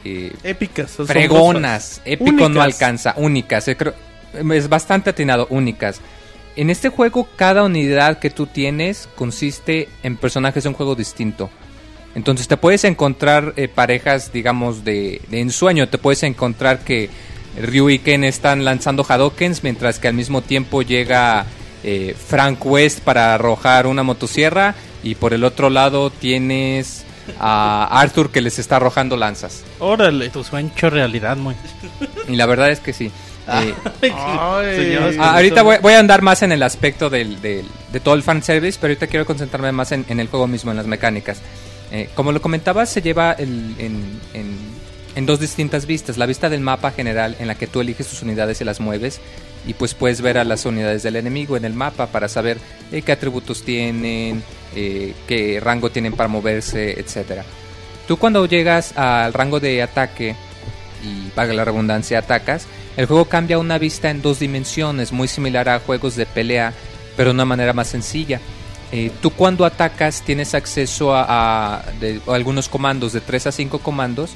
[0.04, 0.92] eh, Épicas.
[1.06, 6.00] fregonas, épico no alcanza, únicas, es bastante atinado, únicas.
[6.56, 11.50] En este juego cada unidad que tú tienes consiste en personajes de un juego distinto.
[12.14, 15.88] Entonces te puedes encontrar eh, parejas, digamos, de, de ensueño.
[15.88, 17.10] Te puedes encontrar que
[17.60, 21.46] Ryu y Ken están lanzando Hadokens, mientras que al mismo tiempo llega
[21.84, 24.74] eh, Frank West para arrojar una motosierra.
[25.02, 27.04] Y por el otro lado tienes
[27.38, 29.62] a Arthur que les está arrojando lanzas.
[29.78, 30.28] Órale.
[30.30, 31.54] Tu sueño hecho realidad, muy.
[32.28, 33.10] Y la verdad es que sí.
[33.50, 35.16] Eh, Ay.
[35.18, 38.22] Ah, ahorita voy, voy a andar más en el aspecto del, del- de todo el
[38.22, 41.38] fanservice, pero ahorita quiero concentrarme más en, en el juego mismo, en las mecánicas.
[41.90, 44.58] Eh, como lo comentaba, se lleva el- en, en-
[45.14, 46.18] en dos distintas vistas.
[46.18, 49.18] La vista del mapa general, en la que tú eliges tus unidades y las mueves,
[49.68, 52.58] y pues puedes ver a las unidades del enemigo en el mapa para saber
[52.90, 54.42] eh, qué atributos tienen,
[54.74, 57.44] eh, qué rango tienen para moverse, etcétera.
[58.08, 60.34] Tú cuando llegas al rango de ataque
[61.04, 62.66] y valga la redundancia, atacas,
[62.96, 66.72] el juego cambia una vista en dos dimensiones, muy similar a juegos de pelea,
[67.14, 68.40] pero de una manera más sencilla.
[68.90, 71.84] Eh, tú cuando atacas tienes acceso a, a
[72.28, 74.30] algunos comandos, de 3 a 5 comandos,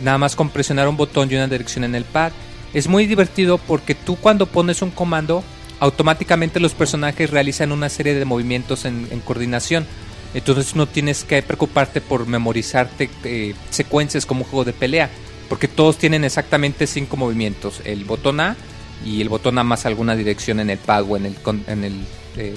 [0.00, 2.30] nada más con presionar un botón y una dirección en el pad.
[2.76, 5.42] Es muy divertido porque tú cuando pones un comando,
[5.80, 9.86] automáticamente los personajes realizan una serie de movimientos en, coordinación.
[10.34, 15.08] Entonces no tienes que preocuparte por memorizarte eh, secuencias como un juego de pelea,
[15.48, 18.56] porque todos tienen exactamente cinco movimientos: el botón A
[19.02, 21.34] y el botón A más alguna dirección en el pad o en el,
[21.82, 21.94] el
[22.36, 22.54] eh,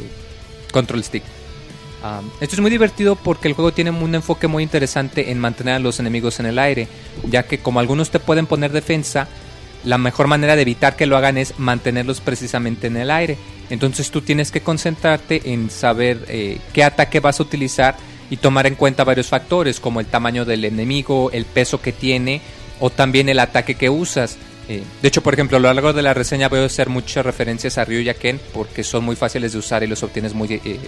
[0.74, 1.24] control stick.
[2.04, 5.76] Ah, esto es muy divertido porque el juego tiene un enfoque muy interesante en mantener
[5.76, 6.90] a los enemigos en el aire,
[7.30, 9.30] ya que como algunos te pueden poner defensa,
[9.84, 13.38] la mejor manera de evitar que lo hagan es mantenerlos precisamente en el aire.
[13.70, 17.96] Entonces tú tienes que concentrarte en saber eh, qué ataque vas a utilizar
[18.30, 22.42] y tomar en cuenta varios factores como el tamaño del enemigo, el peso que tiene
[22.80, 24.38] o también el ataque que usas.
[24.68, 27.26] Eh, de hecho, por ejemplo, a lo largo de la reseña voy a hacer muchas
[27.26, 30.34] referencias a Ryu y a Ken porque son muy fáciles de usar y los obtienes
[30.34, 30.80] muy eh,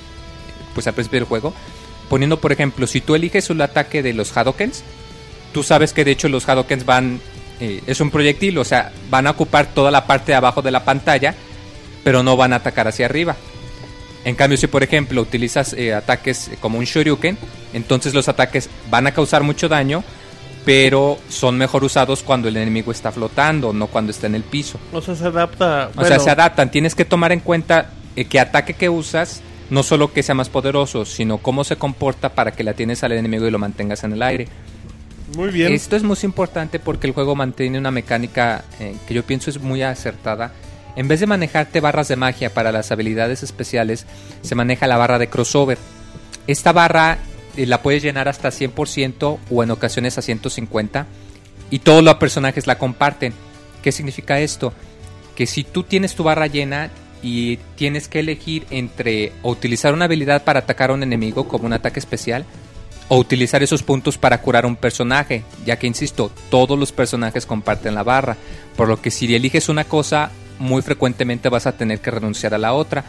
[0.73, 1.53] pues al principio del juego.
[2.09, 4.83] Poniendo, por ejemplo, si tú eliges el ataque de los Hadokens,
[5.53, 7.21] tú sabes que de hecho los Hadokens van,
[7.61, 10.71] eh, es un proyectil, o sea, van a ocupar toda la parte de abajo de
[10.71, 11.35] la pantalla,
[12.03, 13.35] pero no van a atacar hacia arriba.
[14.25, 17.37] En cambio, si por ejemplo utilizas eh, ataques como un Shoryuken,
[17.73, 20.03] entonces los ataques van a causar mucho daño,
[20.65, 24.79] pero son mejor usados cuando el enemigo está flotando, no cuando está en el piso.
[24.91, 25.91] O sea, se adapta.
[25.95, 26.71] O sea, se adaptan.
[26.71, 30.49] Tienes que tomar en cuenta eh, que ataque que usas, no solo que sea más
[30.49, 34.13] poderoso, sino cómo se comporta para que la tienes al enemigo y lo mantengas en
[34.13, 34.47] el aire.
[35.35, 35.71] Muy bien.
[35.73, 39.61] Esto es muy importante porque el juego mantiene una mecánica eh, que yo pienso es
[39.61, 40.51] muy acertada.
[40.95, 44.05] En vez de manejarte barras de magia para las habilidades especiales,
[44.41, 45.77] se maneja la barra de crossover.
[46.47, 47.19] Esta barra
[47.55, 51.07] eh, la puedes llenar hasta 100% o en ocasiones a 150
[51.69, 53.33] y todos los personajes la comparten.
[53.81, 54.73] ¿Qué significa esto?
[55.35, 56.91] Que si tú tienes tu barra llena
[57.23, 61.73] y tienes que elegir entre utilizar una habilidad para atacar a un enemigo como un
[61.73, 62.45] ataque especial
[63.13, 67.93] o utilizar esos puntos para curar un personaje, ya que insisto, todos los personajes comparten
[67.93, 68.37] la barra,
[68.77, 72.57] por lo que si eliges una cosa, muy frecuentemente vas a tener que renunciar a
[72.57, 73.03] la otra.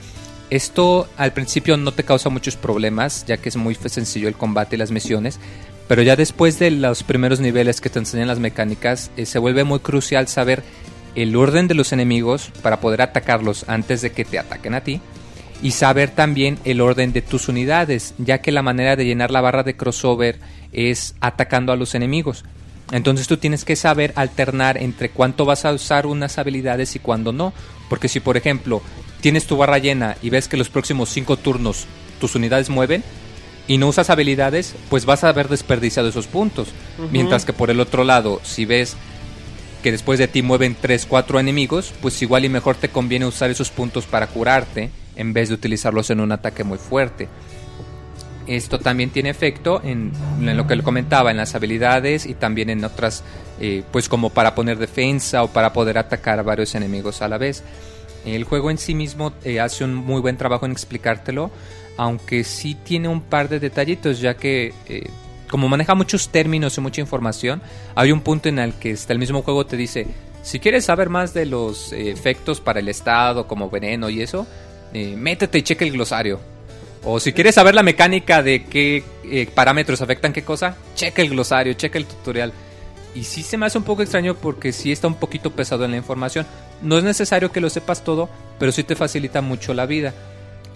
[0.51, 4.75] Esto al principio no te causa muchos problemas, ya que es muy sencillo el combate
[4.75, 5.39] y las misiones,
[5.87, 9.63] pero ya después de los primeros niveles que te enseñan las mecánicas, eh, se vuelve
[9.63, 10.65] muy crucial saber
[11.15, 15.01] el orden de los enemigos para poder atacarlos antes de que te ataquen a ti
[15.63, 19.41] y saber también el orden de tus unidades, ya que la manera de llenar la
[19.41, 20.41] barra de crossover
[20.73, 22.45] es atacando a los enemigos.
[22.91, 27.33] Entonces tú tienes que saber alternar entre cuánto vas a usar unas habilidades y cuándo
[27.33, 27.55] no.
[27.89, 28.83] Porque si por ejemplo
[29.21, 31.87] tienes tu barra llena y ves que los próximos 5 turnos
[32.21, 33.05] tus unidades mueven
[33.69, 36.69] y no usas habilidades, pues vas a haber desperdiciado esos puntos.
[37.13, 38.97] Mientras que por el otro lado, si ves
[39.83, 43.51] que después de ti mueven 3, 4 enemigos, pues igual y mejor te conviene usar
[43.51, 47.29] esos puntos para curarte en vez de utilizarlos en un ataque muy fuerte.
[48.47, 52.85] Esto también tiene efecto en, lo que le comentaba, en las habilidades y también en
[52.85, 53.23] otras,
[53.61, 57.39] eh, pues como para poner defensa o para poder atacar a varios enemigos a la
[57.39, 57.63] vez.
[58.25, 61.51] El juego en sí mismo eh, hace un muy buen trabajo en explicártelo,
[61.97, 65.09] aunque sí tiene un par de detallitos, ya que eh,
[65.49, 67.63] como maneja muchos términos y mucha información,
[67.95, 70.07] hay un punto en el que está el mismo juego te dice,
[70.43, 74.47] si quieres saber más de los efectos para el estado, como veneno y eso,
[74.93, 76.41] eh, métete y cheque el glosario.
[77.05, 81.31] O si quieres saber la mecánica de qué eh, parámetros afectan qué cosa, checa el
[81.31, 82.53] glosario, checa el tutorial.
[83.15, 85.91] Y sí se me hace un poco extraño porque sí está un poquito pesado en
[85.91, 86.47] la información.
[86.81, 88.29] No es necesario que lo sepas todo,
[88.59, 90.15] pero sí te facilita mucho la vida.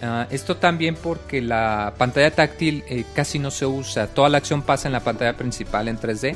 [0.01, 4.07] Ah, esto también porque la pantalla táctil eh, casi no se usa.
[4.07, 6.35] Toda la acción pasa en la pantalla principal en 3D.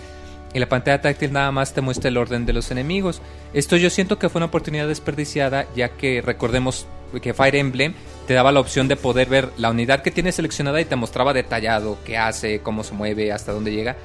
[0.53, 3.21] Y la pantalla táctil nada más te muestra el orden de los enemigos.
[3.53, 6.87] Esto yo siento que fue una oportunidad desperdiciada, ya que recordemos
[7.19, 7.93] que Fire Emblem
[8.27, 11.33] te daba la opción de poder ver la unidad que tienes seleccionada y te mostraba
[11.33, 13.97] detallado qué hace, cómo se mueve, hasta dónde llega.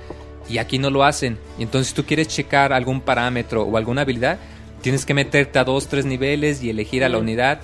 [0.49, 1.39] Y aquí no lo hacen.
[1.59, 4.39] Y entonces si tú quieres checar algún parámetro o alguna habilidad,
[4.81, 7.61] tienes que meterte a dos, tres niveles y elegir a la unidad.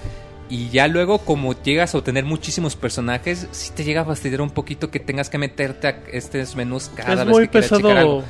[0.48, 4.51] Y ya luego, como llegas a obtener muchísimos personajes, sí te llega a fastidiar un
[4.51, 7.97] poquito que tengas que meterte a estos menús cada es vez muy que quieras checar
[7.97, 8.24] algo.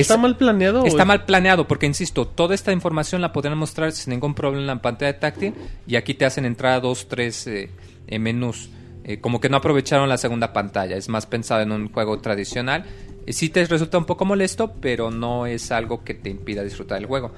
[0.00, 0.84] ¿Está Es- mal planeado?
[0.84, 4.60] Está o- mal planeado porque, insisto, toda esta información la podrían mostrar sin ningún problema
[4.62, 5.54] en la pantalla táctil
[5.86, 7.70] y aquí te hacen entrar a dos, tres eh,
[8.06, 8.70] eh, menús.
[9.04, 12.84] Eh, como que no aprovecharon la segunda pantalla, es más pensado en un juego tradicional.
[13.26, 16.98] Eh, sí te resulta un poco molesto, pero no es algo que te impida disfrutar
[16.98, 17.32] del juego.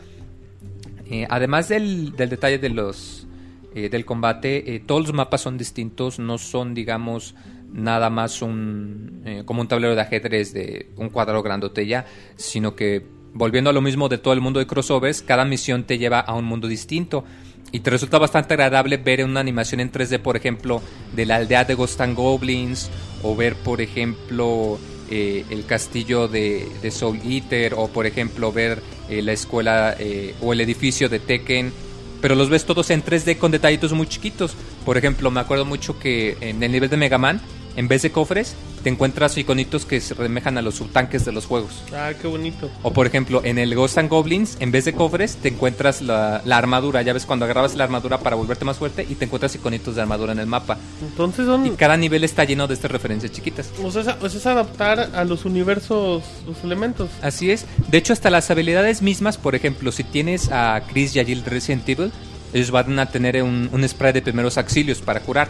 [1.29, 3.27] Además del, del detalle de los
[3.75, 7.35] del combate, todos los mapas son distintos, no son, digamos,
[7.73, 12.07] nada más un eh, como un tablero de ajedrez de un cuadrado grandote ya,
[12.37, 15.99] sino que volviendo a lo mismo de todo el mundo de crossovers, cada misión te
[15.99, 17.25] lleva a un mundo distinto.
[17.73, 20.83] Y te resulta bastante agradable ver una animación en 3D, por ejemplo,
[21.15, 22.91] de la aldea de Ghost and Goblins,
[23.23, 28.83] o ver, por ejemplo, eh, el castillo de, de Soul Eater, o por ejemplo, ver
[29.09, 29.97] eh, la escuela
[30.41, 31.73] o el edificio de Tekken.
[32.21, 34.57] Pero los ves todos en 3D con detallitos muy chiquitos.
[34.85, 37.41] Por ejemplo, me acuerdo mucho que en el nivel de Mega Man,
[37.81, 38.55] en vez de cofres,
[38.85, 41.83] te encuentras iconitos que se remejan a los subtanques de los juegos.
[41.95, 42.71] Ah, qué bonito.
[42.83, 46.43] O por ejemplo, en el Ghost and Goblins, en vez de cofres, te encuentras la,
[46.45, 47.01] la armadura.
[47.01, 50.03] Ya ves cuando agarrabas la armadura para volverte más fuerte y te encuentras iconitos de
[50.03, 50.77] armadura en el mapa.
[51.03, 51.67] Entonces son...
[51.67, 53.71] Y cada nivel está lleno de estas referencias chiquitas.
[53.83, 57.09] O sea, es- adaptar a los universos los elementos.
[57.23, 57.65] Así es.
[57.89, 61.45] De hecho, hasta las habilidades mismas, por ejemplo, si tienes a Chris y a Jill
[61.45, 62.13] de Resident Evil,
[62.53, 65.49] ellos van a tener un, un spray de primeros auxilios para curar.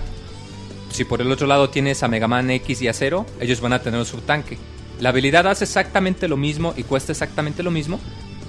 [0.90, 3.72] Si por el otro lado tienes a Mega Man X y a Zero, ellos van
[3.72, 4.58] a tener su tanque.
[4.98, 7.98] La habilidad hace exactamente lo mismo y cuesta exactamente lo mismo,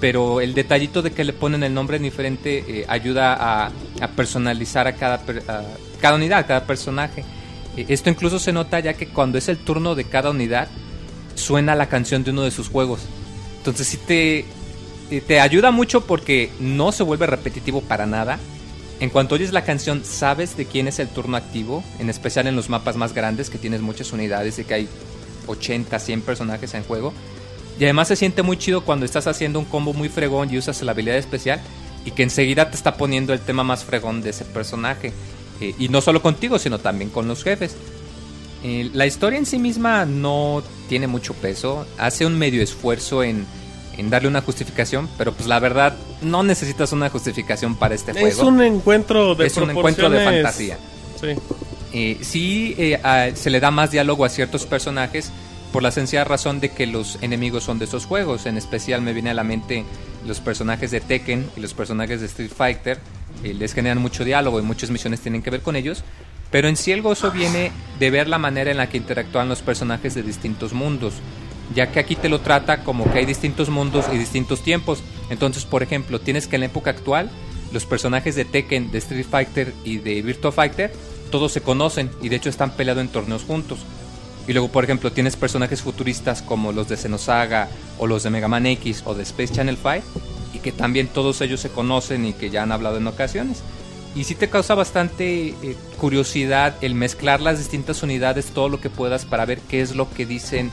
[0.00, 3.70] pero el detallito de que le ponen el nombre diferente eh, ayuda a,
[4.16, 5.62] personalizar a cada, per- a
[6.00, 7.24] cada unidad, a cada personaje.
[7.76, 10.68] Eh, esto incluso se nota ya que cuando es el turno de cada unidad,
[11.36, 13.00] suena la canción de uno de sus juegos.
[13.58, 14.40] Entonces sí te,
[15.10, 18.38] eh, te ayuda mucho porque no se vuelve repetitivo para nada.
[19.02, 22.54] En cuanto oyes la canción, sabes de quién es el turno activo, en especial en
[22.54, 24.88] los mapas más grandes que tienes muchas unidades y que hay
[25.48, 27.12] 80, 100 personajes en juego.
[27.80, 30.80] Y además se siente muy chido cuando estás haciendo un combo muy fregón y usas
[30.82, 31.60] la habilidad especial
[32.04, 35.12] y que enseguida te está poniendo el tema más fregón de ese personaje.
[35.60, 37.74] Eh, y no solo contigo, sino también con los jefes.
[38.62, 43.46] Eh, la historia en sí misma no tiene mucho peso, hace un medio esfuerzo en,
[43.96, 48.26] en darle una justificación, pero pues la verdad no necesitas una justificación para este juego.
[48.28, 50.78] Es un encuentro de Es un encuentro de fantasía.
[51.20, 51.28] Sí.
[51.94, 55.30] Eh, sí eh, a- se le da más diálogo a ciertos personajes
[55.72, 58.46] por la sencilla razón de que los enemigos son de esos juegos.
[58.46, 59.84] En especial me viene a la mente
[60.26, 62.98] los personajes de Tekken y los personajes de Street Fighter.
[63.44, 66.04] eh, les generan mucho diálogo y muchas misiones tienen que ver con ellos.
[66.50, 69.62] Pero en sí el gozo viene de ver la manera en la que interactúan los
[69.62, 71.14] personajes de distintos mundos.
[71.74, 75.02] Ya que aquí te lo trata como que hay distintos mundos y distintos tiempos.
[75.30, 77.30] Entonces, por ejemplo, tienes que en la época actual
[77.72, 80.92] los personajes de Tekken, de Street Fighter y de Virtua Fighter,
[81.30, 83.80] todos se conocen y de hecho están peleando en torneos juntos.
[84.46, 87.68] Y luego, por ejemplo, tienes personajes futuristas como los de Xenosaga
[87.98, 90.02] o los de Mega Man X o de Space Channel 5
[90.52, 93.62] y que también todos ellos se conocen y que ya han hablado en ocasiones.
[94.14, 98.90] Y sí te causa bastante eh, curiosidad el mezclar las distintas unidades, todo lo que
[98.90, 100.70] puedas para ver qué es lo que dicen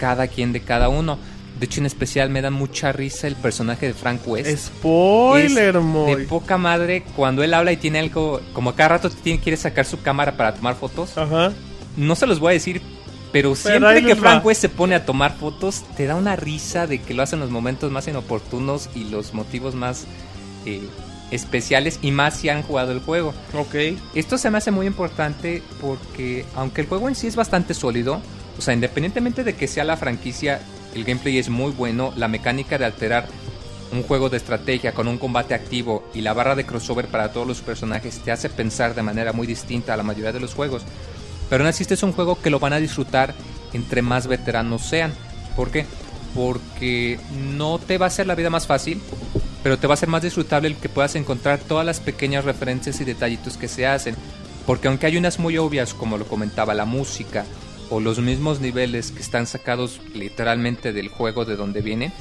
[0.00, 1.18] cada quien de cada uno.
[1.58, 4.68] De hecho, en especial me da mucha risa el personaje de Frank West.
[4.68, 6.14] Spoiler, Es Moy.
[6.14, 9.84] de poca madre cuando él habla y tiene algo, como cada rato tiene, quiere sacar
[9.84, 11.18] su cámara para tomar fotos.
[11.18, 11.52] Ajá.
[11.98, 12.80] No se los voy a decir,
[13.30, 14.46] pero, Pero siempre que Frank va.
[14.46, 17.40] West se pone a tomar fotos, te da una risa de que lo hace en
[17.40, 20.06] los momentos más inoportunos y los motivos más
[20.64, 20.80] eh,
[21.30, 23.34] especiales y más si han jugado el juego.
[23.54, 23.74] Ok.
[24.14, 28.20] Esto se me hace muy importante porque aunque el juego en sí es bastante sólido,
[28.60, 30.60] o sea, independientemente de que sea la franquicia,
[30.94, 33.26] el gameplay es muy bueno, la mecánica de alterar
[33.90, 37.46] un juego de estrategia con un combate activo y la barra de crossover para todos
[37.46, 40.82] los personajes te hace pensar de manera muy distinta a la mayoría de los juegos.
[41.48, 43.32] Pero aún así este es un juego que lo van a disfrutar
[43.72, 45.14] entre más veteranos sean.
[45.56, 45.86] ¿Por qué?
[46.34, 47.18] Porque
[47.56, 49.00] no te va a hacer la vida más fácil,
[49.62, 53.00] pero te va a ser más disfrutable el que puedas encontrar todas las pequeñas referencias
[53.00, 54.16] y detallitos que se hacen.
[54.66, 57.46] Porque aunque hay unas muy obvias, como lo comentaba, la música
[57.90, 62.12] o los mismos niveles que están sacados literalmente del juego de donde vienen,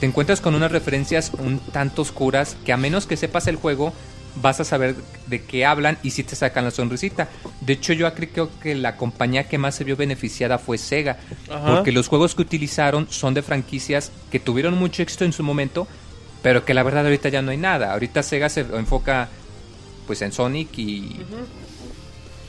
[0.00, 3.92] te encuentras con unas referencias un tanto oscuras que a menos que sepas el juego
[4.40, 4.94] vas a saber
[5.26, 7.28] de qué hablan y si te sacan la sonrisita.
[7.60, 11.18] De hecho, yo creo que la compañía que más se vio beneficiada fue Sega,
[11.50, 11.74] Ajá.
[11.74, 15.88] porque los juegos que utilizaron son de franquicias que tuvieron mucho éxito en su momento,
[16.42, 17.92] pero que la verdad ahorita ya no hay nada.
[17.92, 19.28] Ahorita Sega se enfoca
[20.06, 21.16] pues en Sonic y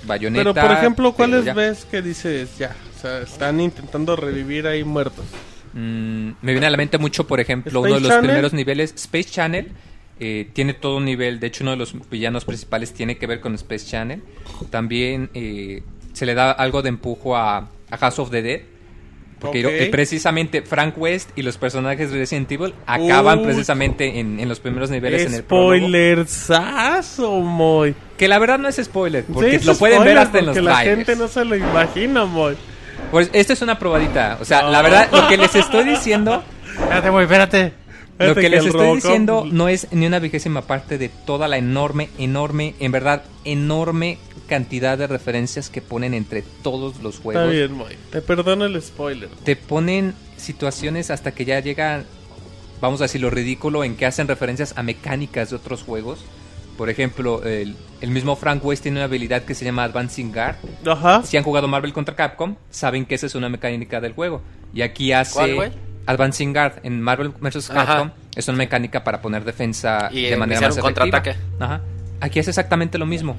[0.05, 0.53] Bayonetta.
[0.53, 1.53] Pero por ejemplo, ¿cuáles ya.
[1.53, 2.75] ves que dices ya?
[2.97, 5.25] O sea, están intentando revivir ahí muertos.
[5.73, 8.25] Mm, me viene a la mente mucho, por ejemplo, Space uno de los Channel.
[8.29, 9.71] primeros niveles, Space Channel.
[10.19, 13.39] eh, tiene todo un nivel, de hecho uno de los villanos principales tiene que ver
[13.39, 14.21] con Space Channel.
[14.69, 15.81] También eh,
[16.13, 18.61] se le da algo de empujo a, a House of the Dead.
[19.39, 19.71] Porque Ok.
[19.73, 24.59] eh, precisamente Frank West y los personajes de Resident Evil acaban precisamente en, en los
[24.59, 25.75] primeros niveles en el prólogo.
[25.87, 27.95] Spoilersazo, Moy.
[28.19, 30.55] Que la verdad no es spoiler, porque Sí, es lo pueden ver hasta en los
[30.55, 30.97] porque la trailers.
[31.07, 32.55] gente no se lo imagina, Moy.
[33.11, 34.37] Pues esta es una probadita.
[34.41, 34.69] O sea, No.
[34.71, 36.43] la verdad, lo que les estoy diciendo
[36.73, 37.73] Espérate, güey, espérate.
[38.19, 41.57] Lo que les estoy Robocop- diciendo no es ni una vigésima parte de toda la
[41.57, 44.17] enorme, enorme, en verdad, enorme
[44.47, 47.51] cantidad de referencias que ponen entre todos los Está juegos.
[47.51, 47.95] bien, Moy.
[48.11, 49.29] Te perdono el spoiler.
[49.45, 52.03] Te ponen situaciones hasta que ya llega,
[52.81, 56.19] vamos a decir, lo ridículo en que hacen referencias a mecánicas de otros juegos.
[56.79, 60.55] Por ejemplo, el, el mismo Frank West tiene una habilidad que se llama Advancing Guard.
[60.87, 61.23] Ajá.
[61.23, 64.41] Si han jugado Marvel contra Capcom, saben que esa es una mecánica del juego.
[64.73, 65.71] Y aquí hace ¿Cuál, güey?
[66.05, 67.67] Advancing Guard en Marvel vs.
[67.67, 68.11] Capcom.
[68.33, 71.31] Es una mecánica para poner defensa Y de manera más un contraataque.
[71.31, 71.65] efectiva.
[71.65, 71.81] Ajá.
[72.21, 73.35] Aquí es exactamente lo mismo.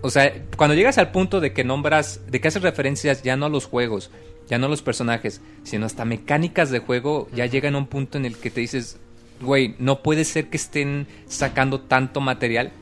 [0.00, 3.46] O sea, cuando llegas al punto de que nombras, de que haces referencias ya no
[3.46, 4.10] a los juegos,
[4.48, 8.18] ya no a los personajes, sino hasta mecánicas de juego, ya llegan a un punto
[8.18, 8.98] en el que te dices,
[9.40, 12.72] güey, no puede ser que estén sacando tanto material.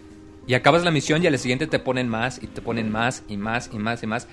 [0.47, 3.37] Y acabas la misión y al siguiente te ponen más y te ponen más y
[3.37, 4.29] más y más y más.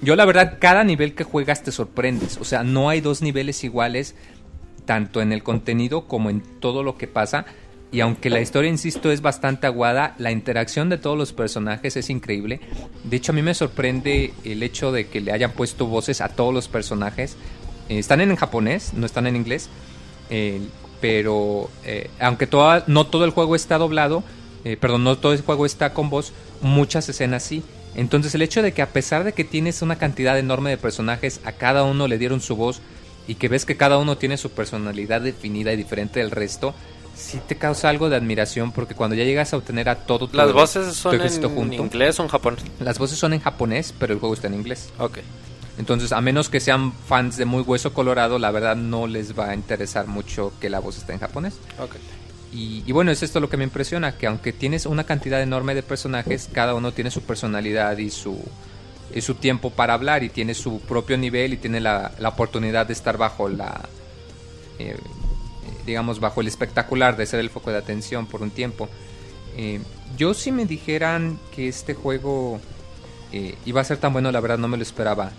[0.00, 2.36] Yo la verdad, cada nivel que juegas te sorprendes.
[2.40, 4.14] O sea, no hay dos niveles iguales,
[4.84, 7.46] tanto en el contenido como en todo lo que pasa.
[7.90, 12.10] Y aunque la historia, insisto, es bastante aguada, la interacción de todos los personajes es
[12.10, 12.60] increíble.
[13.04, 16.28] De hecho, a mí me sorprende el hecho de que le hayan puesto voces a
[16.28, 17.36] todos los personajes.
[17.88, 19.68] Eh, están en japonés, no están en inglés.
[20.28, 20.60] Eh,
[21.04, 24.24] pero eh, aunque toda- no todo el juego está doblado,
[24.64, 26.32] eh, perdón, no todo el juego está con voz,
[26.62, 27.62] muchas escenas sí.
[27.94, 31.42] Entonces el hecho de que a pesar de que tienes una cantidad enorme de personajes,
[31.44, 32.80] a cada uno le dieron su voz
[33.28, 36.72] y que ves que cada uno tiene su personalidad definida y diferente del resto,
[37.14, 40.38] sí te causa algo de admiración porque cuando ya llegas a obtener a todo tu,
[40.38, 42.64] Las voces son en junto, inglés o en japonés.
[42.80, 44.88] las voces son en japonés, pero el juego está en inglés.
[44.98, 45.18] Ok.
[45.78, 49.50] Entonces, a menos que sean fans de muy hueso colorado, la verdad no les va
[49.50, 51.54] a interesar mucho que la voz esté en japonés.
[52.52, 55.74] Y, y bueno, es esto lo que me impresiona, que aunque tienes una cantidad enorme
[55.74, 58.38] de personajes, cada uno tiene su personalidad y su,
[59.12, 62.86] y su tiempo para hablar y tiene su propio nivel y tiene la, la oportunidad
[62.86, 63.88] de estar bajo la,
[64.78, 64.96] eh,
[65.86, 68.88] digamos, bajo el espectacular de ser el foco de atención por un tiempo.
[69.56, 69.80] Eh,
[70.16, 72.60] yo si me dijeran que este juego
[73.32, 75.32] eh, iba a ser tan bueno, la verdad no me lo esperaba.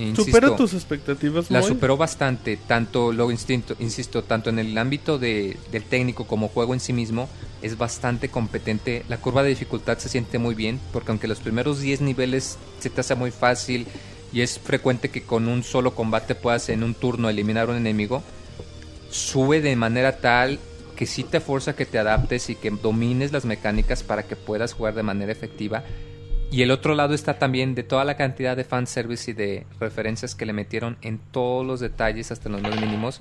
[0.00, 1.68] Insisto, Supera tus expectativas, la Moy.
[1.68, 6.72] superó bastante, tanto lo instinto, insisto, tanto en el ámbito de, del técnico como juego
[6.72, 7.28] en sí mismo,
[7.60, 9.04] es bastante competente.
[9.08, 12.88] La curva de dificultad se siente muy bien, porque aunque los primeros 10 niveles se
[12.88, 13.86] te hace muy fácil
[14.32, 17.78] y es frecuente que con un solo combate puedas en un turno eliminar a un
[17.78, 18.22] enemigo,
[19.10, 20.58] sube de manera tal
[20.96, 24.72] que sí te fuerza que te adaptes y que domines las mecánicas para que puedas
[24.74, 25.82] jugar de manera efectiva.
[26.50, 30.34] Y el otro lado está también de toda la cantidad de fanservice y de referencias
[30.34, 33.20] que le metieron en todos los detalles, hasta los más mínimos.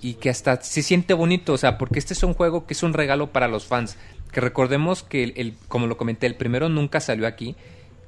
[0.00, 2.82] Y que hasta se siente bonito, o sea, porque este es un juego que es
[2.84, 3.96] un regalo para los fans.
[4.32, 7.56] Que recordemos que, el, el- como lo comenté, el primero nunca salió aquí.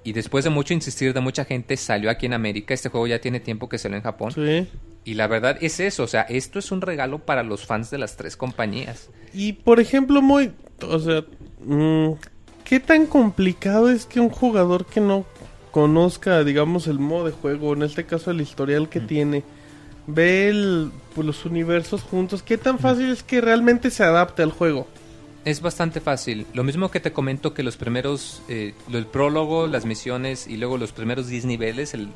[0.05, 2.73] Y después de mucho insistir de mucha gente, salió aquí en América.
[2.73, 4.31] Este juego ya tiene tiempo que salió en Japón.
[4.33, 4.69] Sí.
[5.05, 7.99] Y la verdad es eso, o sea, esto es un regalo para los fans de
[7.99, 9.11] las tres compañías.
[9.35, 10.53] Y por ejemplo, Moy,
[10.83, 11.25] o sea,
[11.65, 12.13] mm,
[12.71, 15.27] ¿qué tan complicado es que un jugador que no
[15.73, 18.87] conozca, digamos, el modo de juego, en este caso el historial Mm.
[18.87, 19.43] que tiene,
[20.07, 24.53] ve el, pues, los universos juntos, qué tan fácil es que realmente se adapte al
[24.53, 24.87] juego?
[25.45, 26.47] Es bastante fácil.
[26.55, 30.79] Lo mismo que te comento que los primeros, eh, el prólogo, las misiones y luego
[30.79, 32.11] los primeros 10 niveles, el,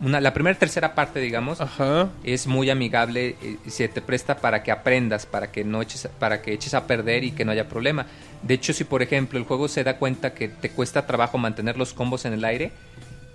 [0.00, 2.08] una, la primera tercera parte, digamos, Ajá.
[2.24, 6.08] es muy amigable eh, y se te presta para que aprendas, para que no eches,
[6.18, 8.06] para que eches a perder y que no haya problema.
[8.42, 11.76] De hecho, si por ejemplo el juego se da cuenta que te cuesta trabajo mantener
[11.78, 12.72] los combos en el aire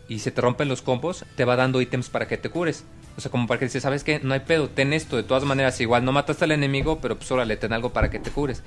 [0.07, 2.83] y se te rompen los combos, te va dando ítems para que te cures.
[3.17, 4.19] O sea, como para que dices, ¿sabes qué?
[4.23, 5.17] No hay pedo, ten esto.
[5.17, 8.19] De todas maneras, igual no mataste al enemigo, pero pues órale, ten algo para que
[8.19, 8.63] te cures.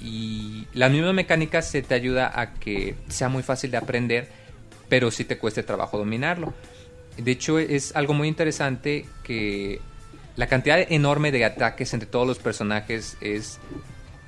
[0.00, 4.28] y las mismas mecánicas se te ayuda a que sea muy fácil de aprender,
[4.88, 6.52] pero sí te cueste trabajo dominarlo.
[7.16, 9.80] De hecho, es algo muy interesante que
[10.36, 13.58] la cantidad enorme de ataques entre todos los personajes es,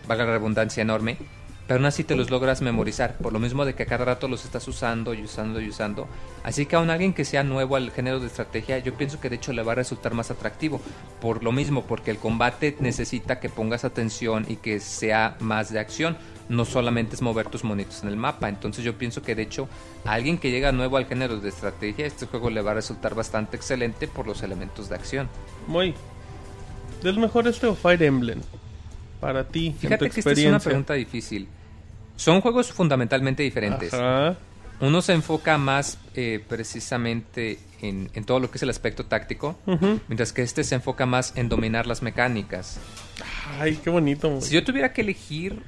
[0.06, 1.18] valga la redundancia, enorme.
[1.66, 4.28] Pero aún así te los logras memorizar, por lo mismo de que a cada rato
[4.28, 6.06] los estás usando y usando y usando.
[6.44, 9.36] Así que aún alguien que sea nuevo al género de estrategia, yo pienso que de
[9.36, 10.80] hecho le va a resultar más atractivo.
[11.20, 15.80] Por lo mismo, porque el combate necesita que pongas atención y que sea más de
[15.80, 16.16] acción.
[16.48, 18.48] No solamente es mover tus monitos en el mapa.
[18.48, 19.68] Entonces yo pienso que de hecho
[20.04, 23.14] a alguien que llega nuevo al género de estrategia, este juego le va a resultar
[23.14, 25.28] bastante excelente por los elementos de acción.
[25.66, 25.94] Muy.
[27.02, 28.40] ¿Del mejor este o Fire Emblem?
[29.20, 31.48] Para ti, en tu Fíjate que esta es una pregunta difícil.
[32.16, 33.92] Son juegos fundamentalmente diferentes.
[33.92, 34.36] Ajá.
[34.80, 39.58] Uno se enfoca más eh, precisamente en, en todo lo que es el aspecto táctico,
[40.08, 42.78] mientras que este se enfoca más en dominar las mecánicas.
[43.58, 44.40] Ay, qué bonito.
[44.42, 45.62] Si yo tuviera que elegir,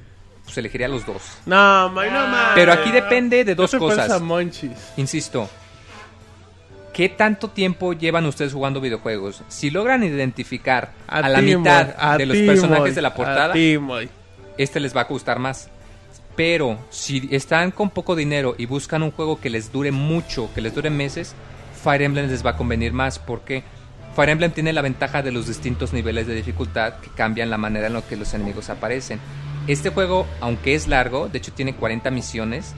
[0.49, 1.21] pues elegiría los dos.
[1.45, 2.51] No, no más.
[2.55, 4.21] Pero aquí depende de dos cosas.
[4.97, 5.49] Insisto,
[6.91, 9.43] ¿qué tanto tiempo llevan ustedes jugando videojuegos?
[9.47, 13.53] Si logran identificar a, la mitad a de los personajes de la portada,
[14.57, 15.69] este les va a gustar más.
[16.35, 20.61] Pero si están con poco dinero y buscan un juego que les dure mucho, que
[20.61, 21.35] les dure meses,
[21.83, 23.63] Fire Emblem les va a convenir más porque
[24.15, 27.87] Fire Emblem tiene la ventaja de los distintos niveles de dificultad que cambian la manera
[27.87, 29.19] en la que los enemigos aparecen.
[29.71, 32.73] Este juego, aunque es largo, de hecho tiene 40 misiones,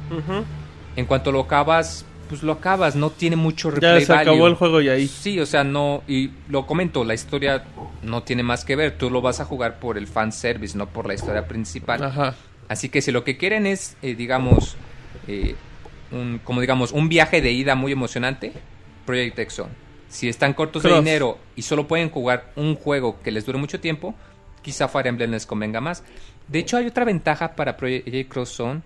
[0.95, 4.47] en cuanto lo acabas, pues lo acabas, no tiene mucho Ya replay se acabó value.
[4.47, 5.07] el juego y ahí.
[5.07, 7.63] Sí, o sea, no, y lo comento, la historia
[8.03, 10.87] no tiene más que ver, tú lo vas a jugar por el fan service, no
[10.87, 12.03] por la historia principal.
[12.03, 12.35] Ajá.
[12.67, 14.75] Así que si lo que quieren es, eh, digamos,
[15.27, 15.55] eh,
[16.11, 18.53] un, como digamos, un viaje de ida muy emocionante,
[19.05, 19.71] Project Zone.
[20.09, 21.03] Si están cortos de Cross.
[21.05, 24.13] dinero y solo pueden jugar un juego que les dure mucho tiempo,
[24.61, 26.03] quizá Fire Emblem les convenga más.
[26.51, 28.81] De hecho, hay otra ventaja para Project Cross Zone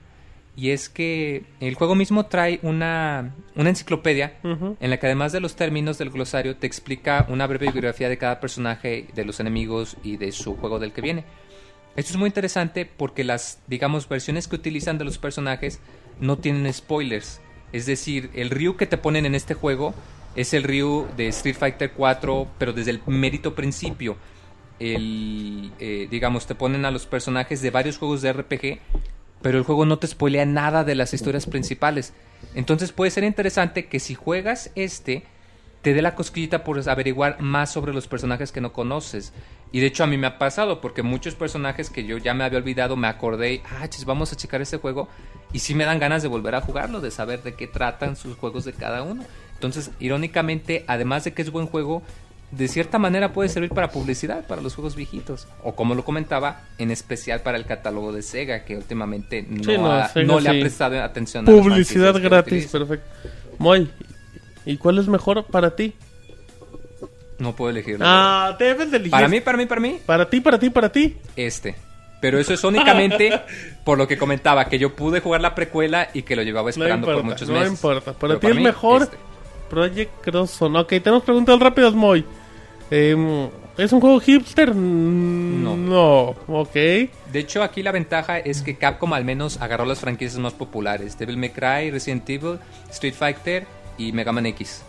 [0.56, 5.40] y es que el juego mismo trae una, una enciclopedia en la que además de
[5.40, 9.98] los términos del glosario te explica una breve biografía de cada personaje, de los enemigos
[10.04, 11.26] y de su juego del que viene.
[11.96, 15.80] Esto es muy interesante porque las, digamos, versiones que utilizan de los personajes
[16.20, 17.42] no tienen spoilers.
[17.74, 19.96] Es decir, el Ryu que te ponen en este juego
[20.36, 24.18] es el Ryu de Street Fighter 4, pero desde el mérito principio.
[24.80, 28.80] El, eh, digamos, te ponen a los personajes de varios juegos de RPG,
[29.42, 32.14] pero el juego no te spoilea nada de las historias principales.
[32.56, 35.24] Entonces puede ser interesante que si juegas este,
[35.86, 39.34] te dé la cosquillita por averiguar más sobre los personajes que no conoces.
[39.72, 42.44] Y de hecho a mí me ha pasado, porque muchos personajes que yo ya me
[42.44, 45.10] había olvidado, me acordé, ah, chis, vamos a checar este juego.
[45.54, 48.36] Y sí me dan ganas de volver a jugarlo, de saber de qué tratan sus
[48.36, 49.24] juegos de cada uno.
[49.54, 52.02] Entonces, irónicamente, además de que es buen juego,
[52.52, 55.48] de cierta manera puede servir para publicidad, para los juegos viejitos.
[55.64, 59.78] O como lo comentaba, en especial para el catálogo de Sega, que últimamente no, Sí,
[59.78, 60.58] no, ha- Sega no le sí.
[60.58, 63.08] ha prestado atención a Publicidad franquicias que gratis, perfecto.
[63.58, 63.90] Moy,
[64.66, 65.94] ¿y cuál es mejor para ti?
[67.38, 68.06] No puedo elegirlo.
[68.08, 69.12] Ah, debes de elegir.
[69.12, 71.18] Para mí, para mí, para mí, Para ti, para ti, para ti.
[71.36, 71.76] este.
[72.22, 73.42] Pero eso es únicamente
[73.84, 76.70] por lo que comentaba, que yo pude jugar la precuela y que lo llevaba No
[76.70, 77.72] esperando importa, por muchos no meses.
[77.72, 78.14] importa.
[78.14, 79.18] Para Pero ti mí, mejor este.
[79.70, 80.80] Project Cross Zone.
[80.80, 82.26] Ok, tenemos preguntas rápidas, Moy.
[82.92, 84.74] Em, ¿Es un juego hipster?
[84.74, 85.76] No.
[85.76, 86.74] No, ok.
[86.74, 87.10] De
[87.40, 91.38] hecho, aquí la ventaja es que Capcom al menos agarró las franquicias más populares: Devil
[91.38, 92.58] May Cry, Resident Evil,
[92.90, 93.66] Street Fighter
[93.98, 94.82] y Mega Man X.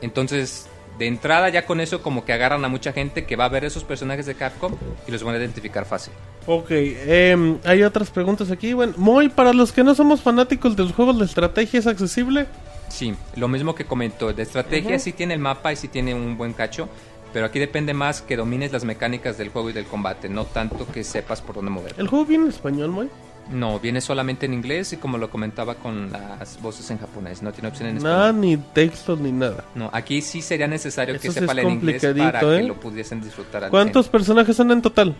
[0.00, 0.66] Entonces,
[0.98, 3.64] de entrada, ya con eso, como que agarran a mucha gente que va a ver
[3.64, 4.74] esos personajes de Capcom
[5.06, 6.14] y los van a identificar fácil.
[6.46, 8.72] Ok, em, hay otras preguntas aquí.
[8.72, 12.46] Bueno, Moy, para los que no somos fanáticos de los juegos de estrategia, ¿es accesible?
[12.88, 14.32] Sí, lo mismo que comentó.
[14.32, 16.88] De estrategia sí tiene el mapa y sí tiene un buen cacho.
[17.32, 20.86] Pero aquí depende más que domines las mecánicas del juego y del combate, no tanto
[20.90, 21.94] que sepas por dónde mover.
[21.98, 23.10] ¿El juego viene en español, Moy?
[23.50, 27.52] No, viene solamente en inglés y como lo comentaba con las voces en japonés, no
[27.52, 28.40] tiene opción en Nada, español.
[28.40, 29.64] ni texto, ni nada.
[29.74, 32.62] No, aquí sí sería necesario que Eso sepa es leer inglés para complicadito, que ¿eh?
[32.68, 35.14] lo pudiesen disfrutar al ¿Cuántos personajes son en total?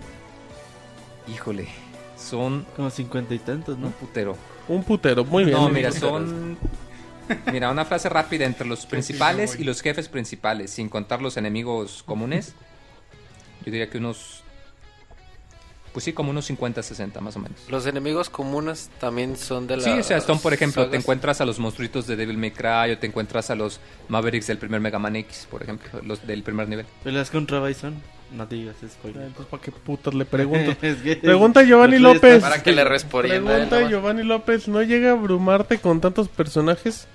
[1.26, 1.34] 100.
[1.36, 1.68] Híjole,
[2.16, 3.90] son Como cincuenta y tantos, un ¿no?
[3.90, 4.36] putero.
[4.68, 5.56] Un putero, muy bien.
[5.56, 6.56] No, mira, son...
[7.52, 12.02] Mira, una frase rápida entre los principales y los jefes principales, sin contar los enemigos
[12.04, 12.54] comunes.
[13.64, 14.42] Yo diría que unos...
[15.92, 17.58] Pues sí, como unos 50, 60 más o menos.
[17.70, 19.82] Los enemigos comunes también son de la.
[19.82, 22.92] Sí, o sea, son, por ejemplo, te encuentras a los monstruitos de Devil May Cry
[22.92, 26.42] o te encuentras a los Mavericks del primer Mega Man X, por ejemplo, los del
[26.42, 26.84] primer nivel.
[27.02, 28.02] ¿Peleas contra Bison?
[28.32, 29.22] No digas spoiler.
[29.22, 30.72] Entonces, ¿para qué putas le pregunto?
[30.82, 32.42] Es que- Pregunta Giovanni López.
[32.42, 32.84] Para que le.
[32.84, 37.06] Pregunta Giovanni López, ¿no llega a abrumarte con tantos personajes?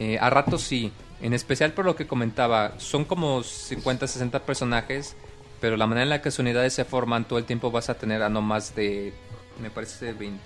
[0.00, 5.16] Eh, a ratos sí, en especial por lo que comentaba, son como 50, 60 personajes,
[5.60, 7.94] pero la manera en la que sus unidades se forman, todo el tiempo vas a
[7.94, 9.12] tener a no más de
[9.60, 10.38] me parece 20,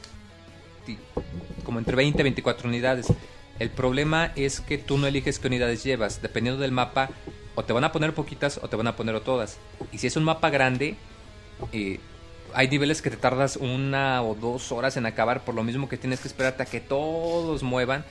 [1.64, 3.06] como entre 20 y 24 unidades.
[3.58, 6.22] El problema es que tú no eliges qué unidades llevas.
[6.22, 7.10] Dependiendo del mapa,
[7.54, 9.58] o te van a poner poquitas o te van a poner todas.
[9.92, 10.96] Y si es un mapa grande,
[11.72, 12.00] eh,
[12.54, 15.96] hay niveles que te tardas una o dos horas en acabar, por lo mismo que
[15.96, 18.04] tienes que esperarte a que todos muevan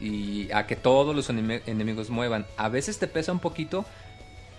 [0.00, 2.46] y a que todos los enemi- enemigos muevan.
[2.56, 3.84] A veces te pesa un poquito,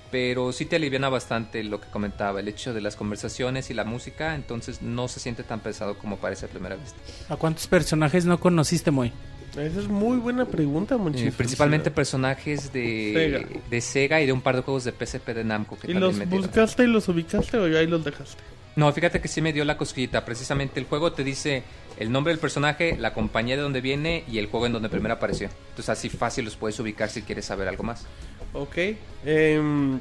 [0.10, 3.84] pero sí te aliviana bastante lo que comentaba, el hecho de las conversaciones y la
[3.84, 6.98] música, entonces no se siente tan pesado como parece a primera vista.
[7.30, 9.12] ¿A cuántos personajes no conociste, Moy?
[9.52, 11.36] Esa es muy buena pregunta, Eh, muchísimas.
[11.36, 13.60] principalmente personajes de Sega.
[13.70, 16.16] de Sega y de un par de juegos de PSP de Namco que ¿Y los
[16.16, 16.42] metieron.
[16.46, 18.42] buscaste y los ubicaste o ahí los dejaste?
[18.76, 20.24] No, fíjate que sí me dio la cosquillita.
[20.24, 21.64] Precisamente el juego te dice
[21.98, 25.16] el nombre del personaje, la compañía de donde viene y el juego en donde primero
[25.16, 25.50] apareció.
[25.70, 28.06] Entonces así fácil los puedes ubicar si quieres saber algo más.
[28.54, 28.78] Ok.
[29.26, 30.00] em,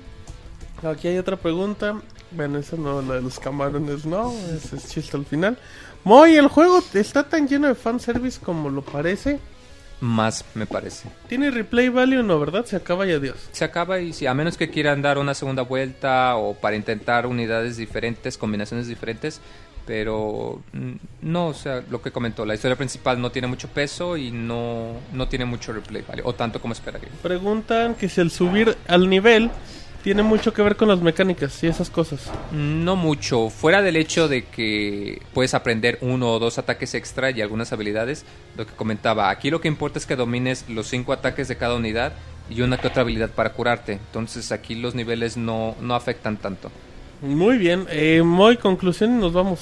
[0.82, 1.98] aquí hay otra pregunta.
[2.32, 4.30] Bueno, esa no, la de los camarones no.
[4.54, 5.56] Ese es chiste al final.
[6.06, 9.40] Moy, ¿el juego está tan lleno de fanservice como lo parece?
[10.00, 11.08] Más me parece.
[11.28, 12.64] Tiene replay value, no, ¿verdad?
[12.64, 13.48] Se acaba y adiós.
[13.50, 17.26] Se acaba y si a menos que quieran dar una segunda vuelta o para intentar
[17.26, 19.40] unidades diferentes, combinaciones diferentes,
[19.84, 20.92] pero mm,
[21.22, 24.92] no, o sea, lo que comentó, la historia principal no tiene mucho peso y no,
[25.12, 26.22] no tiene mucho replay, ¿vale?
[26.24, 27.10] O tanto como esperaría.
[27.20, 29.50] Preguntan que si el subir al nivel
[30.06, 32.30] tiene mucho que ver con las mecánicas y esas cosas.
[32.52, 37.40] No mucho, fuera del hecho de que puedes aprender uno o dos ataques extra y
[37.40, 38.24] algunas habilidades,
[38.56, 41.74] lo que comentaba, aquí lo que importa es que domines los cinco ataques de cada
[41.74, 42.12] unidad
[42.48, 46.70] y una que otra habilidad para curarte, entonces aquí los niveles no, no afectan tanto.
[47.20, 47.88] Muy bien.
[47.90, 49.58] Eh, Moy, conclusión y nos vamos.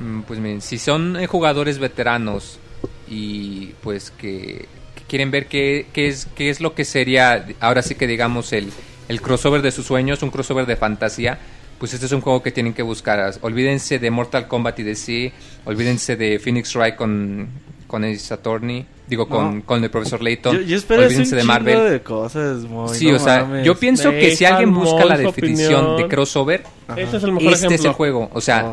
[0.00, 2.58] Mm, Pues miren, si son eh, jugadores veteranos
[3.06, 7.82] y pues que, que quieren ver qué, qué es, qué es lo que sería, ahora
[7.82, 8.72] sí que digamos, el,
[9.12, 11.38] el crossover de sus sueños, un crossover de fantasía,
[11.78, 13.32] pues este es un juego que tienen que buscar.
[13.42, 15.32] Olvídense de Mortal Kombat y de sí,
[15.64, 17.48] olvídense de Phoenix Wright con,
[17.86, 19.64] con Ace Attorney, digo, con, No.
[19.64, 21.90] con el profesor Layton, Yo, yo espero un olvídense de Marvel.
[21.90, 23.66] de cosas, muy, Sí, no o sea, mames.
[23.66, 26.02] yo pienso que si alguien busca la definición opinión.
[26.08, 26.64] de crossover.
[26.96, 27.90] Este es el mejor este es ejemplo.
[27.90, 28.30] el juego.
[28.32, 28.64] O sea,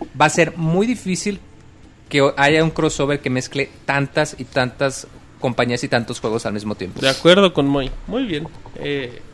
[0.00, 0.06] Oh.
[0.20, 1.40] va a ser muy difícil
[2.08, 5.06] que haya un crossover que mezcle tantas y tantas
[5.40, 7.00] compañías y tantos juegos al mismo tiempo.
[7.00, 7.90] De acuerdo con Moy.
[8.06, 8.46] Muy bien.
[8.76, 9.27] Eh, ¿Le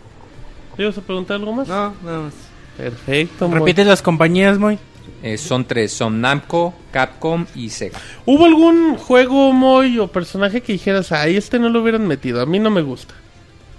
[0.82, 1.68] ibas a preguntar algo más?
[1.68, 2.34] No, nada más.
[2.76, 3.58] Perfecto, Moy.
[3.60, 4.78] ¿Repites las compañías, Moy?
[5.22, 7.98] Eh, son tres, son Namco, Capcom y Sega.
[8.26, 12.40] ¿Hubo algún juego, Moy, o personaje que dijeras, ahí este no lo hubieran metido?
[12.42, 13.14] A mí no me gusta.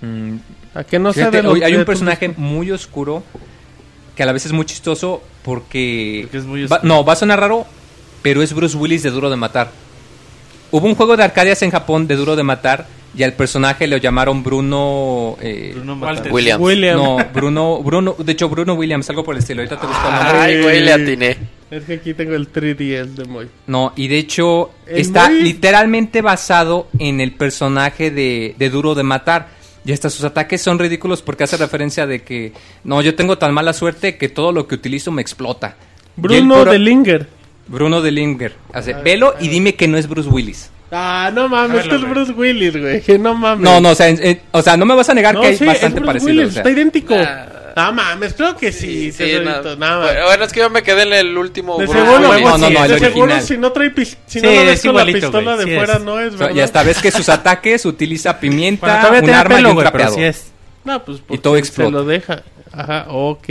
[0.02, 0.36] Mm,
[0.74, 3.24] A que no fíjate, hoy hay un personaje muy oscuro
[4.16, 6.22] que a la vez es muy chistoso porque...
[6.24, 6.88] Porque es muy Va- oscuro.
[6.96, 7.66] no, va a sonar raro,
[8.22, 9.70] pero es Bruce Willis de Duro de Matar.
[10.72, 13.98] Hubo un juego de arcadias en Japón de Duro de Matar y al personaje lo
[13.98, 15.38] llamaron Bruno...
[15.42, 16.00] eh, Bruno.
[16.32, 16.62] Williams.
[16.62, 16.98] William.
[16.98, 19.62] No, Bruno, Bruno, de hecho Bruno Williams, algo por el estilo.
[19.62, 20.38] Ahorita te busco el nombre.
[20.40, 21.38] Ay, güey, le atiné.
[21.72, 23.48] Es que aquí tengo el 3DS de Moy.
[23.68, 29.04] No, y de hecho El está literalmente basado en el personaje de, de Duro de
[29.04, 29.48] Matar.
[29.84, 33.54] Y hasta sus ataques son ridículos porque hace referencia de que, no, yo tengo tan
[33.54, 35.76] mala suerte que todo lo que utilizo me explota.
[36.16, 37.28] Bruno puro- de Linger.
[37.68, 38.56] Bruno de Linger.
[38.74, 40.72] Hace, velo y dime que no es Bruce Willis.
[40.98, 42.02] Ah, no mames, que es.
[42.10, 43.02] Bruce Willis, güey.
[43.02, 43.64] Que no mames.
[43.64, 45.48] No, no, o sea, en- en- o sea, no me vas a negar No, que
[45.48, 46.32] hay sí, bastante es Bruce parecido.
[46.32, 46.62] Willis, o sea.
[46.62, 47.16] está idéntico.
[47.16, 47.46] Nah.
[47.76, 49.12] No mames, creo que sí.
[49.12, 49.76] Sí, no.
[49.76, 50.24] nada.
[50.28, 51.78] Bueno, es que yo me quedé en el último.
[51.78, 52.46] De Bruce seguro, Willis.
[52.46, 53.44] no, no, no, el de seguro original.
[53.44, 55.94] si no trae pis- si Sí, no lo ves con la pistola de sí fuera,
[55.96, 56.02] es.
[56.02, 56.56] no es verdad.
[56.56, 59.88] y hasta ves que sus ataques utiliza pimienta, Bueno, un arma y pelo, un güey,
[59.88, 60.16] pero trapeador.
[60.18, 60.52] sí es.
[60.86, 61.92] No, pues porque todo se explota.
[61.92, 62.44] lo deja.
[62.78, 63.48] Ajá, ok,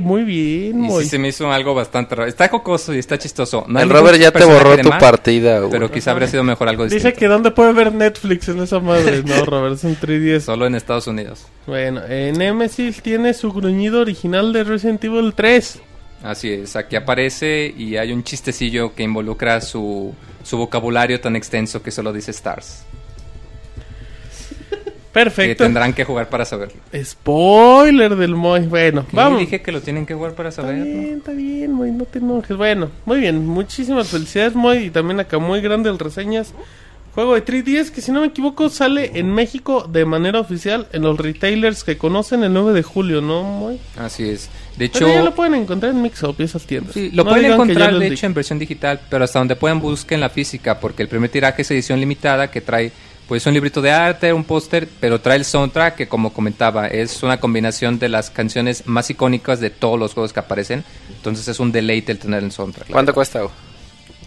[0.00, 1.04] muy bien, Y muy.
[1.04, 2.28] sí se me hizo algo bastante raro.
[2.28, 3.64] Está jocoso y está chistoso.
[3.68, 5.70] No El Robert ya te borró tu más, partida, güey.
[5.70, 7.18] Pero quizá habría sido mejor algo Dice distinto.
[7.18, 9.22] que dónde puede ver Netflix en esa madre.
[9.24, 10.40] No, Robert, es un 3DS.
[10.40, 11.46] Solo en Estados Unidos.
[11.66, 15.80] Bueno, eh, Nemesis tiene su gruñido original de Resident Evil 3.
[16.22, 16.76] Así es.
[16.76, 22.12] Aquí aparece y hay un chistecillo que involucra su, su vocabulario tan extenso que solo
[22.12, 22.84] dice stars.
[25.16, 25.64] Que Perfecto.
[25.64, 26.74] tendrán que jugar para saberlo.
[27.02, 28.66] Spoiler del Moy.
[28.66, 29.40] Bueno, vamos.
[29.40, 30.84] Dije que lo tienen que jugar para Está saberlo.
[30.84, 32.54] bien, está bien, Moy, no te enojes.
[32.54, 34.76] Bueno, muy bien, muchísimas felicidades, Moy.
[34.84, 36.52] Y también acá muy grandes reseñas.
[37.14, 41.00] Juego de 3DS que si no me equivoco sale en México de manera oficial en
[41.00, 43.80] los retailers que conocen el 9 de julio, ¿no, Moy?
[43.96, 44.50] Así es.
[44.76, 46.92] De Pero hecho, ya lo pueden encontrar en Mixup y esas tiendas.
[46.92, 49.80] Sí, lo No pueden que encontrar de hecho en versión digital, pero hasta donde puedan
[49.80, 52.92] busquen la física, porque el primer tiraje es edición limitada que trae
[53.28, 57.22] pues un librito de arte, un póster, pero trae el soundtrack que como comentaba es
[57.22, 60.84] una combinación de las canciones más icónicas de todos los juegos que aparecen,
[61.16, 62.90] entonces es un deleite el tener el soundtrack.
[62.90, 63.42] ¿Cuánto cuesta?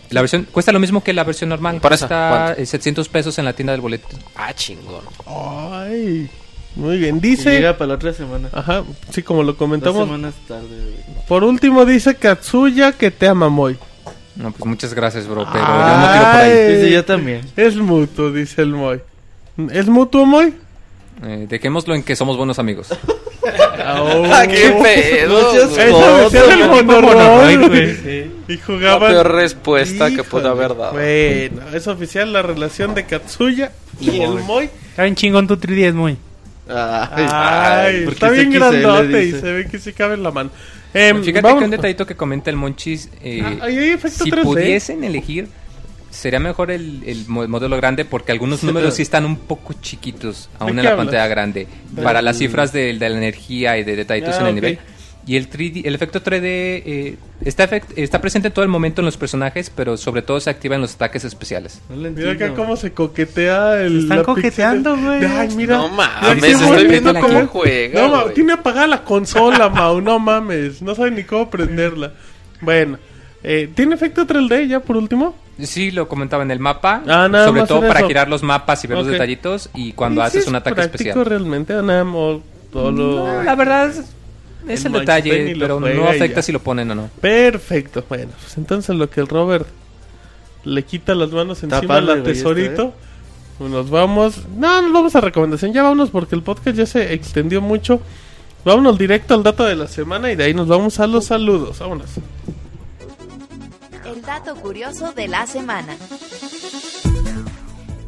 [0.09, 3.37] La versión cuesta lo mismo que la versión normal, Por eso, cuesta eh, 700 pesos
[3.37, 4.07] en la tienda del boleto.
[4.35, 5.03] Ah, chingón.
[5.27, 6.27] Ay,
[6.75, 7.17] muy bien.
[7.17, 7.51] Y Dice...
[7.51, 8.49] llega para la otra semana.
[8.51, 10.05] Ajá, sí, como lo Dos comentamos.
[10.05, 11.25] semanas tarde, güey.
[11.27, 13.77] Por último dice Katsuya que te ama, Moy.
[14.39, 16.51] No, pues muchas gracias, bro, pero yo no tiro por ahí.
[16.51, 16.81] Ay.
[16.85, 17.41] Sí, yo también.
[17.57, 19.01] Es mutuo, dice el Moy.
[19.71, 20.53] ¿Es mutuo, Moy?
[21.23, 22.87] Eh, dejémoslo en que somos buenos amigos.
[23.81, 25.41] Ah, qué pedo.
[25.41, 25.87] No seas güey.
[25.89, 28.31] Eso decía el ya monorroid, güey.
[28.47, 29.11] Y La jugaban...
[29.11, 30.47] peor respuesta que pude Híjole.
[30.65, 30.91] haber dado.
[30.93, 34.69] Bueno, es oficial la relación de Katsuya y el Moy.
[34.91, 36.17] Está bien chingón tu 3DS, muy.
[36.67, 39.39] Ay, Ay, porque está es bien XL, grandote y dice.
[39.41, 40.51] se ve que sí cabe en la mano.
[40.93, 43.09] Em, Fíjate vamos- que un detallito que comenta el Monchis.
[43.21, 44.43] eh, Ah, ahí hay efecto si 3D.
[44.43, 45.47] pudiesen elegir,
[46.09, 50.49] sería mejor el, el mo- modelo grande porque algunos números sí están un poco chiquitos,
[50.57, 51.05] aún en la hablas?
[51.05, 51.67] pantalla grande,
[52.01, 54.79] para las cifras de, de la energía y de detallitos Ah, en el nivel.
[55.29, 59.05] Y el 3D, el efecto 3D eh, está, efect- está presente todo el momento en
[59.05, 61.81] los personajes, pero sobre todo se activa en los ataques especiales.
[61.87, 63.99] No Mira acá cómo se coquetea el.
[63.99, 65.23] Están coqueteando, güey.
[65.25, 65.77] Ay, mira.
[65.77, 67.21] No mames, estoy viendo aquí.
[67.21, 68.01] cómo juega.
[68.01, 68.33] No, ma, güey.
[68.33, 70.01] tiene apagada la consola, Mau.
[70.01, 70.81] No mames.
[70.81, 72.11] No sabe ni cómo prenderla.
[72.61, 72.97] Bueno,
[73.43, 75.35] eh, ¿tiene efecto 3D ya por último?
[75.61, 78.07] Sí, lo comentaba en el mapa, Ah, nada sobre todo para eso.
[78.07, 80.81] girar los mapas y ver los detallitos y cuando ¿Y si haces es un ataque
[80.81, 81.23] especial.
[81.25, 82.37] realmente nada más
[82.73, 83.27] solo...
[83.27, 84.05] No, la verdad es,
[84.69, 86.41] es El detalle, pero no afecta ya.
[86.41, 87.09] si lo ponen o no.
[87.19, 88.03] Perfecto.
[88.07, 89.67] Bueno, pues entonces lo que el Robert
[90.63, 92.93] le quita las manos encima al güey, tesorito.
[93.57, 94.41] pues Nos vamos.
[94.55, 95.73] No, nos vamos a recomendación.
[95.73, 98.01] Ya vámonos porque el podcast ya se extendió mucho.
[98.65, 101.79] Vámonos directo al dato de la semana y de ahí nos vamos a los saludos.
[101.79, 102.09] Vámonos.
[104.05, 105.95] El dato curioso de la semana.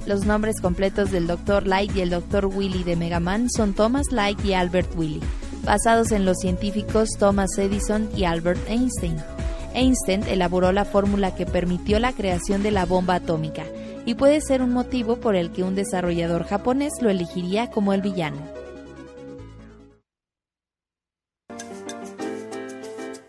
[0.06, 1.68] Los nombres completos del Dr.
[1.68, 2.48] Light y el Dr.
[2.48, 5.22] Willy de Mega Man son Thomas Light y Albert Willy,
[5.64, 9.18] basados en los científicos Thomas Edison y Albert Einstein.
[9.74, 13.66] Einstein elaboró la fórmula que permitió la creación de la bomba atómica
[14.06, 18.02] y puede ser un motivo por el que un desarrollador japonés lo elegiría como el
[18.02, 18.42] villano.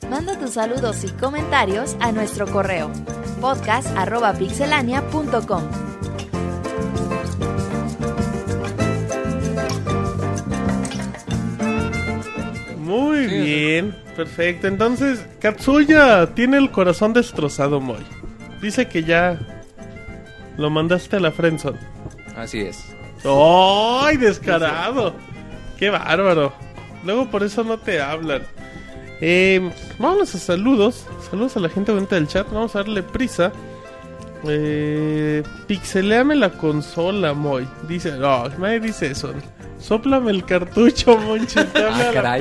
[0.09, 2.92] Manda tus saludos y comentarios a nuestro correo
[3.40, 5.91] podcast.pixelania.com.
[12.82, 14.66] Muy bien, perfecto.
[14.66, 18.04] Entonces, Katsuya tiene el corazón destrozado, Moy.
[18.60, 19.38] Dice que ya
[20.56, 21.78] lo mandaste a la Friendzone.
[22.36, 22.84] Así es.
[23.24, 25.14] ¡Ay, descarado!
[25.78, 26.52] ¡Qué bárbaro!
[27.04, 28.42] Luego por eso no te hablan.
[29.20, 31.06] Eh, vámonos a saludos.
[31.30, 32.50] Saludos a la gente bonita del chat.
[32.50, 33.52] Vamos a darle prisa.
[34.48, 37.68] Eh, pixeleame la consola, Moy.
[37.88, 39.32] Dice, no, nadie dice eso.
[39.82, 41.54] Sóplame el cartucho, Monchis.
[41.72, 42.38] Dame Ah, a la.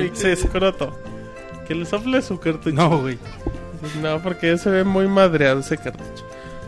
[1.66, 2.74] Que le sople su cartucho.
[2.74, 3.18] No, güey.
[4.00, 6.24] No, porque ya se ve muy madreado ese cartucho.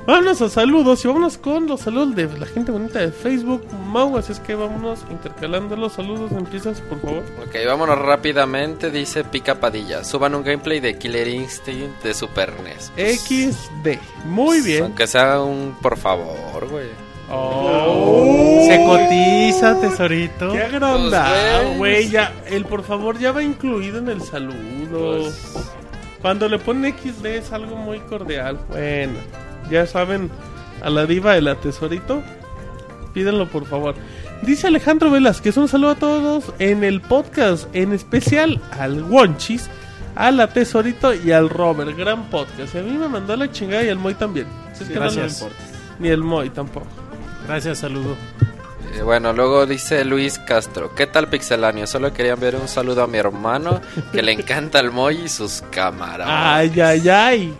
[0.07, 4.19] Vámonos a saludos y vámonos con los saludos de la gente bonita de Facebook, Mau.
[4.19, 6.31] Así es que vámonos intercalando los saludos.
[6.33, 7.23] Empiezas, por favor.
[7.47, 8.91] Ok, vámonos rápidamente.
[8.91, 10.05] Dice Pica Padilla.
[10.05, 12.93] Suban un gameplay de Killer Instinct de Super NES.
[12.97, 13.99] XD.
[14.27, 14.83] Muy bien.
[14.85, 16.89] Aunque sea un por favor, güey.
[17.31, 18.04] Oh.
[18.67, 20.53] Se cotiza, tesorito.
[20.53, 22.09] Qué agrandado, Pues, güey.
[22.11, 25.19] Ya, el por favor ya va incluido en el saludo.
[25.23, 25.55] Pues,
[26.23, 28.59] Cuando le ponen XD es algo muy cordial.
[28.69, 29.15] Bueno,
[29.71, 30.31] ya saben,
[30.83, 32.23] a la diva de la tesorito,
[33.13, 33.95] pídenlo por favor.
[34.43, 39.69] Dice Alejandro Velázquez, un saludo a todos en el podcast, en especial al Wonchis,
[40.17, 42.75] a la tesorito y al Robert, gran podcast.
[42.75, 44.47] Y a mí me mandó la chingada y al Moy también.
[44.75, 45.41] Si es que no gracias.
[45.41, 45.63] importa.
[45.99, 46.87] Ni el Moy tampoco.
[47.47, 48.17] Gracias, saludo.
[48.95, 50.95] Eh, bueno, luego dice Luis Castro.
[50.95, 51.87] ¿Qué tal, Pixeláneo?
[51.87, 53.81] Solo quería enviar un saludo a mi hermano
[54.13, 56.27] que le encanta el Moy y sus cámaras.
[56.31, 57.55] Ay, ay, ay.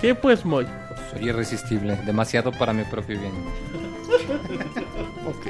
[0.00, 0.66] ¿Qué pues, Moy?
[1.12, 3.32] Soy irresistible, demasiado para mi propio bien.
[5.26, 5.46] Ok.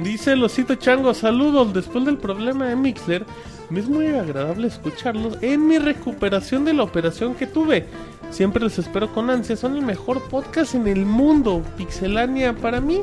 [0.00, 1.74] Dice Losito Chango, saludos.
[1.74, 3.26] Después del problema de Mixler,
[3.68, 7.86] me es muy agradable escucharlos en mi recuperación de la operación que tuve.
[8.30, 9.56] Siempre los espero con ansia.
[9.56, 11.62] Son el mejor podcast en el mundo.
[11.76, 13.02] Pixelania para mí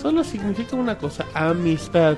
[0.00, 2.16] solo significa una cosa: amistad.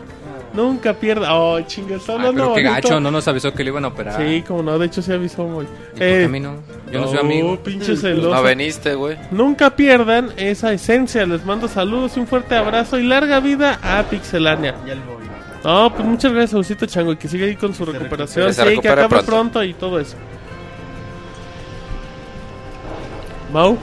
[0.53, 1.35] Nunca pierda.
[1.35, 2.89] Oh, chinga, está Ay, hablando pero qué bonito.
[2.89, 4.17] gacho, no nos avisó que le iban a operar.
[4.17, 5.65] Sí, como no, de hecho se avisó muy.
[5.65, 6.55] ¿Y por qué a mí no?
[6.91, 7.59] Yo no soy amigo.
[7.63, 8.31] pinche Pues celoso.
[8.35, 9.19] no veniste, güey.
[9.31, 11.27] Nunca pierdan esa esencia.
[11.27, 14.75] Les mando saludos, un fuerte abrazo y larga vida a Pixelania.
[14.87, 15.17] Ya el voy.
[15.65, 18.55] No, pues muchas gracias, Ausito Chango, y que siga ahí con su recuperación.
[18.55, 19.27] Sí, que acabe pronto.
[19.27, 19.65] pronto.
[19.65, 20.17] y todo eso.
[23.53, 23.77] Mau,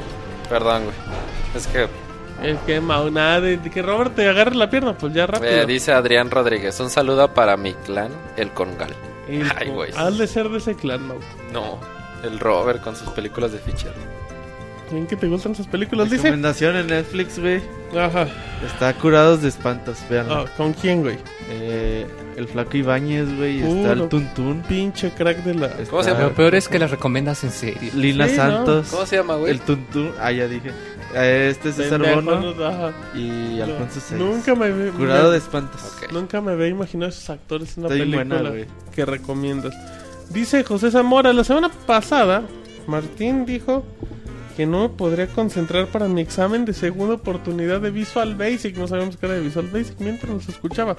[0.49, 0.95] Perdón, güey.
[1.56, 1.88] Es que
[2.44, 5.52] es que nada de, que Robert te agarre la pierna, pues ya rápido.
[5.52, 6.80] eh, dice Adrián Rodríguez.
[6.80, 8.94] Un saludo para mi clan, el Congal.
[9.28, 9.91] El- Ay, güey.
[9.95, 11.20] Has de ser de ese clan, Mau.
[11.52, 11.80] No,
[12.24, 13.94] el Robert con sus películas de Fischer.
[14.92, 16.10] Bien que te gustan esas películas.
[16.10, 16.24] Dice.
[16.24, 17.62] Recomendación en Netflix, güey.
[17.98, 18.28] Ajá.
[18.66, 20.28] Está Curados de Espantos, vean.
[20.30, 21.18] Ah, ¿Con quién, güey?
[21.50, 22.06] Eh,
[22.38, 23.64] el Flaco Ibáñez, güey.
[23.64, 24.62] Uh, Está el Tuntún.
[24.68, 25.70] Pinche crack de la.
[25.90, 26.30] ¿Cómo se está llama?
[26.30, 27.92] Lo peor es que las recomiendas en serio.
[27.96, 28.44] Lina Sí, ¿no?
[28.44, 28.88] Santos.
[28.92, 29.52] ¿Cómo se llama, güey?
[29.52, 30.12] El Tuntún.
[30.20, 30.72] Ah, ya dije.
[31.16, 32.66] Eh, Este es César Bono ¿no?
[32.66, 32.92] Ajá.
[33.16, 34.20] y Alfonso Seis.
[34.20, 35.82] Nunca me ve- Curado me- de Espantos.
[35.84, 36.12] Ok.
[36.12, 38.66] Nunca me había imaginado esos actores en una Está bien película buena, güey.
[38.96, 39.76] que recomiendas.
[40.30, 42.42] Dice José Zamora, la semana pasada
[42.88, 43.86] Martín dijo
[44.56, 48.78] que no me podría concentrar para mi examen de segunda oportunidad de Visual Basic.
[48.78, 50.96] No sabíamos que era de Visual Basic mientras nos escuchaba.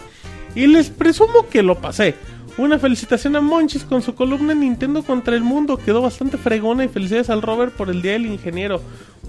[0.54, 2.14] Y les presumo que lo pasé.
[2.56, 5.76] Una felicitación a Monchis con su columna Nintendo contra el mundo.
[5.76, 8.80] Quedó bastante fregona y felicidades al Robert por el Día del Ingeniero.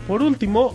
[0.07, 0.73] Por último,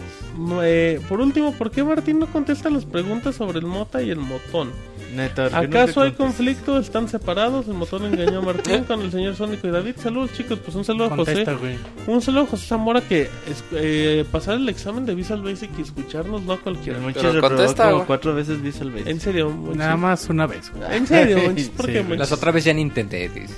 [0.62, 4.18] eh, por último, ¿por qué Martín no contesta las preguntas sobre el Mota y el
[4.18, 4.70] Motón?
[5.14, 6.78] Neta, ¿por qué no ¿Acaso hay conflicto?
[6.78, 7.66] ¿Están separados?
[7.66, 9.94] El motor engañó a Martín con el señor Sónico y David.
[10.00, 11.44] Saludos chicos, pues un saludo a José.
[11.44, 11.76] Güey.
[12.06, 15.82] Un saludo a José Zamora que es- eh, pasar el examen de Visual Basic y
[15.82, 17.00] escucharnos no a cualquiera.
[17.12, 19.08] Pero contesta, como cuatro veces Visual Basic.
[19.08, 19.78] En serio, Monchis?
[19.78, 20.96] Nada más una vez, güey.
[20.96, 22.08] En serio, Monchis, ¿por Sí, qué, güey.
[22.10, 22.18] Monchis?
[22.20, 23.28] Las otras veces ya ni intenté.
[23.30, 23.54] dice.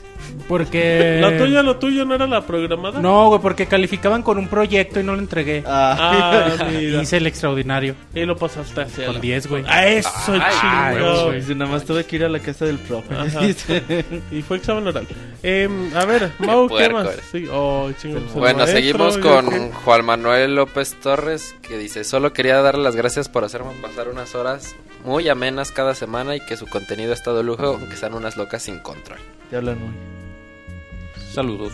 [0.48, 1.18] Porque...
[1.20, 2.98] ¿La tuya, lo tuyo no era la programada?
[3.02, 5.51] No, güey, porque calificaban con un proyecto y no lo entregué.
[5.66, 7.02] Ah, mira.
[7.02, 7.94] Hice el extraordinario.
[8.14, 9.64] Y lo pasaste hacia Con la- 10, güey.
[9.66, 11.32] A eso, chingado.
[11.54, 13.14] nada más tuve que ir a la casa del profe.
[14.30, 15.06] Y fue examen oral.
[15.42, 17.08] Em, a ver, Mau, ¿qué más?
[17.30, 17.90] Sí, oh,
[18.34, 19.72] Bueno, maestro, seguimos con.
[19.72, 24.34] Juan Manuel López Torres, que dice, solo quería darle las gracias por hacerme pasar unas
[24.34, 24.74] horas
[25.04, 28.36] muy amenas cada semana y que su contenido ha estado de lujo, aunque sean unas
[28.36, 29.18] locas sin control.
[29.50, 29.92] Te hablan muy.
[31.32, 31.72] Saludos.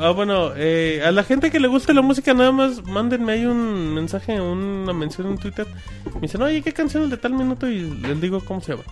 [0.00, 3.44] Ah, bueno, eh, a la gente que le guste la música, nada más mándenme ahí
[3.44, 5.66] un mensaje, una mención en Twitter.
[6.14, 7.68] Me dicen, oye, ¿qué canción es de tal minuto?
[7.68, 8.84] Y les digo cómo se llama.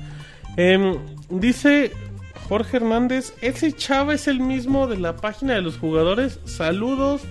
[0.57, 0.99] Em,
[1.31, 1.93] dice
[2.49, 6.39] Jorge Hernández, ese chava es el mismo de la página de los jugadores.
[6.45, 7.23] Saludos.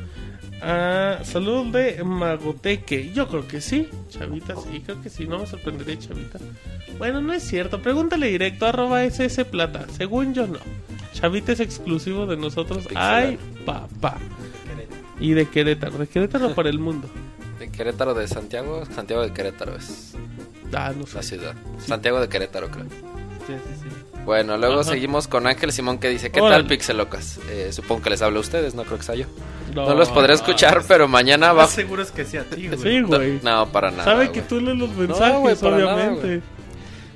[0.62, 3.12] A saludos de Magoteque.
[3.14, 6.40] Yo creo que sí, Chavita, sí, creo que sí, no me sorprendería, Chavita.
[6.98, 9.86] Bueno, no es cierto, pregúntale directo, arroba SS Plata.
[9.98, 10.60] Según yo, no.
[11.14, 12.88] Chavita es exclusivo de nosotros.
[12.96, 14.18] Ay, papá.
[15.20, 17.08] Y de Querétaro, de Querétaro para el mundo.
[17.60, 20.14] De Querétaro de Santiago, Santiago de Querétaro es
[20.74, 21.16] Ah, no sé.
[21.18, 21.56] la ciudad.
[21.86, 22.86] Santiago de Querétaro, creo.
[22.86, 24.20] Sí, sí, sí.
[24.26, 24.92] Bueno, luego Ajá.
[24.92, 26.64] seguimos con Ángel Simón que dice, ¿qué Órale.
[26.64, 27.40] tal Pixelocas?
[27.50, 29.26] Eh, supongo que les hablo a ustedes, no creo que sea yo.
[29.74, 31.70] No, los podré escuchar, pero mañana bajo...
[31.70, 32.80] seguro es que sea a ti, güey.
[32.80, 33.40] Sí, güey.
[33.44, 34.04] No, para nada.
[34.04, 34.32] Sabe güey.
[34.32, 36.28] que tú lees los mensajes, güey, para nada, obviamente.
[36.28, 36.42] güey.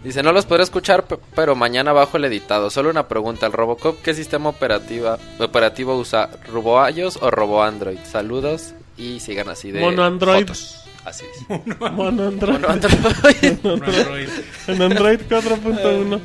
[0.03, 2.69] Dice, no los podré escuchar, pe- pero mañana bajo el editado.
[2.69, 6.29] Solo una pregunta, ¿el Robocop qué sistema operativa, operativo usa?
[6.51, 7.97] ¿Robo iOS o Robo Android?
[8.03, 10.41] Saludos y sigan así de Mono Android.
[10.41, 10.83] fotos.
[11.05, 11.71] Así es.
[11.91, 12.53] Mono Android.
[12.53, 12.95] Mono Android.
[13.65, 14.29] Android.
[14.67, 16.19] En Android 4.1.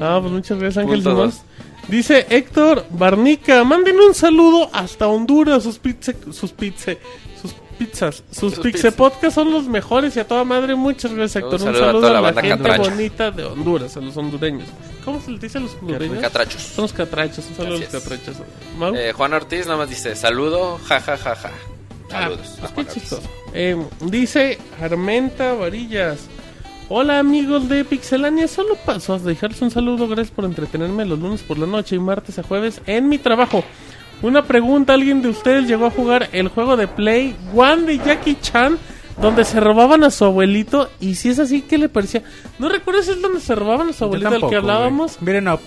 [0.00, 1.42] No, pues muchas gracias, Ángel dos.
[1.88, 6.92] Dice Héctor Barnica, manden un saludo hasta Honduras, sus pizza, sus pizza,
[7.40, 8.94] sus pizzas, sus, Sus Pixe pizzas.
[8.94, 11.66] Podcast son los mejores y a toda madre, muchas gracias Un Héctor.
[11.68, 14.68] Un saludo a toda la a la banda gente bonita de Honduras, a los hondureños.
[15.04, 16.18] ¿Cómo se les dice a los hondureños?
[16.20, 16.60] Catrachos.
[16.62, 18.36] Son los catrachos, un saludo a los catrachos.
[18.94, 21.50] Eh, Juan Ortiz nada más dice, saludo, ja, ja, ja, ja.
[22.10, 22.40] Ah, Saludos.
[22.40, 23.02] a pues Juan qué Ortiz.
[23.02, 23.28] chistoso.
[23.54, 26.18] Eh, dice Armenta Varillas.
[26.90, 31.42] Hola amigos de Pixelania, solo paso a dejarles un saludo, gracias por entretenerme los lunes
[31.42, 33.62] por la noche y martes a jueves en mi trabajo.
[34.22, 38.38] Una pregunta, ¿alguien de ustedes llegó a jugar el juego de Play One de Jackie
[38.40, 38.78] Chan
[39.20, 40.88] donde se robaban a su abuelito?
[40.98, 42.22] Y si es así, ¿qué le parecía?
[42.58, 45.20] ¿No recuerdas si es donde se robaban a su abuelito del que hablábamos?
[45.20, 45.60] Miren, no.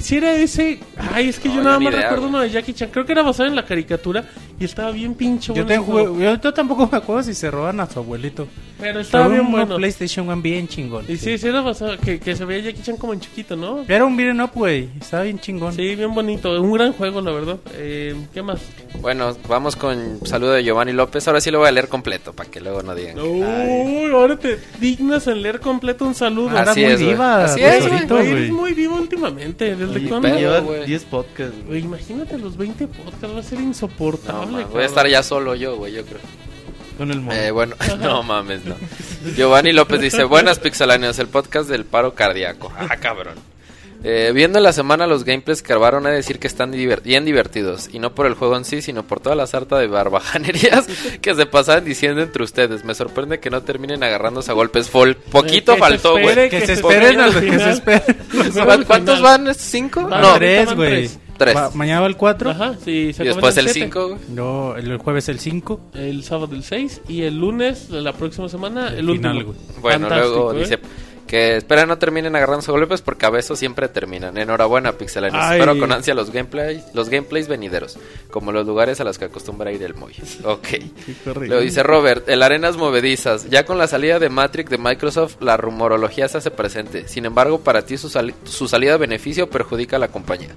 [0.00, 0.80] Si era ese...
[1.12, 2.30] Ay, es que No, yo nada más idea, recuerdo güey.
[2.34, 4.24] uno de Jackie Chan, creo que era basado en la caricatura
[4.58, 6.14] y estaba bien pinche Yo, bueno te ese juego.
[6.14, 8.46] jugué- yo, yo tampoco me acuerdo si se roban a su abuelito.
[8.80, 9.76] Pero estaba Pero bien bueno.
[9.76, 11.04] PlayStation One bien chingón.
[11.08, 13.84] Y sí, sí era basado, que, que se veía Jackie Chan como en chiquito, ¿no?
[13.88, 14.88] Era un beat'em up, güey.
[15.00, 15.72] Estaba bien chingón.
[15.74, 16.60] Sí, bien bonito.
[16.60, 17.56] Un gran juego, la verdad.
[17.74, 18.60] Eh, ¿Qué más?
[19.00, 21.26] Bueno, vamos con saludo de Giovanni López.
[21.28, 23.14] Ahora sí lo voy a leer completo para que luego no digan.
[23.14, 26.50] que- Uy, ahora te dignas en leer completo un saludo.
[26.50, 28.50] Era Así muy es, diva, Así güey, es, güey.
[28.50, 29.76] muy vivo últimamente.
[29.86, 30.28] ¿Desde Oye, cuándo?
[30.28, 30.86] pero- Lleva güey.
[30.86, 31.66] 10 podcasts, güey.
[31.66, 33.34] Güey, imagínate los 20 podcasts.
[33.34, 34.46] Va a ser No, insoportable.
[34.46, 34.82] ma, voy cabrón.
[34.82, 36.20] a estar ya solo yo, güey, yo creo.
[36.98, 37.36] Con el mono.
[37.38, 38.76] Eh, bueno, no mames, no.
[39.36, 42.72] Giovanni López dice, buenas pixeláneas, el podcast del paro cardíaco.
[42.78, 43.34] Ah, cabrón.
[44.06, 47.24] Eh, viendo la semana los gameplays que grabaron, he de decir que están diver- bien
[47.24, 47.88] divertidos.
[47.92, 50.86] Y no por el juego en sí, sino por toda la sarta de barbajanerías
[51.22, 52.84] que se pasaban diciendo entre ustedes.
[52.84, 54.90] Me sorprende que no terminen agarrándose a golpes.
[54.90, 56.50] Fol poquito faltó, güey.
[56.50, 58.16] Que, se espere esperen a al lo que se esperen.
[58.64, 59.48] ¿Cuán- ¿Cuántos van?
[59.48, 60.02] ¿Estos ¿Cinco?
[60.06, 60.74] Van No, tres.
[60.74, 61.08] güey.
[61.38, 61.56] tres.
[61.56, 62.50] Va- Mañana va el 4.
[62.50, 63.86] Ajá, sí, se Y después el siete.
[63.88, 64.18] 5, güey.
[64.28, 65.80] No, el jueves el 5.
[65.94, 69.52] El sábado el 6 y el lunes de la próxima semana el, El final, último.
[69.54, 69.80] güey.
[69.80, 70.58] Bueno, Fantástico, luego ¿eh?
[70.60, 70.78] dice,
[71.26, 74.36] Que espera no terminen agarrándose golpes porque a veces siempre terminan.
[74.36, 75.42] Enhorabuena, Pixelanios.
[75.42, 75.58] Ay.
[75.58, 77.98] Espero con ansia los gameplays, los gameplays venideros,
[78.30, 80.14] como los lugares a los que acostumbra ir el Moy.
[80.44, 80.68] Ok.
[81.40, 83.48] Lo dice Robert, el Arenas Movedizas.
[83.48, 87.08] Ya con la salida de Matrix de Microsoft, la rumorología se hace presente.
[87.08, 90.54] Sin embargo, para ti su, su salida beneficia o perjudica a la compañía.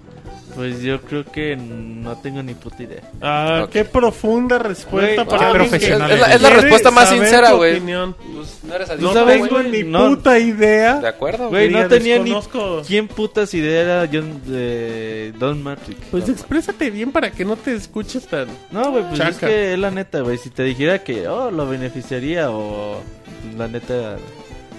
[0.58, 3.02] Pues yo creo que no tengo ni puta idea.
[3.22, 7.52] Ah, qué profunda respuesta para que profesional Es la- es la quiere respuesta más sincera,
[7.52, 7.80] güey.
[7.80, 10.10] Pues, no eres No sabes, tengo ni no.
[10.10, 11.00] puta idea.
[11.00, 11.50] ¿De acuerdo?
[11.50, 12.82] Güey, no tenía ni desconozco.
[12.88, 16.00] quién putas idea era John de Don Matrix.
[16.10, 18.48] Pues No, exprésate bien para que no te escuches tan...
[18.72, 20.40] No, güey, pues es que es la neta, güey.
[20.40, 23.00] Si te dijera que, oh, lo beneficiaría o
[23.56, 24.18] la neta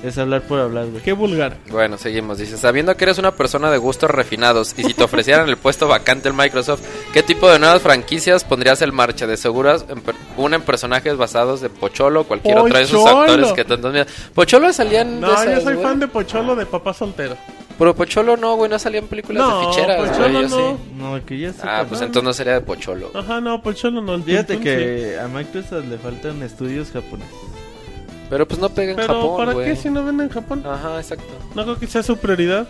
[0.03, 1.03] es hablar por hablar, güey.
[1.03, 1.57] Qué vulgar.
[1.70, 2.39] Bueno, seguimos.
[2.39, 5.89] Dice, sabiendo que eres una persona de gustos refinados y si te ofrecieran el puesto
[5.89, 9.27] vacante en Microsoft, ¿qué tipo de nuevas franquicias pondrías en marcha?
[9.27, 13.01] De seguras, en per- una en personajes basados de Pocholo o cualquier otra de esos
[13.03, 13.20] ¡Pocholo!
[13.23, 14.09] actores que tantos miras.
[14.35, 15.87] Pocholo salían No, de esas, yo soy güey.
[15.87, 17.37] fan de Pocholo de papá soltero.
[17.79, 20.77] Pero Pocholo no, güey, no salían películas No, de ficheras, Pocholo güey, yo no.
[20.77, 20.83] sí.
[20.97, 23.11] No, que ya Ah, pues entonces no sería de Pocholo.
[23.15, 24.20] Ajá, no, Pocholo no.
[24.23, 27.35] Fíjate que a Microsoft le faltan estudios japoneses.
[28.30, 29.66] Pero pues no pega en Pero Japón, ¿para güey.
[29.66, 30.62] qué si no venden en Japón?
[30.66, 31.24] Ajá, exacto.
[31.55, 32.68] No creo que sea su prioridad.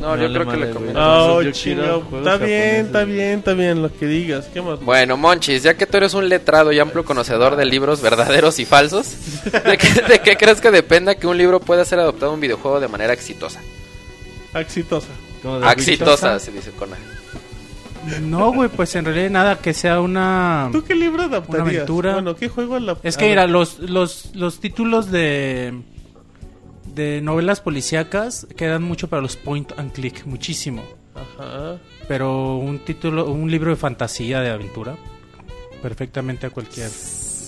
[0.00, 0.92] No, yo creo que le conviene.
[0.92, 1.04] güey.
[1.04, 2.08] Oh, Entonces yo quiero chinga.
[2.08, 4.46] juegos Está bien, está bien, está bien lo que digas.
[4.52, 4.80] ¿Qué más?
[4.80, 8.64] Bueno, Monchis, ya que tú eres un letrado y amplio conocedor de libros verdaderos y
[8.64, 9.08] falsos,
[9.44, 12.40] ¿de qué, de qué crees que dependa que un libro pueda ser adoptado en un
[12.40, 13.60] videojuego de manera exitosa?
[14.54, 15.08] Exitosa.
[15.42, 16.96] Como de Exitosa, se dice con A.
[18.20, 20.68] No, güey, pues en realidad nada que sea una...
[20.72, 21.62] ¿Tú qué libro adaptarías?
[21.62, 22.12] Una aventura.
[22.14, 25.82] Bueno, ¿qué juego la Es que mira, los, los, los títulos de,
[26.94, 30.82] de novelas policíacas quedan mucho para los point and click, muchísimo.
[31.14, 31.78] Ajá.
[32.06, 34.96] Pero un título, un libro de fantasía, de aventura,
[35.82, 36.88] perfectamente a cualquier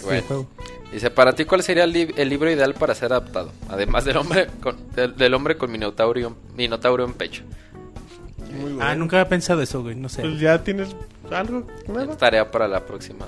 [0.03, 0.11] Bueno.
[0.23, 0.49] videojuego.
[0.93, 3.53] Dice, para ti, ¿cuál sería el, li- el libro ideal para ser adaptado?
[3.69, 7.45] Además del hombre con, del, del hombre con minotauro, minotauro en pecho.
[8.51, 8.79] Muy bueno.
[8.83, 10.23] Ah, nunca había pensado eso, güey, no sé.
[10.23, 10.89] Pues ya tienes
[11.31, 12.17] algo, nada.
[12.17, 13.27] Tarea para la próxima...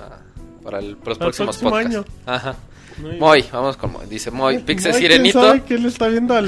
[0.63, 1.95] Para el- los Para el próximos próximo podcasts.
[1.95, 2.05] año.
[2.25, 2.55] Ajá.
[3.01, 3.17] Muy.
[3.17, 4.05] Moy, vamos con Moy.
[4.07, 5.41] Dice Moy, Pixel Ay, ¿quién Sirenito.
[5.41, 6.47] sabe que él está viendo al,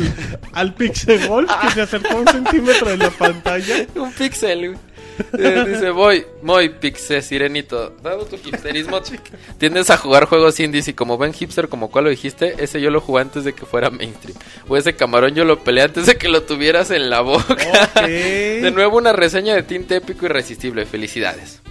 [0.54, 3.86] al Pixel Golf que se acercó un centímetro de la pantalla?
[3.96, 4.80] Un pixel, güey.
[5.38, 7.94] Eh, dice, voy, muy pixel, sirenito.
[8.02, 9.02] Dado tu hipsterismo,
[9.58, 12.90] tiendes a jugar juegos indies y como ven hipster, como cual lo dijiste, ese yo
[12.90, 14.38] lo jugué antes de que fuera mainstream.
[14.68, 17.56] O ese camarón yo lo peleé antes de que lo tuvieras en la boca.
[18.06, 20.86] De nuevo una reseña de tinte épico irresistible.
[20.86, 21.62] Felicidades.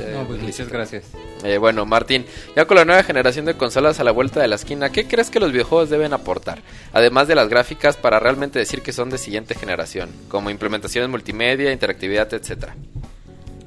[0.00, 1.04] Eh, No, pues muchas gracias.
[1.44, 2.24] eh, bueno, Martín,
[2.56, 5.30] ya con la nueva generación de consolas a la vuelta de la esquina, ¿qué crees
[5.30, 6.60] que los videojuegos deben aportar?
[6.92, 11.72] Además de las gráficas, para realmente decir que son de siguiente generación, como implementaciones multimedia,
[11.72, 12.74] interactividad, etcétera.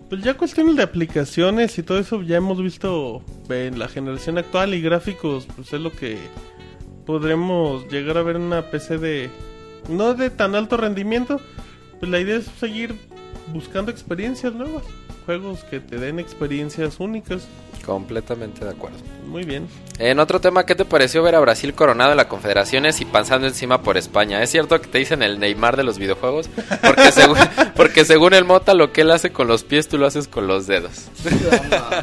[0.10, 4.74] Pues ya cuestiones de aplicaciones y todo eso ya hemos visto en la generación actual
[4.74, 6.18] y gráficos, pues es lo que
[7.06, 9.30] podremos llegar a ver en una PC de
[9.90, 11.40] no de tan alto rendimiento.
[12.00, 12.96] Pues la idea es seguir
[13.54, 14.84] buscando experiencias nuevas,
[15.26, 17.48] juegos que te den experiencias únicas.
[17.86, 18.98] Completamente de acuerdo.
[19.26, 19.68] Muy bien.
[19.98, 23.48] En otro tema, ¿qué te pareció ver a Brasil coronado en las confederaciones y pasando
[23.48, 24.42] encima por España?
[24.42, 26.50] ¿Es cierto que te dicen el Neymar de los videojuegos?
[26.82, 27.38] Porque según,
[27.76, 30.48] porque según el Mota, lo que él hace con los pies, tú lo haces con
[30.48, 31.08] los dedos.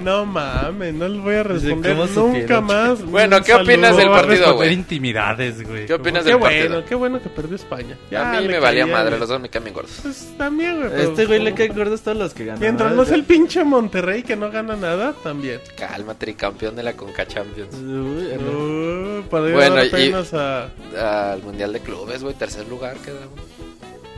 [0.02, 2.64] No mames, no les voy a responder ¿cómo nunca supieron?
[2.66, 3.02] más.
[3.04, 4.72] Bueno, ¿qué opinas del ¿Cómo va a partido, güey?
[4.72, 5.86] intimidades, güey?
[5.86, 6.84] ¿Qué opinas Qué del bueno, partido?
[6.84, 7.96] qué bueno que perdió España.
[8.10, 9.20] Ya a mí me valía caía, madre, güey.
[9.20, 9.98] los dos me cambian gordos.
[10.02, 11.02] Pues también, güey.
[11.02, 12.60] Este güey le caen gordos todos los que ganan.
[12.60, 15.60] Mientras no es el pinche Monterrey que no gana nada, también.
[15.76, 17.74] Calma, tricampeón de la Conca Champions.
[17.74, 18.50] Uy, no.
[18.50, 19.90] Uh, para Bueno, y-
[20.34, 21.32] a...
[21.32, 23.38] Al Mundial de Clubes, güey, tercer lugar quedamos.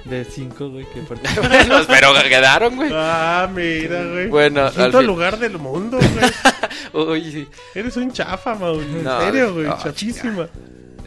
[0.05, 2.90] De cinco, güey, que Bueno, pero quedaron, güey.
[2.93, 4.28] Ah, mira, güey.
[4.28, 5.98] Bueno, al Quinto fin- lugar del mundo,
[6.93, 7.20] güey.
[7.22, 7.48] Uy, sí.
[7.74, 8.81] Eres un chafa, Mau.
[8.81, 9.66] En No, serio, güey.
[9.66, 10.48] no, chafísima.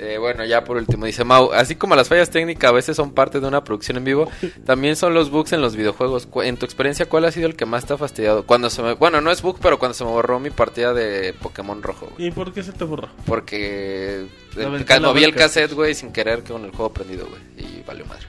[0.05, 3.13] Eh, bueno, ya por último, dice Mau, así como las fallas técnicas a veces son
[3.13, 4.27] parte de una producción en vivo,
[4.65, 6.27] también son los bugs en los videojuegos.
[6.43, 8.45] En tu experiencia, ¿cuál ha sido el que más te ha fastidiado?
[8.45, 8.95] Cuando se me...
[8.95, 12.27] Bueno, no es bug, pero cuando se me borró mi partida de Pokémon Rojo, güey.
[12.27, 13.07] ¿Y por qué se te borró?
[13.25, 14.27] Porque
[14.57, 15.45] el- moví el blanca.
[15.45, 17.41] cassette, güey, sin querer con el juego prendido, güey.
[17.57, 18.27] Y valió madre.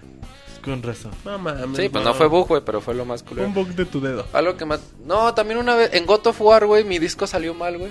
[0.64, 1.10] Con razón.
[1.24, 1.76] No mames.
[1.76, 3.46] Sí, pues no fue bug, güey, pero fue lo más culero.
[3.48, 4.24] un bug de tu dedo.
[4.32, 4.80] Algo que más...
[5.04, 7.90] No, también una vez, en God of War, güey, mi disco salió mal, güey.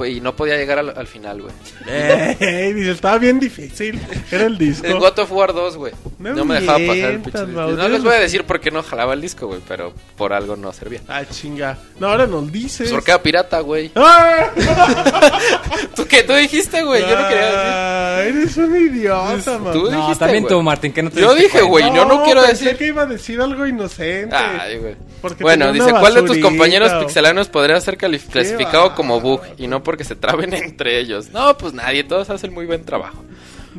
[0.00, 1.52] Pues, y no podía llegar al, al final, güey.
[1.86, 4.00] Ey, dice, estaba bien difícil.
[4.30, 4.86] Era el disco.
[4.86, 5.92] En God of War 2, güey.
[6.18, 7.60] No No, me dejaba pasar el pinche disco.
[7.72, 10.32] No les voy a de- decir por qué no jalaba el disco, güey, pero por
[10.32, 11.02] algo no servía.
[11.06, 11.76] Ah, chinga.
[11.98, 12.78] No, ahora nos dices.
[12.88, 13.90] Pues porque era pirata, güey.
[13.96, 14.48] ¡Ah!
[15.94, 16.22] ¿Tú qué?
[16.22, 17.02] ¿Tú dijiste, güey?
[17.02, 17.58] Yo no quería decir.
[17.60, 19.72] Ah, Eres un idiota, man.
[19.74, 20.54] Tú No, dijiste, también güey.
[20.54, 22.78] tú, Martín, que no te Yo dije, güey, yo no quiero pensé decir...
[22.78, 24.34] que iba a decir algo inocente.
[24.34, 24.96] Ay, güey.
[25.20, 29.42] Porque Bueno, dice, ¿cuál de tus compañeros o- pixelanos podría ser clasificado como bug?
[29.58, 31.30] Y no porque se traben entre ellos.
[31.30, 33.24] No, pues nadie, todos hacen muy buen trabajo.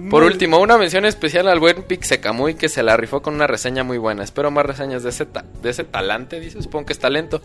[0.09, 3.83] Por último, una mención especial al buen Pixecamuy que se la rifó con una reseña
[3.83, 4.23] muy buena.
[4.23, 6.61] Espero más reseñas de ese, ta- de ese talante, dice.
[6.61, 7.41] Supongo que es talento.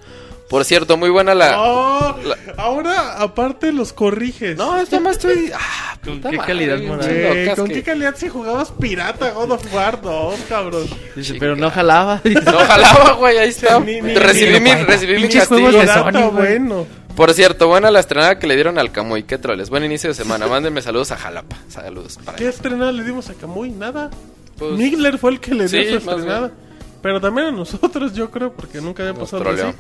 [0.49, 1.61] Por cierto, muy buena la...
[1.61, 4.57] Oh, la- Ahora, aparte, los corriges.
[4.57, 5.51] No, esto más estoy...
[5.53, 7.23] Ah, ¿Con qué madre, calidad moral?
[7.41, 10.87] Locas ¿Con que- qué calidad si jugabas pirata God of War 2, cabrón?
[11.17, 12.21] Dice, pero no jalaba.
[12.23, 12.43] dice.
[12.43, 13.81] No jalaba, güey, ahí está.
[13.81, 15.47] Ni- ni- recibí ni- mi, ni- recibí mi castigo.
[15.69, 16.31] juegos de Pirata, Sony, güey.
[16.59, 16.87] bueno.
[17.17, 19.23] Por cierto, buena la estrenada que le dieron al Camuy.
[19.23, 19.71] Qué troles.
[19.71, 20.47] Buen inicio de semana.
[20.49, 21.57] Mándenme saludos a Jalapa.
[21.67, 23.71] Saludos para ¿Qué estrenada le dimos a Camuy?
[23.71, 24.11] Nada.
[24.59, 26.53] Pues, Migler fue el que le dio sí, su estrenada.
[27.01, 29.75] Pero también a nosotros, yo creo, porque nunca había pasado así.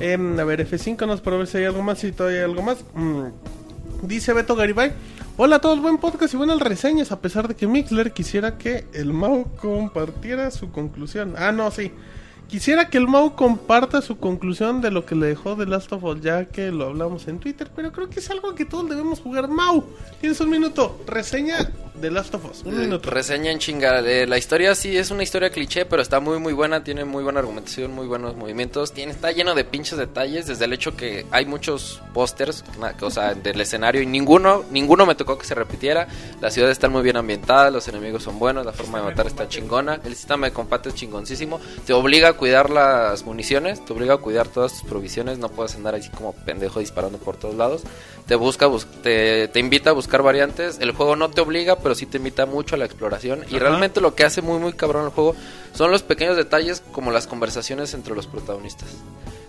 [0.00, 2.62] Em, a ver, F5 nos para ver si hay algo más, si todavía hay algo
[2.62, 2.78] más.
[2.94, 3.26] Mm,
[4.02, 4.92] Dice Beto Garibay.
[5.36, 8.84] Hola a todos, buen podcast y buenas reseñas, a pesar de que Mixler quisiera que
[8.94, 11.34] el Mau compartiera su conclusión.
[11.38, 11.92] Ah, no, sí.
[12.48, 16.04] Quisiera que el Mau comparta su conclusión de lo que le dejó de Last of
[16.04, 19.20] Us, ya que lo hablamos en Twitter, pero creo que es algo que todos debemos
[19.20, 19.48] jugar.
[19.48, 19.84] Mau,
[20.20, 21.00] tienes un minuto.
[21.06, 22.62] Reseña de Last of Us.
[22.64, 23.08] Un Eh, minuto.
[23.10, 24.00] Reseña en chinga.
[24.00, 27.22] Eh, la historia sí es una historia cliché, pero está muy muy buena, tiene muy
[27.22, 31.24] buena argumentación, muy buenos movimientos, tiene está lleno de pinches detalles, desde el hecho que
[31.30, 32.64] hay muchos pósters,
[33.00, 36.06] o sea, del escenario y ninguno ninguno me tocó que se repitiera.
[36.42, 39.48] Las ciudades están muy bien ambientadas, los enemigos son buenos, la forma de matar está
[39.48, 44.14] chingona, el sistema de combate es chingoncísimo, te obliga a cuidar las municiones, te obliga
[44.14, 47.82] a cuidar todas tus provisiones, no puedes andar así como pendejo disparando por todos lados.
[48.26, 50.78] Te busca, bus- te, te invita a buscar variantes.
[50.80, 53.44] El juego no te obliga, pero sí te invita mucho a la exploración.
[53.50, 55.34] Y realmente lo que hace muy, muy cabrón el juego
[55.74, 58.88] son los pequeños detalles como las conversaciones entre los protagonistas.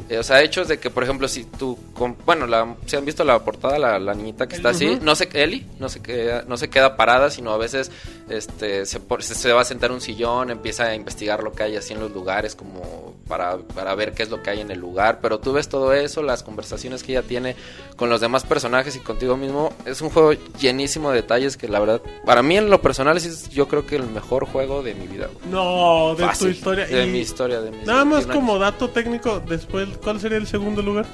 [0.10, 3.06] Eh, o sea, hechos de que, por ejemplo, si tú, con- bueno, la, si han
[3.06, 6.44] visto la portada, la, la niñita que está así, no se, Ellie, no se queda,
[6.48, 7.90] no se queda parada, sino a veces,
[8.30, 11.76] este, se, se, va a sentar en un sillón, empieza a investigar lo que hay
[11.78, 14.80] así en los lugares, como para, para ver qué es lo que hay en el
[14.80, 17.56] lugar, pero tú ves todo eso, las conversaciones que ella tiene
[17.96, 21.80] con los demás personajes y contigo mismo, es un juego llenísimo de detalles que la
[21.80, 24.94] verdad, para mí en lo personal sí es yo creo que el mejor juego de
[24.96, 25.28] mi vida.
[25.28, 25.52] güey.
[25.54, 26.86] No, de Fácil, tu historia.
[26.88, 30.48] De Y mi historia, de Nada más 21 como dato técnico, después, ¿cuál sería el
[30.48, 31.06] segundo lugar?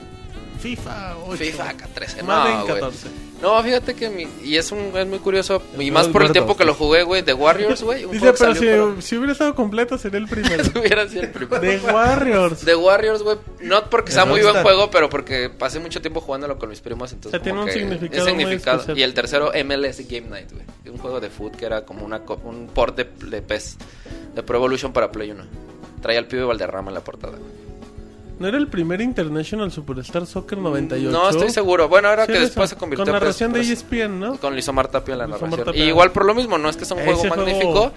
[0.59, 1.37] FIFA 8.
[1.37, 2.75] FIFA 13, Madden no, güey.
[2.81, 3.07] 14.
[3.41, 6.57] No, fíjate que mi, y es un es muy curioso y más por el tiempo
[6.57, 9.97] que lo jugué, güey, de Warriors, güey, Dice, pero salió si, si hubiera estado completo
[9.97, 10.61] sería el primero.
[10.73, 11.61] para- hubiera sido el primero.
[11.61, 12.59] The Warriors.
[12.65, 16.19] The Warriors, güey, no porque De sea muy buen juego, pero porque pasé mucho tiempo
[16.19, 18.97] jugándolo con mis primos, entonces O sea, tiene un significado es.
[18.97, 22.19] Y el tercero MLS Game Night, güey, un juego de foot que era como una
[22.25, 23.77] co- un port de, de PES,
[24.35, 25.41] de Pro Evolution para Play 1.
[26.01, 27.37] Traía al pibe Valderrama en la portada.
[27.37, 27.68] güey.
[28.39, 31.11] ¿No era el primer International Superstar Soccer 98?
[31.11, 31.89] No estoy seguro.
[31.89, 32.75] Bueno, ahora Sí, que después eso.
[32.75, 34.37] se convirtió Con en narración de E pres- ESPN, ¿no?
[34.37, 35.65] Con Lizomar Tapia en la Lizomar narración.
[35.65, 35.83] Tapia.
[35.83, 37.91] Y igual por lo mismo, no es que sea un juego juego- magnífico,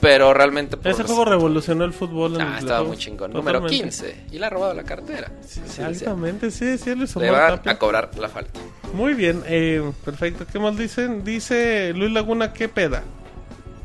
[0.00, 0.76] pero realmente...
[0.82, 3.32] Ese los- juego revolucionó el fútbol en Ah, estaba muy chingón.
[3.32, 3.84] Número Totalmente.
[3.84, 4.24] 15.
[4.32, 5.30] Y le ha robado la cartera.
[5.46, 5.60] Sí.
[5.64, 7.72] Exactamente, sí, sí, Luis Le van Tapia.
[7.72, 8.58] a cobrar la falta.
[8.94, 10.44] Muy bien, eh, perfecto.
[10.50, 11.22] ¿Qué más dicen?
[11.22, 13.04] Dice Luis Laguna, ¿qué peda?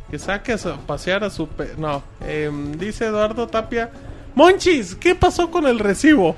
[0.09, 1.47] Que saque a su- pasear a su...
[1.47, 3.91] pe- no, em, dice Eduardo Tapia,
[4.39, 6.33] Monchis, ¿qué pasó con el recibo?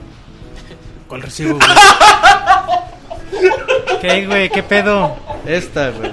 [1.08, 1.70] ¿Cuál recibo, güey?
[4.02, 4.50] ¿Qué, güey?
[4.50, 5.16] ¿Qué pedo?
[5.46, 6.10] Esta, güey.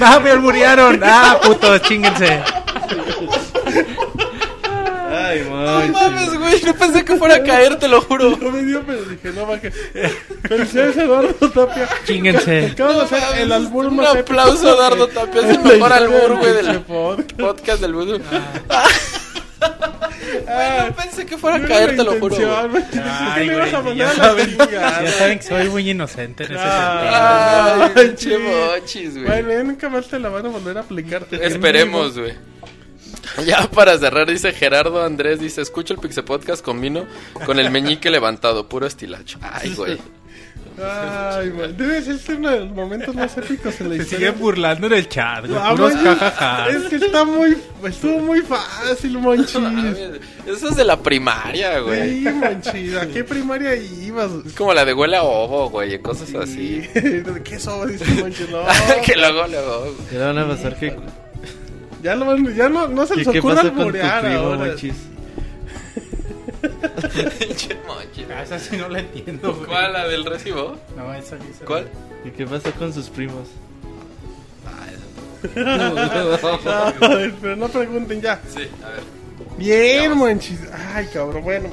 [0.00, 1.00] ¡Ah, me alburearon!
[1.02, 2.40] ¡Ah, putos, chinguense!
[5.10, 5.90] Ay, No Monchi.
[5.90, 6.62] mames, güey.
[6.62, 8.38] No pensé que fuera a caer, te lo juro.
[8.40, 9.72] No me dio, pero dije, no baje.
[10.48, 11.88] Felicidades Eduardo Tapia.
[12.06, 12.66] Chinguense.
[12.66, 15.58] Acabas de hacer el albur un más aplauso a épico Dardo que- Tapia, es el
[15.64, 17.32] mejor albur, güey, del podcast.
[17.32, 18.20] Podcast del Voodoo.
[18.70, 18.84] Ah,
[19.60, 22.36] No pensé que fuera a caer, te lo juro.
[22.36, 22.82] intención, güey.
[22.82, 25.68] Monchis, ¿por qué Ay, ibas a mandar ya a la saben, ya saben que soy
[25.68, 27.90] muy inocente en ese Ah.
[27.94, 27.96] sentido.
[27.96, 28.34] Ay, sí.
[28.38, 29.24] mochis, güey.
[29.26, 31.26] Bueno, ya nunca más te la van a volver a aplicar.
[31.30, 32.34] Esperemos, güey.
[33.46, 37.04] Ya para cerrar, dice Gerardo Andrés, dice, escucho el Pixel Podcast con vino,
[37.46, 39.38] con el meñique levantado, puro estilacho.
[39.42, 39.98] Ay, güey.
[40.82, 41.72] Ay, güey.
[41.74, 44.28] Debe ser uno de los momentos más épicos en la Se historia.
[44.28, 45.58] siguen burlando en el chat, güey.
[45.62, 46.68] Ah, Puros jajaja.
[46.68, 47.56] Es que está muy.
[47.84, 49.56] Estuvo muy fácil, Monchis.
[50.46, 52.22] Eso es de la primaria, güey.
[52.24, 52.96] Sí, Monchis.
[52.96, 54.30] ¿A qué primaria ibas?
[54.46, 56.82] Es como la de huele a ovo, güey, cosas así.
[56.92, 57.86] ¿Qué eso?
[57.86, 58.48] Dice Monchis.
[58.50, 58.62] No.
[59.04, 59.94] que luego, luego...
[60.12, 60.96] Ya le van a pasar que...
[62.02, 64.56] Ya, lo ya no, no se ¿Qué, les alburear primo, ahora.
[64.66, 64.94] Monchis?
[68.30, 69.66] Ah, Esa sí no la entiendo, güey.
[69.66, 69.92] ¿Cuál?
[69.92, 70.76] ¿La del recibo?
[70.96, 71.88] No, esa esa- ¿Cuál?
[72.24, 73.48] ¿Y qué pasa con sus primos?
[75.56, 78.40] Ay, pero no pregunten ya.
[78.48, 79.00] Sí, a ver.
[79.56, 80.60] Bien, Monchis.
[80.94, 81.42] Ay, cabrón.
[81.42, 81.68] Bueno.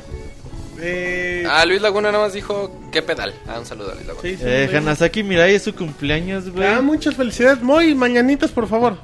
[0.79, 3.33] Eh, Ah, Luis Laguna nada más dijo, ¿qué pedal?
[3.47, 4.21] Ah, un saludo a Luis Laguna.
[4.29, 6.67] sí, sí, Eh, muy- Hanasaki Mirai es su cumpleaños, güey.
[6.67, 7.61] Ah, muchas felicidades.
[7.61, 8.97] Muy mañanitas, por favor.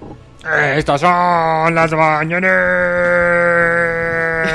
[0.76, 2.52] Estas son las mañanitas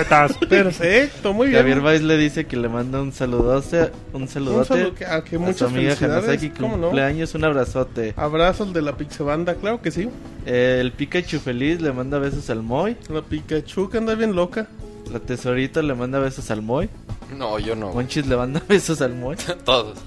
[0.05, 0.37] puñetas.
[0.49, 1.61] Perfecto, muy bien.
[1.61, 5.23] Javier Baez le dice que le manda un saludote, un Un saludote saludo que, a
[5.25, 5.95] que a su amiga.
[6.01, 8.15] Hanasaki, cumpleaños, un abrazote.
[8.17, 10.09] Abrazos de la Pixebanda, claro que sí.
[10.45, 12.97] El Pikachu feliz le manda besos al Moy.
[13.09, 14.67] La Pikachu que anda bien loca.
[15.13, 16.89] La Tesorito le manda besos al Moy.
[17.37, 17.93] No, yo no.
[17.93, 19.37] Monchis le manda besos al Moy.
[19.65, 19.99] Todos.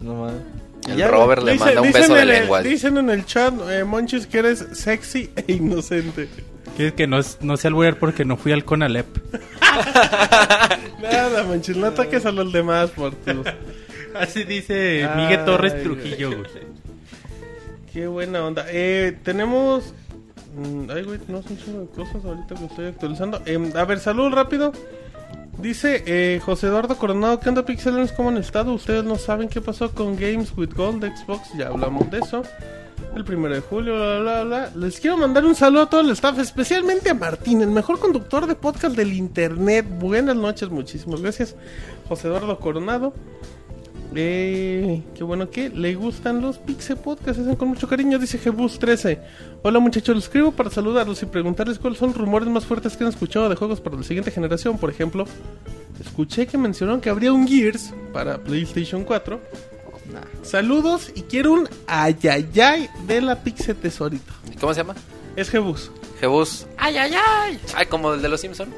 [0.00, 0.40] No mames.
[0.88, 2.60] El Ya, Robert le Dice- manda un beso de el- lengua.
[2.62, 6.28] Dicen en el chat, eh, Monchis, que eres sexy e inocente.
[6.76, 9.06] Que, que no, no sé alburear porque no fui al Conalep.
[11.02, 13.46] Nada, Monchis, no ataques a los demás por tus...
[14.14, 15.82] Así dice Ay, Miguel Torres.
[15.82, 16.28] Trujillo.
[16.30, 16.50] güey.
[17.92, 18.64] Qué buena onda.
[18.68, 19.94] Eh, tenemos...
[20.56, 23.42] mm, Ay, güey, no son chingo de cosas ahorita que estoy actualizando.
[23.46, 24.72] Em, a ver, salud rápido.
[25.58, 28.12] Dice eh, José Eduardo Coronado, ¿qué onda Pixelers?
[28.12, 28.72] ¿Cómo han estado?
[28.72, 32.42] Ustedes no saben qué pasó con Games with Gold de Xbox, ya hablamos de eso.
[33.14, 34.70] El primero de julio, bla, bla, bla.
[34.74, 38.46] Les quiero mandar un saludo a todo el staff, especialmente a Martín, el mejor conductor
[38.46, 39.84] de podcast del internet.
[39.86, 41.54] Buenas noches, muchísimas gracias.
[42.08, 43.12] José Eduardo Coronado.
[44.14, 48.78] Eh, qué bueno que le gustan los Pixel Podcasts, hacen con mucho cariño, dice Jebus
[48.78, 49.20] 13.
[49.62, 53.04] Hola muchachos, les escribo para saludarlos y preguntarles cuáles son los rumores más fuertes que
[53.04, 54.78] han escuchado de juegos para la siguiente generación.
[54.78, 55.26] Por ejemplo,
[56.00, 59.38] escuché que mencionaron que habría un Gears para PlayStation 4.
[60.42, 64.32] Saludos y quiero un ayayay de la Pixel Tesorito.
[64.60, 64.94] ¿Cómo se llama?
[65.36, 65.90] Es Jebus.
[66.20, 66.66] Jebus.
[66.76, 67.60] Ay, ay, ay.
[67.74, 68.68] Ay, como el de los Simpson.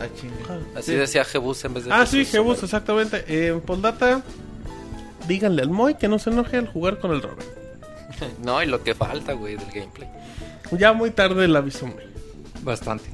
[0.00, 0.60] Ah, chinga.
[0.76, 2.24] Así decía Jebus en vez de Ah, sí.
[2.24, 3.24] Jebus, exactamente.
[3.26, 4.22] Eh, En postdata,
[5.26, 7.46] díganle al Moy que no se enoje al jugar con el Robert.
[8.44, 10.08] No, y lo que falta, güey, del gameplay.
[10.72, 12.02] Ya muy tarde el aviso, Moy.
[12.62, 13.04] Bastante.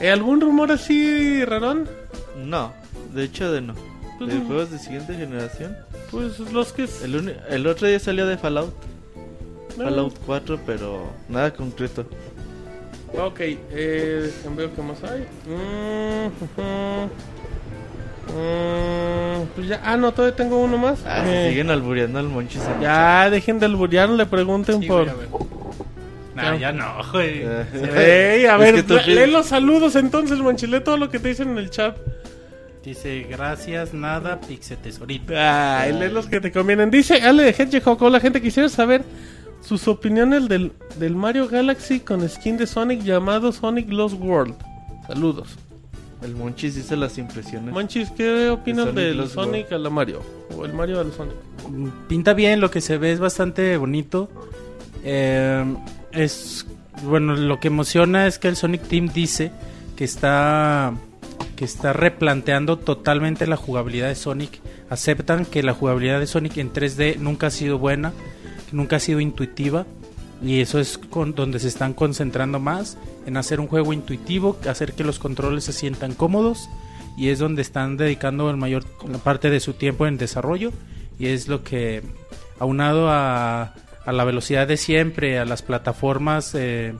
[0.00, 1.88] Eh, ¿Algún rumor así, Rarón?
[2.36, 2.72] No,
[3.14, 3.74] de hecho de no.
[4.26, 4.46] Pues de no.
[4.46, 5.76] juegos de siguiente generación.
[6.10, 6.88] Pues los que...
[7.04, 8.74] El, uni- el otro día salió de Fallout.
[9.78, 9.84] No.
[9.84, 12.04] Fallout 4, pero nada concreto.
[13.18, 15.20] Ok, eh, veo qué más hay.
[15.46, 16.30] Mm.
[18.28, 21.00] Mm, pues ya, ah, no, todavía tengo uno más.
[21.04, 22.62] Ah, Eh, se siguen albureando al Monchis.
[22.64, 25.06] en el ya, dejen de alburear, no le pregunten Sí, por...
[26.34, 27.42] Nah, ya no, güey.
[27.94, 31.58] Ey, a Es ver, lee los saludos entonces, manchile todo lo que te dicen en
[31.58, 31.96] el chat.
[32.84, 35.82] Dice, gracias, nada, Pixel Tesorita.
[35.82, 36.90] Ay, lee los que te convienen.
[36.90, 39.04] Dice Ale de Hedgehog, la gente quisiera saber
[39.60, 44.54] sus opiniones del, del Mario Galaxy con skin de Sonic llamado Sonic Lost World.
[45.06, 45.56] Saludos.
[46.22, 47.72] El Monchis hizo las impresiones.
[47.72, 50.22] Monchis, ¿qué opinas Sonic del Lost Sonic a la Mario?
[50.56, 51.36] O el Mario al Sonic.
[52.08, 54.28] Pinta bien, lo que se ve es bastante bonito.
[55.04, 55.64] Eh,
[56.10, 56.66] es
[57.04, 59.52] bueno, lo que emociona es que el Sonic Team dice
[59.96, 60.92] que está
[61.62, 64.58] que está replanteando totalmente la jugabilidad de Sonic.
[64.90, 68.12] Aceptan que la jugabilidad de Sonic en 3D nunca ha sido buena,
[68.72, 69.86] nunca ha sido intuitiva
[70.42, 70.98] y eso es
[71.36, 75.72] donde se están concentrando más en hacer un juego intuitivo, hacer que los controles se
[75.72, 76.68] sientan cómodos
[77.16, 78.84] y es donde están dedicando el mayor
[79.22, 80.72] parte de su tiempo en desarrollo
[81.16, 82.02] y es lo que
[82.58, 83.74] aunado a,
[84.04, 86.92] a la velocidad de siempre, a las plataformas eh,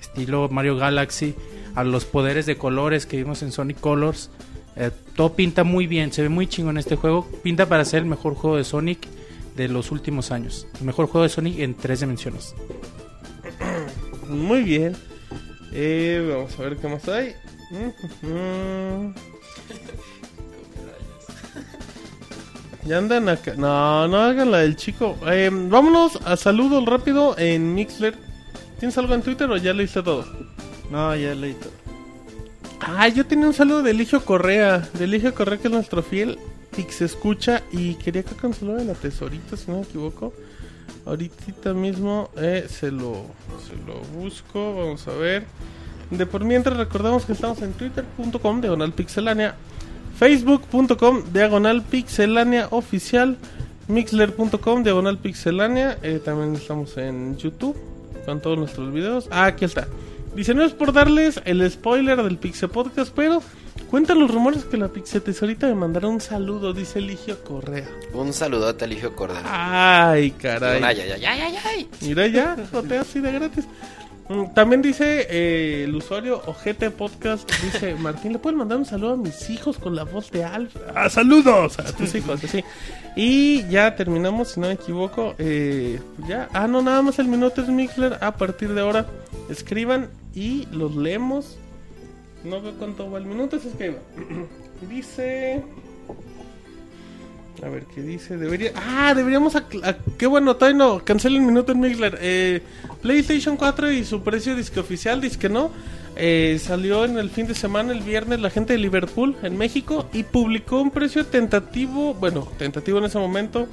[0.00, 1.34] estilo Mario Galaxy,
[1.74, 4.30] a los poderes de colores que vimos en Sonic Colors,
[4.76, 8.00] eh, todo pinta muy bien, se ve muy chingo en este juego, pinta para ser
[8.00, 9.06] el mejor juego de Sonic
[9.56, 12.54] de los últimos años, el mejor juego de Sonic en tres dimensiones.
[14.28, 14.94] Muy bien.
[15.72, 17.34] Eh, vamos a ver qué más hay.
[22.84, 23.54] Ya andan acá.
[23.56, 25.18] No, no hagan la del chico.
[25.26, 28.16] Eh, vámonos a saludos rápido en Mixler.
[28.78, 30.24] ¿Tienes algo en Twitter o ya leíste todo?
[30.90, 31.72] No, ya leí todo.
[32.80, 34.88] Ah, yo tenía un saludo de Eligio Correa.
[34.94, 36.38] De Eligio Correa, que es nuestro fiel
[36.76, 37.62] Pix escucha.
[37.72, 40.32] Y quería que de la tesorita, si no me equivoco.
[41.04, 43.24] Ahorita mismo eh, se, lo,
[43.66, 44.76] se lo busco.
[44.76, 45.44] Vamos a ver.
[46.10, 49.56] De por mientras recordamos que estamos en twitter.com diagonal pixelánea,
[50.16, 53.36] facebook.com diagonal pixelánea oficial,
[53.88, 55.98] mixler.com diagonal pixelánea.
[56.02, 57.76] eh, también estamos en YouTube
[58.28, 59.26] con todos nuestros videos.
[59.30, 59.88] Ah, aquí está.
[60.34, 63.42] Dice, no es por darles el spoiler del Pixel Podcast, pero
[63.88, 67.88] cuentan los rumores que la Pixel Tesorita me mandará un saludo, dice Eligio Correa.
[68.12, 69.48] Un saludote Eligio Cordero.
[69.50, 70.82] Ay, caray.
[70.84, 71.88] Ay, ay, ay, ay, ay, ay.
[72.02, 73.64] Mira ya, jotea así de gratis.
[74.28, 79.12] Mm, También dice eh, el usuario Ojete Podcast, dice, Martín, ¿le pueden mandar un saludo
[79.14, 80.76] a mis hijos con la voz de Alf?
[80.94, 81.78] ¡Ah, saludos!
[81.78, 82.62] A tus hijos, sí.
[83.16, 85.34] Y ya terminamos, si no me equivoco.
[85.38, 85.98] eh,
[86.28, 88.18] ya, ah, no, nada más el minuto es Mixler.
[88.22, 89.06] A partir de ahora,
[89.48, 91.56] escriban y los leemos.
[92.44, 94.88] No veo cuánto va el minuto, es que ahí va.
[94.88, 95.62] dice...
[97.62, 98.36] A ver, ¿qué dice?
[98.36, 98.72] Debería...
[98.76, 99.54] Ah, deberíamos...
[100.16, 101.04] Qué bueno, todavía no.
[101.04, 102.18] Cancela el minuto en Mixler.
[102.20, 102.62] Eh,
[103.02, 105.70] PlayStation 4 y su precio disque oficial, disque no.
[106.16, 110.08] eh, salió en el fin de semana, el viernes, la gente de Liverpool en México
[110.12, 113.68] y publicó un precio tentativo, bueno, tentativo en ese momento,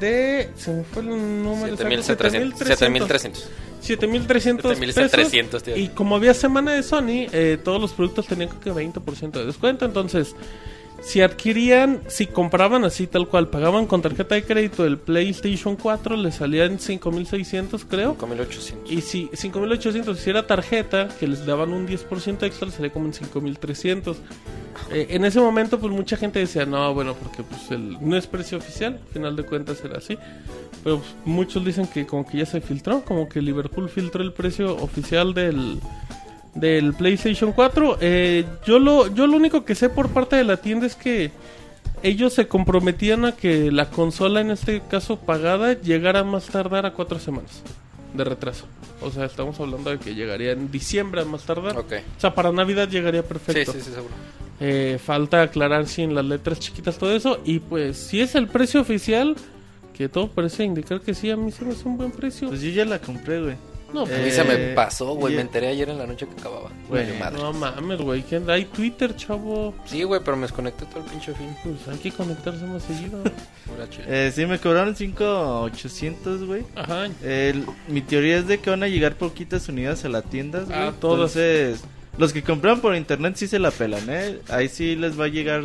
[0.00, 0.50] de.
[0.56, 1.08] Se me fue el
[1.42, 1.74] número.
[1.74, 2.58] exacto, 7300.
[2.78, 3.48] 7300.
[3.80, 4.78] 7300 pesos.
[4.78, 5.76] 7300, tío.
[5.76, 9.46] Y como había semana de Sony, eh, todos los productos tenían creo que 20% de
[9.46, 9.84] descuento.
[9.84, 10.34] Entonces,
[11.06, 16.16] si adquirían, si compraban así tal cual, pagaban con tarjeta de crédito el PlayStation 4,
[16.16, 18.16] les salían 5600, creo.
[18.18, 18.90] 5800.
[18.90, 23.12] Y si 5800 si era tarjeta, que les daban un 10% extra, salía como en
[23.12, 24.16] 5300.
[24.90, 28.26] Eh, en ese momento, pues mucha gente decía, no, bueno, porque pues el, no es
[28.26, 30.18] precio oficial, al final de cuentas era así.
[30.82, 34.32] Pero pues, muchos dicen que como que ya se filtró, como que Liverpool filtró el
[34.32, 35.78] precio oficial del,
[36.56, 37.98] del PlayStation 4.
[38.00, 41.30] Eh, yo, lo, yo lo único que sé por parte de la tienda es que
[42.02, 46.92] ellos se comprometían a que la consola, en este caso pagada, llegara más tardar a
[46.92, 47.62] cuatro semanas
[48.14, 48.66] de retraso.
[49.02, 51.76] O sea, estamos hablando de que llegaría en diciembre a más tardar.
[51.78, 51.92] Ok.
[52.16, 53.72] O sea, para Navidad llegaría Sí, perfecto.
[53.72, 54.14] sí, sí, seguro.
[54.58, 57.40] Eh, falta aclarar si en las letras chiquitas todo eso.
[57.44, 59.36] Y pues, si es el precio oficial,
[59.92, 62.48] que todo parece indicar que sí, a mí se me hace un buen precio.
[62.48, 63.56] Pues yo ya la compré, güey.
[63.92, 65.34] No, A pues, mí se me Eh, pasó, güey.
[65.36, 66.70] Me enteré ayer en la noche que acababa.
[66.88, 67.38] Güey, Vale, madre.
[67.42, 68.24] no mames, güey.
[68.48, 69.74] Hay Twitter, chavo.
[69.84, 71.54] Sí, güey, pero me desconecté todo el pinche fin.
[71.62, 73.22] Pues hay que conectarse más seguido.
[74.08, 76.64] Eh, sí, me cobraron 5,800, güey.
[76.74, 77.08] Ajá.
[77.88, 80.60] Mi teoría es de que van a llegar poquitas unidades a la tienda.
[80.60, 80.72] güey.
[80.76, 81.36] Ah, todas.
[81.36, 81.84] Entonces,
[82.16, 84.38] los que compraron por internet sí se la pelan, ¿eh?
[84.48, 85.62] Ahí sí les va a llegar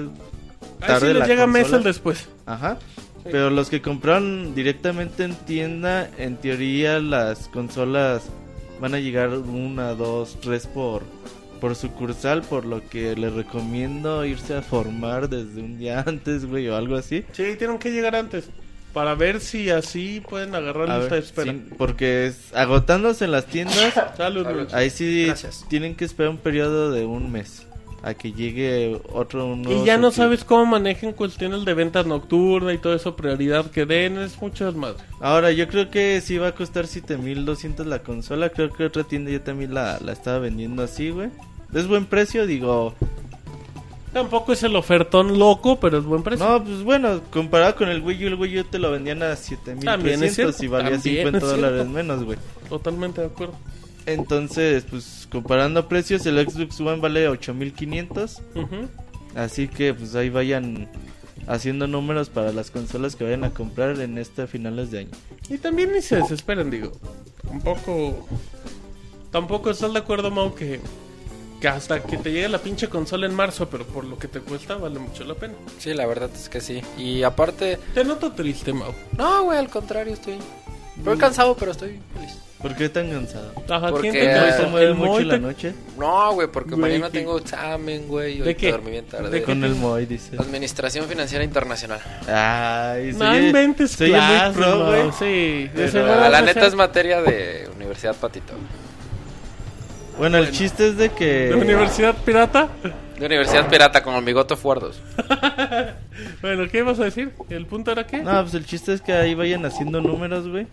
[0.81, 1.63] tarde sí la les llega consola.
[1.63, 2.29] meses después.
[2.45, 2.77] Ajá.
[3.23, 8.23] Pero los que compraron directamente en tienda, en teoría las consolas
[8.79, 11.03] van a llegar una, dos, tres por,
[11.59, 16.67] por sucursal, por lo que les recomiendo irse a formar desde un día antes, güey,
[16.69, 17.23] o algo así.
[17.31, 18.49] Sí, tienen que llegar antes.
[18.91, 21.51] Para ver si así pueden agarrar A lista ver, de espera.
[21.53, 25.63] sí, porque es, agotándose en las tiendas, Salud, ahí sí Gracias.
[25.69, 27.67] tienen que esperar un periodo de un mes
[28.03, 32.77] a que llegue otro Y ya no sabes cómo manejen cuestiones de ventas nocturna y
[32.77, 35.03] todo eso, prioridad que den, es mucho desmadre.
[35.19, 38.49] Ahora, yo creo que sí va a costar 7200 la consola.
[38.49, 41.29] Creo que otra tienda ya también la, la estaba vendiendo así, güey.
[41.73, 42.95] Es buen precio, digo.
[44.13, 46.45] Tampoco es el ofertón loco, pero es buen precio.
[46.45, 49.35] No, pues bueno, comparado con el Wii U, el Wii U te lo vendían a
[49.35, 52.37] También es 7300 cierto, y valía también 50 es dólares menos, güey.
[52.67, 53.53] Totalmente de acuerdo.
[54.05, 58.41] Entonces, pues comparando precios, el Xbox One vale 8500.
[58.55, 58.87] Ujú.
[59.35, 60.89] Así que, pues ahí vayan
[61.47, 65.11] haciendo números para las consolas que vayan a comprar en este finales de año.
[65.49, 66.91] Y también ni se desesperen, digo.
[67.47, 68.27] Tampoco.
[69.31, 70.81] Tampoco estás de acuerdo, Mau, que,
[71.61, 74.41] que hasta que te llegue la pinche consola en marzo, pero por lo que te
[74.41, 75.53] cuesta, vale mucho la pena.
[75.79, 76.81] Sí, la verdad es que sí.
[76.97, 78.91] Y aparte, Te noto triste, Mau.
[79.17, 80.35] no, güey, al contrario, estoy.
[80.97, 82.37] Estoy cansado, pero estoy feliz.
[82.61, 83.51] ¿Por qué tan cansado?
[83.69, 84.51] Ajá, Porque- ¿quién te?
[84.53, 85.73] ¿Se mueve El mucho en la te- noche?
[85.97, 88.37] No, güey, porque Güey, mañana tengo examen, güey.
[88.37, 88.71] Y ¿De qué?
[88.71, 89.29] dormí bien tarde.
[89.29, 89.45] ¿De qué?
[89.45, 90.35] Con el Moy, dice.
[90.37, 91.99] Administración Financiera Internacional.
[92.27, 95.11] Ay, No oye- inventes se oye clases, muy pro, güey.
[95.17, 98.53] Sí, Pero- la neta es materia de Universidad Patito.
[100.17, 101.47] Bueno, el chiste es de que...
[101.47, 102.67] ¿De Universidad Pirata?
[103.17, 105.01] De Universidad Pirata con Amigoto Fuerdos.
[106.41, 107.31] Bueno, ¿qué ibas a decir?
[107.49, 108.19] ¿El punto era qué?
[108.19, 110.67] No, pues el chiste es que ahí vayan haciendo números, güey.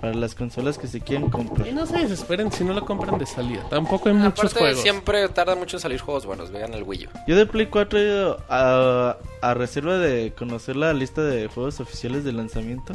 [0.00, 1.68] Para las consolas que se quieren comprar.
[1.68, 3.62] Y no se desesperen si no lo compran de salida.
[3.68, 4.80] Tampoco hay muchos Aparte, juegos.
[4.82, 6.50] siempre tarda mucho en salir juegos buenos.
[6.50, 7.10] Vean el Wii U.
[7.26, 12.32] Yo de Play 4 a, a reserva de conocer la lista de juegos oficiales de
[12.32, 12.94] lanzamiento.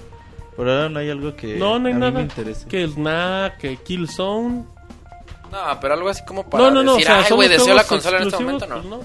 [0.56, 2.12] Por ahora no hay algo que No, no hay a mí nada.
[2.14, 2.68] me interese.
[2.68, 4.64] Que Snack, que Killzone.
[5.52, 6.94] No, pero algo así como para no, no, no.
[6.96, 8.76] decir, o sea, ay, güey, deseo la consola en este momento, no.
[8.76, 9.00] pues no.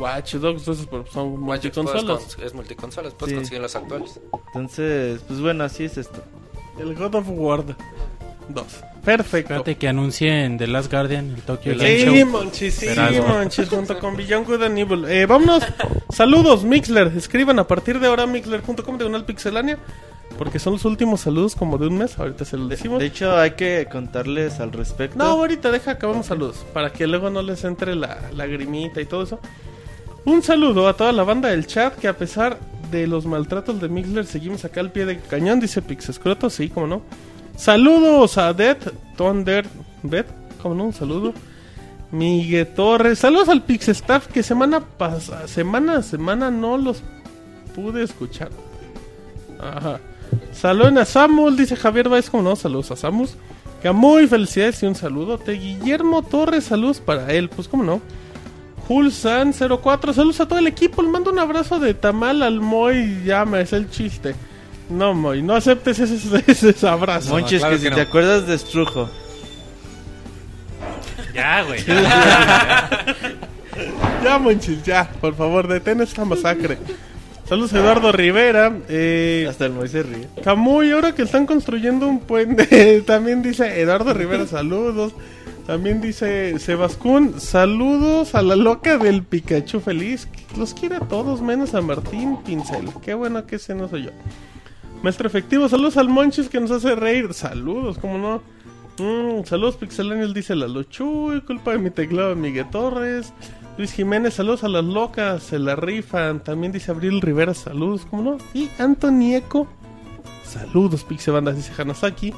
[0.00, 0.78] Watch Dogs, pues,
[1.12, 2.36] son Watch Dogs multiconsolas.
[2.42, 3.36] es multiconsolas, puedes Sí.
[3.36, 4.20] conseguir los actuales.
[4.48, 6.20] Entonces, pues bueno, así es esto.
[6.78, 7.64] El God of War
[8.48, 8.64] 2.
[9.04, 9.52] Perfecto.
[9.54, 12.26] Espérate que anuncien The Last Guardian, el Tokyo Game Sí, Show.
[12.26, 13.26] Monchis, sí, Verás.
[13.26, 15.04] Monchis, junto con Beyond Good and Evil.
[15.06, 15.62] Eh, vámonos.
[16.10, 17.12] Saludos, Mixler.
[17.16, 19.78] Escriban a partir de ahora mixler.com de una pixelania.
[20.38, 22.18] Porque son los últimos saludos como de un mes.
[22.18, 22.98] Ahorita se los decimos.
[22.98, 25.16] De hecho, hay que contarles al respecto.
[25.18, 26.64] No, ahorita deja, acabamos saludos.
[26.72, 29.38] Para que luego no les entre la lagrimita y todo eso.
[30.24, 32.58] Un saludo a toda la banda del chat que a pesar
[32.94, 36.86] de los maltratos de Mixler seguimos acá al pie de cañón, dice Pixescroto, sí, como
[36.86, 37.02] no.
[37.56, 38.78] Saludos a Dead
[39.16, 39.66] Thunder,
[40.02, 40.26] Dead,
[40.62, 41.32] como no, un saludo.
[42.10, 47.02] Miguel Torres, saludos al Pixestaff que semana pasada, semana a semana no los
[47.74, 48.50] pude escuchar.
[49.60, 50.00] Ajá.
[50.52, 53.36] Saludos a Samus, dice Javier Baez, como no, saludos a Samus.
[53.82, 55.36] Que muy felicidades y un saludo.
[55.36, 58.00] De Guillermo Torres, saludos para él, pues como no.
[58.88, 61.02] Hulsan04, saludos a todo el equipo.
[61.02, 63.22] Le mando un abrazo de tamal al Moy.
[63.24, 64.34] Ya me es el chiste.
[64.90, 67.30] No, Moy, no aceptes ese, ese, ese abrazo.
[67.30, 67.96] Monches, claro que que si no.
[67.96, 69.08] te acuerdas de Strujo.
[71.34, 71.80] Ya, güey.
[74.22, 75.10] Ya, Monchis, ya.
[75.20, 76.78] Por favor, detén esta masacre.
[77.48, 78.72] Saludos a Eduardo Rivera.
[78.88, 80.28] Eh, Hasta el Moisés ríe.
[80.42, 83.02] Camuy, ahora que están construyendo un puente.
[83.06, 85.12] También dice Eduardo Rivera, saludos.
[85.66, 90.28] También dice Sebascún, saludos a la loca del Pikachu feliz.
[90.58, 92.90] Los quiere a todos, menos a Martín Pincel.
[93.02, 94.10] Qué bueno que ese no soy yo.
[95.02, 97.32] Maestro efectivo, saludos al Monchis que nos hace reír.
[97.32, 98.42] Saludos, cómo no.
[98.98, 103.32] Mm, saludos Pixelaniel, dice la Chuy, culpa de mi teclado Miguel Torres.
[103.78, 106.44] Luis Jiménez, saludos a las locas, se la rifan.
[106.44, 108.38] También dice Abril Rivera, saludos, cómo no.
[108.52, 109.66] Y Antonieco,
[110.44, 112.34] saludos Pixebanda, dice Hanasaki.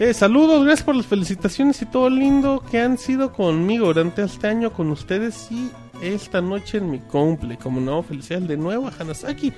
[0.00, 4.48] Eh, saludos, gracias por las felicitaciones y todo lindo que han sido conmigo durante este
[4.48, 5.70] año con ustedes y
[6.02, 7.56] esta noche en mi cumple.
[7.58, 9.52] Como no, felicidades de nuevo a Hanasaki.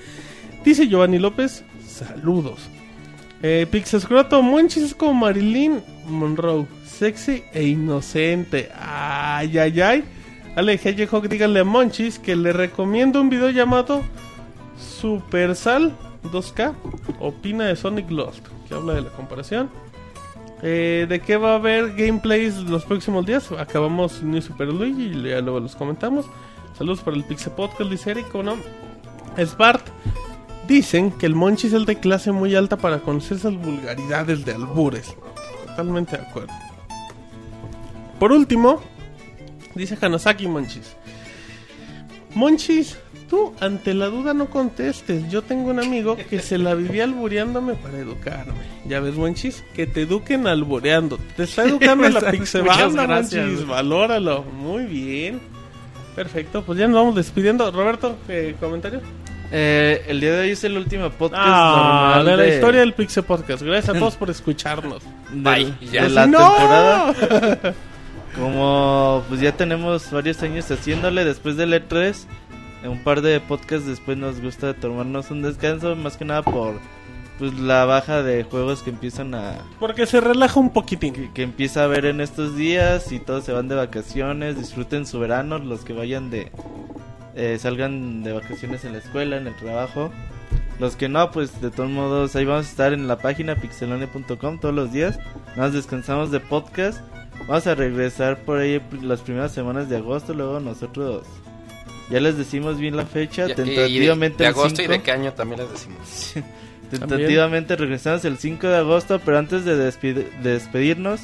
[0.62, 2.68] Dice Giovanni López, saludos.
[3.42, 8.70] Eh, Pixescroto, Monchis como Marilyn Monroe, sexy e inocente.
[8.78, 10.04] Ay, ay, ay.
[10.54, 14.02] Ale Hedgehog, díganle a Monchis que le recomiendo un video llamado
[14.78, 16.74] Supersal 2K.
[17.20, 19.70] Opina de Sonic Lost, que habla de la comparación.
[20.62, 23.50] Eh, ¿De qué va a haber gameplays los próximos días?
[23.52, 26.26] Acabamos New Super Luigi y ya luego los comentamos.
[26.76, 28.56] Saludos para el Pixel Podcast, dice Eric, ¿o no?
[29.38, 29.86] Sbart.
[30.66, 34.52] Dicen que el Monchi es el de clase muy alta para conocer esas vulgaridades de
[34.54, 35.14] albures.
[35.66, 36.52] Totalmente de acuerdo.
[38.18, 38.82] Por último,
[39.74, 40.96] dice Hanasaki Monchis.
[42.34, 45.28] Monchis, tú ante la duda no contestes.
[45.30, 48.54] Yo tengo un amigo que se la vivía albureándome para educarme.
[48.86, 51.18] Ya ves, Monchis, que te eduquen albureando.
[51.36, 53.46] Te está educando la pixebanda, Muchas gracias.
[53.46, 53.66] Monchis.
[53.66, 54.42] Valóralo.
[54.42, 55.40] Muy bien.
[56.14, 57.70] Perfecto, pues ya nos vamos despidiendo.
[57.70, 59.00] Roberto, ¿qué comentario?
[59.52, 62.80] Eh, el día de hoy es el último podcast Ah, normal de la de, historia
[62.80, 63.62] del Pixel Podcast.
[63.62, 65.02] Gracias a todos por escucharnos.
[65.32, 66.04] Bye, ya.
[66.04, 66.38] de la ¡No!
[66.38, 67.74] temporada.
[68.36, 72.45] Como pues ya tenemos varios años haciéndole después del E3, en
[72.88, 76.74] un par de podcasts después nos gusta tomarnos un descanso, más que nada por
[77.38, 81.12] pues la baja de juegos que empiezan a Porque se relaja un poquitín.
[81.12, 85.06] que, que empieza a haber en estos días y todos se van de vacaciones, disfruten
[85.06, 86.50] su verano, los que vayan de
[87.38, 90.10] eh, salgan de vacaciones en la escuela, en el trabajo.
[90.78, 94.58] Los que no, pues de todos modos ahí vamos a estar en la página pixelone.com
[94.58, 95.18] todos los días.
[95.54, 97.00] Nos descansamos de podcast.
[97.46, 101.24] Vamos a regresar por ahí las primeras semanas de agosto, luego nosotros
[102.10, 104.84] ya les decimos bien la fecha, Y- y- y de, tentativamente de el agosto y
[104.86, 104.92] 5.
[104.92, 106.34] de qué año también les decimos.
[106.90, 109.76] Tentativamente regresamos el 5 de agosto, pero antes de,
[110.42, 111.22] despedirnos,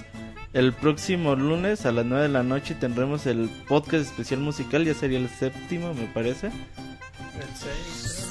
[0.52, 4.94] el próximo lunes a las 9 de la noche tendremos el podcast especial musical, ya
[4.94, 6.50] sería el séptimo, me parece.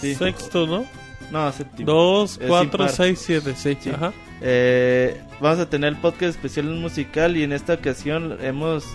[0.02, 0.16] Sí.
[0.16, 0.86] Sexto, ¿no?
[1.32, 1.90] No, séptimo.
[1.92, 2.90] Dos, Es cuatro, impar.
[2.90, 3.78] seis, siete, seis.
[3.82, 3.90] Sí.
[3.92, 4.12] Ajá.
[4.42, 8.86] Eh, vamos a tener el podcast especial musical y en esta ocasión hemos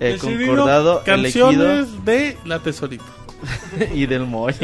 [0.00, 3.04] eh, concordado, elegido canciones de La Tesorita.
[3.94, 4.54] y del Moy.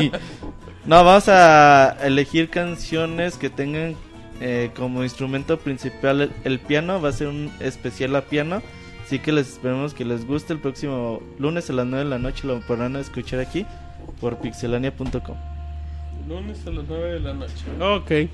[0.85, 3.95] No, vamos a elegir canciones que tengan
[4.41, 7.01] eh, como instrumento principal el, el piano.
[7.01, 8.63] Va a ser un especial a piano.
[9.05, 10.53] Así que les esperemos que les guste.
[10.53, 13.67] El próximo lunes a las 9 de la noche lo podrán escuchar aquí
[14.21, 15.37] por pixelania.com.
[16.29, 17.65] Lunes a las 9 de la noche.
[17.81, 18.31] Ok.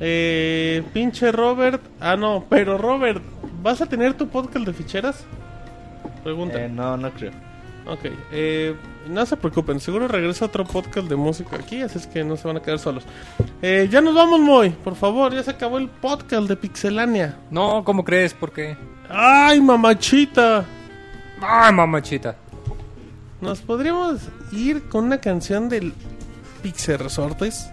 [0.00, 1.80] Eh, pinche Robert.
[2.00, 3.22] Ah, no, pero Robert,
[3.62, 5.24] ¿vas a tener tu podcast de ficheras?
[6.26, 6.60] Pregunta.
[6.60, 7.30] Eh, no, no creo.
[7.86, 8.00] Ok.
[8.32, 8.74] Eh,
[9.08, 12.48] no se preocupen, seguro regresa otro podcast de música aquí, así es que no se
[12.48, 13.04] van a quedar solos.
[13.62, 14.70] Eh, ya nos vamos, Moy.
[14.70, 17.36] Por favor, ya se acabó el podcast de Pixelania.
[17.48, 18.34] No, ¿cómo crees?
[18.34, 18.76] ¿Por qué?
[19.08, 20.64] ¡Ay, mamachita!
[21.40, 22.34] ¡Ay, mamachita!
[23.40, 25.94] ¿Nos podríamos ir con una canción del
[26.60, 27.70] Pixel Resortes?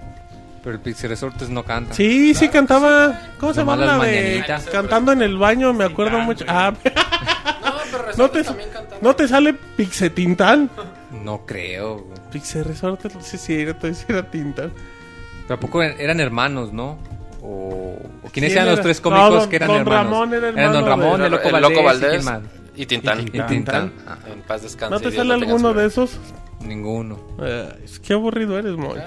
[0.63, 1.95] Pero el Pixie Resortes no canta.
[1.95, 3.19] Sí, sí cantaba.
[3.39, 4.65] ¿Cómo se llama la de mañanitas.
[4.67, 5.73] cantando en el baño?
[5.73, 6.45] Me acuerdo mucho.
[6.47, 6.71] Ah,
[7.63, 8.43] No, pero no te,
[9.01, 10.69] no te sale Pixetintán.
[11.23, 12.07] No creo.
[12.31, 14.73] Pixel Resortes, sí, sí, era, sí era Tintán.
[15.47, 16.97] Tampoco eran hermanos, ¿no?
[17.39, 18.83] O, o quiénes ¿Quién eran los era?
[18.83, 20.03] tres No, cómicos don- que eran don hermanos.
[20.05, 22.25] Ramón era Eran hermano Don Ramón, de- el Loco el Valdés, Loco ¿y Valdés quién
[22.25, 22.41] más?
[22.75, 23.19] y Tintán.
[23.21, 23.93] Y Tintán.
[24.07, 24.91] Ah, En paz descanse.
[24.95, 26.17] ¿No te sale alguno de esos?
[26.61, 27.19] ninguno.
[27.43, 28.97] Eh, es que aburrido eres, Moy.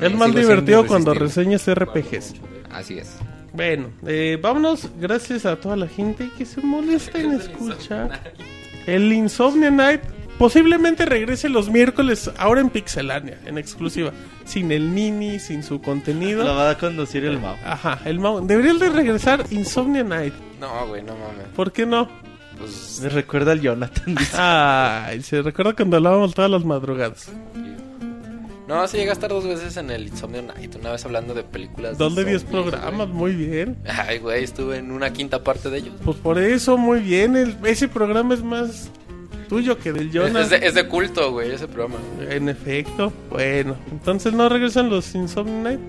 [0.00, 2.34] Es más divertido cuando reseñas RPGs.
[2.70, 3.16] Así es.
[3.52, 4.88] Bueno, eh, vámonos.
[4.98, 8.32] Gracias a toda la gente que se molesta en escuchar.
[8.86, 10.00] El Insomnia Night
[10.38, 14.10] posiblemente regrese los miércoles, ahora en Pixelania, en exclusiva.
[14.44, 16.44] Sin el Nini, sin su contenido.
[16.44, 17.56] Lo va a conducir el Mao.
[17.64, 18.44] Ajá, el Mau.
[18.44, 20.34] Debería de regresar Insomnia Night.
[20.58, 21.46] No, güey, no mames.
[21.54, 22.08] ¿Por qué no?
[22.58, 24.14] Pues Me recuerda al Jonathan.
[24.14, 24.36] dice.
[24.38, 27.30] Ay, se recuerda cuando hablábamos todas las madrugadas.
[28.72, 30.74] No, sí llegué a estar dos veces en el Insomnio Night.
[30.76, 31.98] Una vez hablando de películas.
[31.98, 33.34] Dos de 10 zombies, programas, güey.
[33.34, 33.76] muy bien.
[33.86, 35.94] Ay, güey, estuve en una quinta parte de ellos.
[36.04, 37.36] Pues por eso, muy bien.
[37.36, 38.90] El- ese programa es más
[39.48, 40.44] tuyo que del Jonas.
[40.44, 41.96] es de, es de culto, güey, ese programa.
[42.28, 43.12] En efecto.
[43.30, 45.80] Bueno, entonces no regresan los Insomnia Night.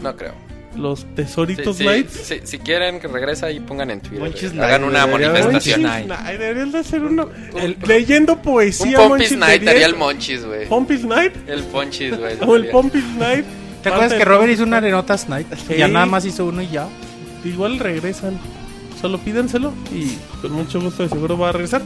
[0.00, 0.32] No creo.
[0.76, 1.84] Los Tesoritos sí,
[2.44, 4.20] si quieren que regrese ahí, pongan en Twitter.
[4.20, 5.82] Monchis eh, Hagan una debería- manifestación.
[5.82, 6.08] Monchis Night.
[6.24, 7.28] Night, Deberían de hacer uno.
[7.56, 8.96] El- leyendo Un poesía.
[8.98, 10.68] Pompis Monchis, Night debería- haría el Monchis, güey.
[10.68, 11.32] Pompis Night.
[11.46, 12.36] El Ponchis, güey.
[12.46, 12.66] O el.
[12.68, 13.44] Pompis Night.
[13.82, 15.46] ¿Te acuerdas que Robert hizo una Arenotas Night?
[15.68, 15.74] Sí.
[15.76, 16.86] Ya nada más hizo uno y ya.
[17.44, 18.38] Igual regresan.
[19.00, 21.82] Solo pídenselo y con mucho gusto de seguro va a regresar.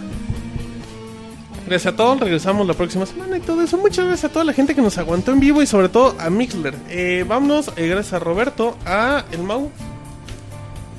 [1.66, 3.76] Gracias a todos, regresamos la próxima semana y todo eso.
[3.76, 6.30] Muchas gracias a toda la gente que nos aguantó en vivo y sobre todo a
[6.30, 6.74] Mixler.
[6.88, 9.70] Eh, vámonos, eh, gracias a Roberto, a El Mau,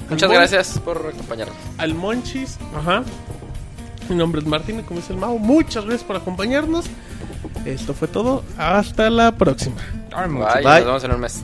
[0.09, 1.55] Muchas gracias por acompañarnos.
[1.77, 3.03] al Monchis, ajá.
[4.09, 6.85] Mi nombre es Martín, y como dice el Mau, muchas gracias por acompañarnos.
[7.65, 9.75] Esto fue todo, hasta la próxima.
[10.11, 10.63] Bye, Bye.
[10.63, 11.43] nos vemos en un mes.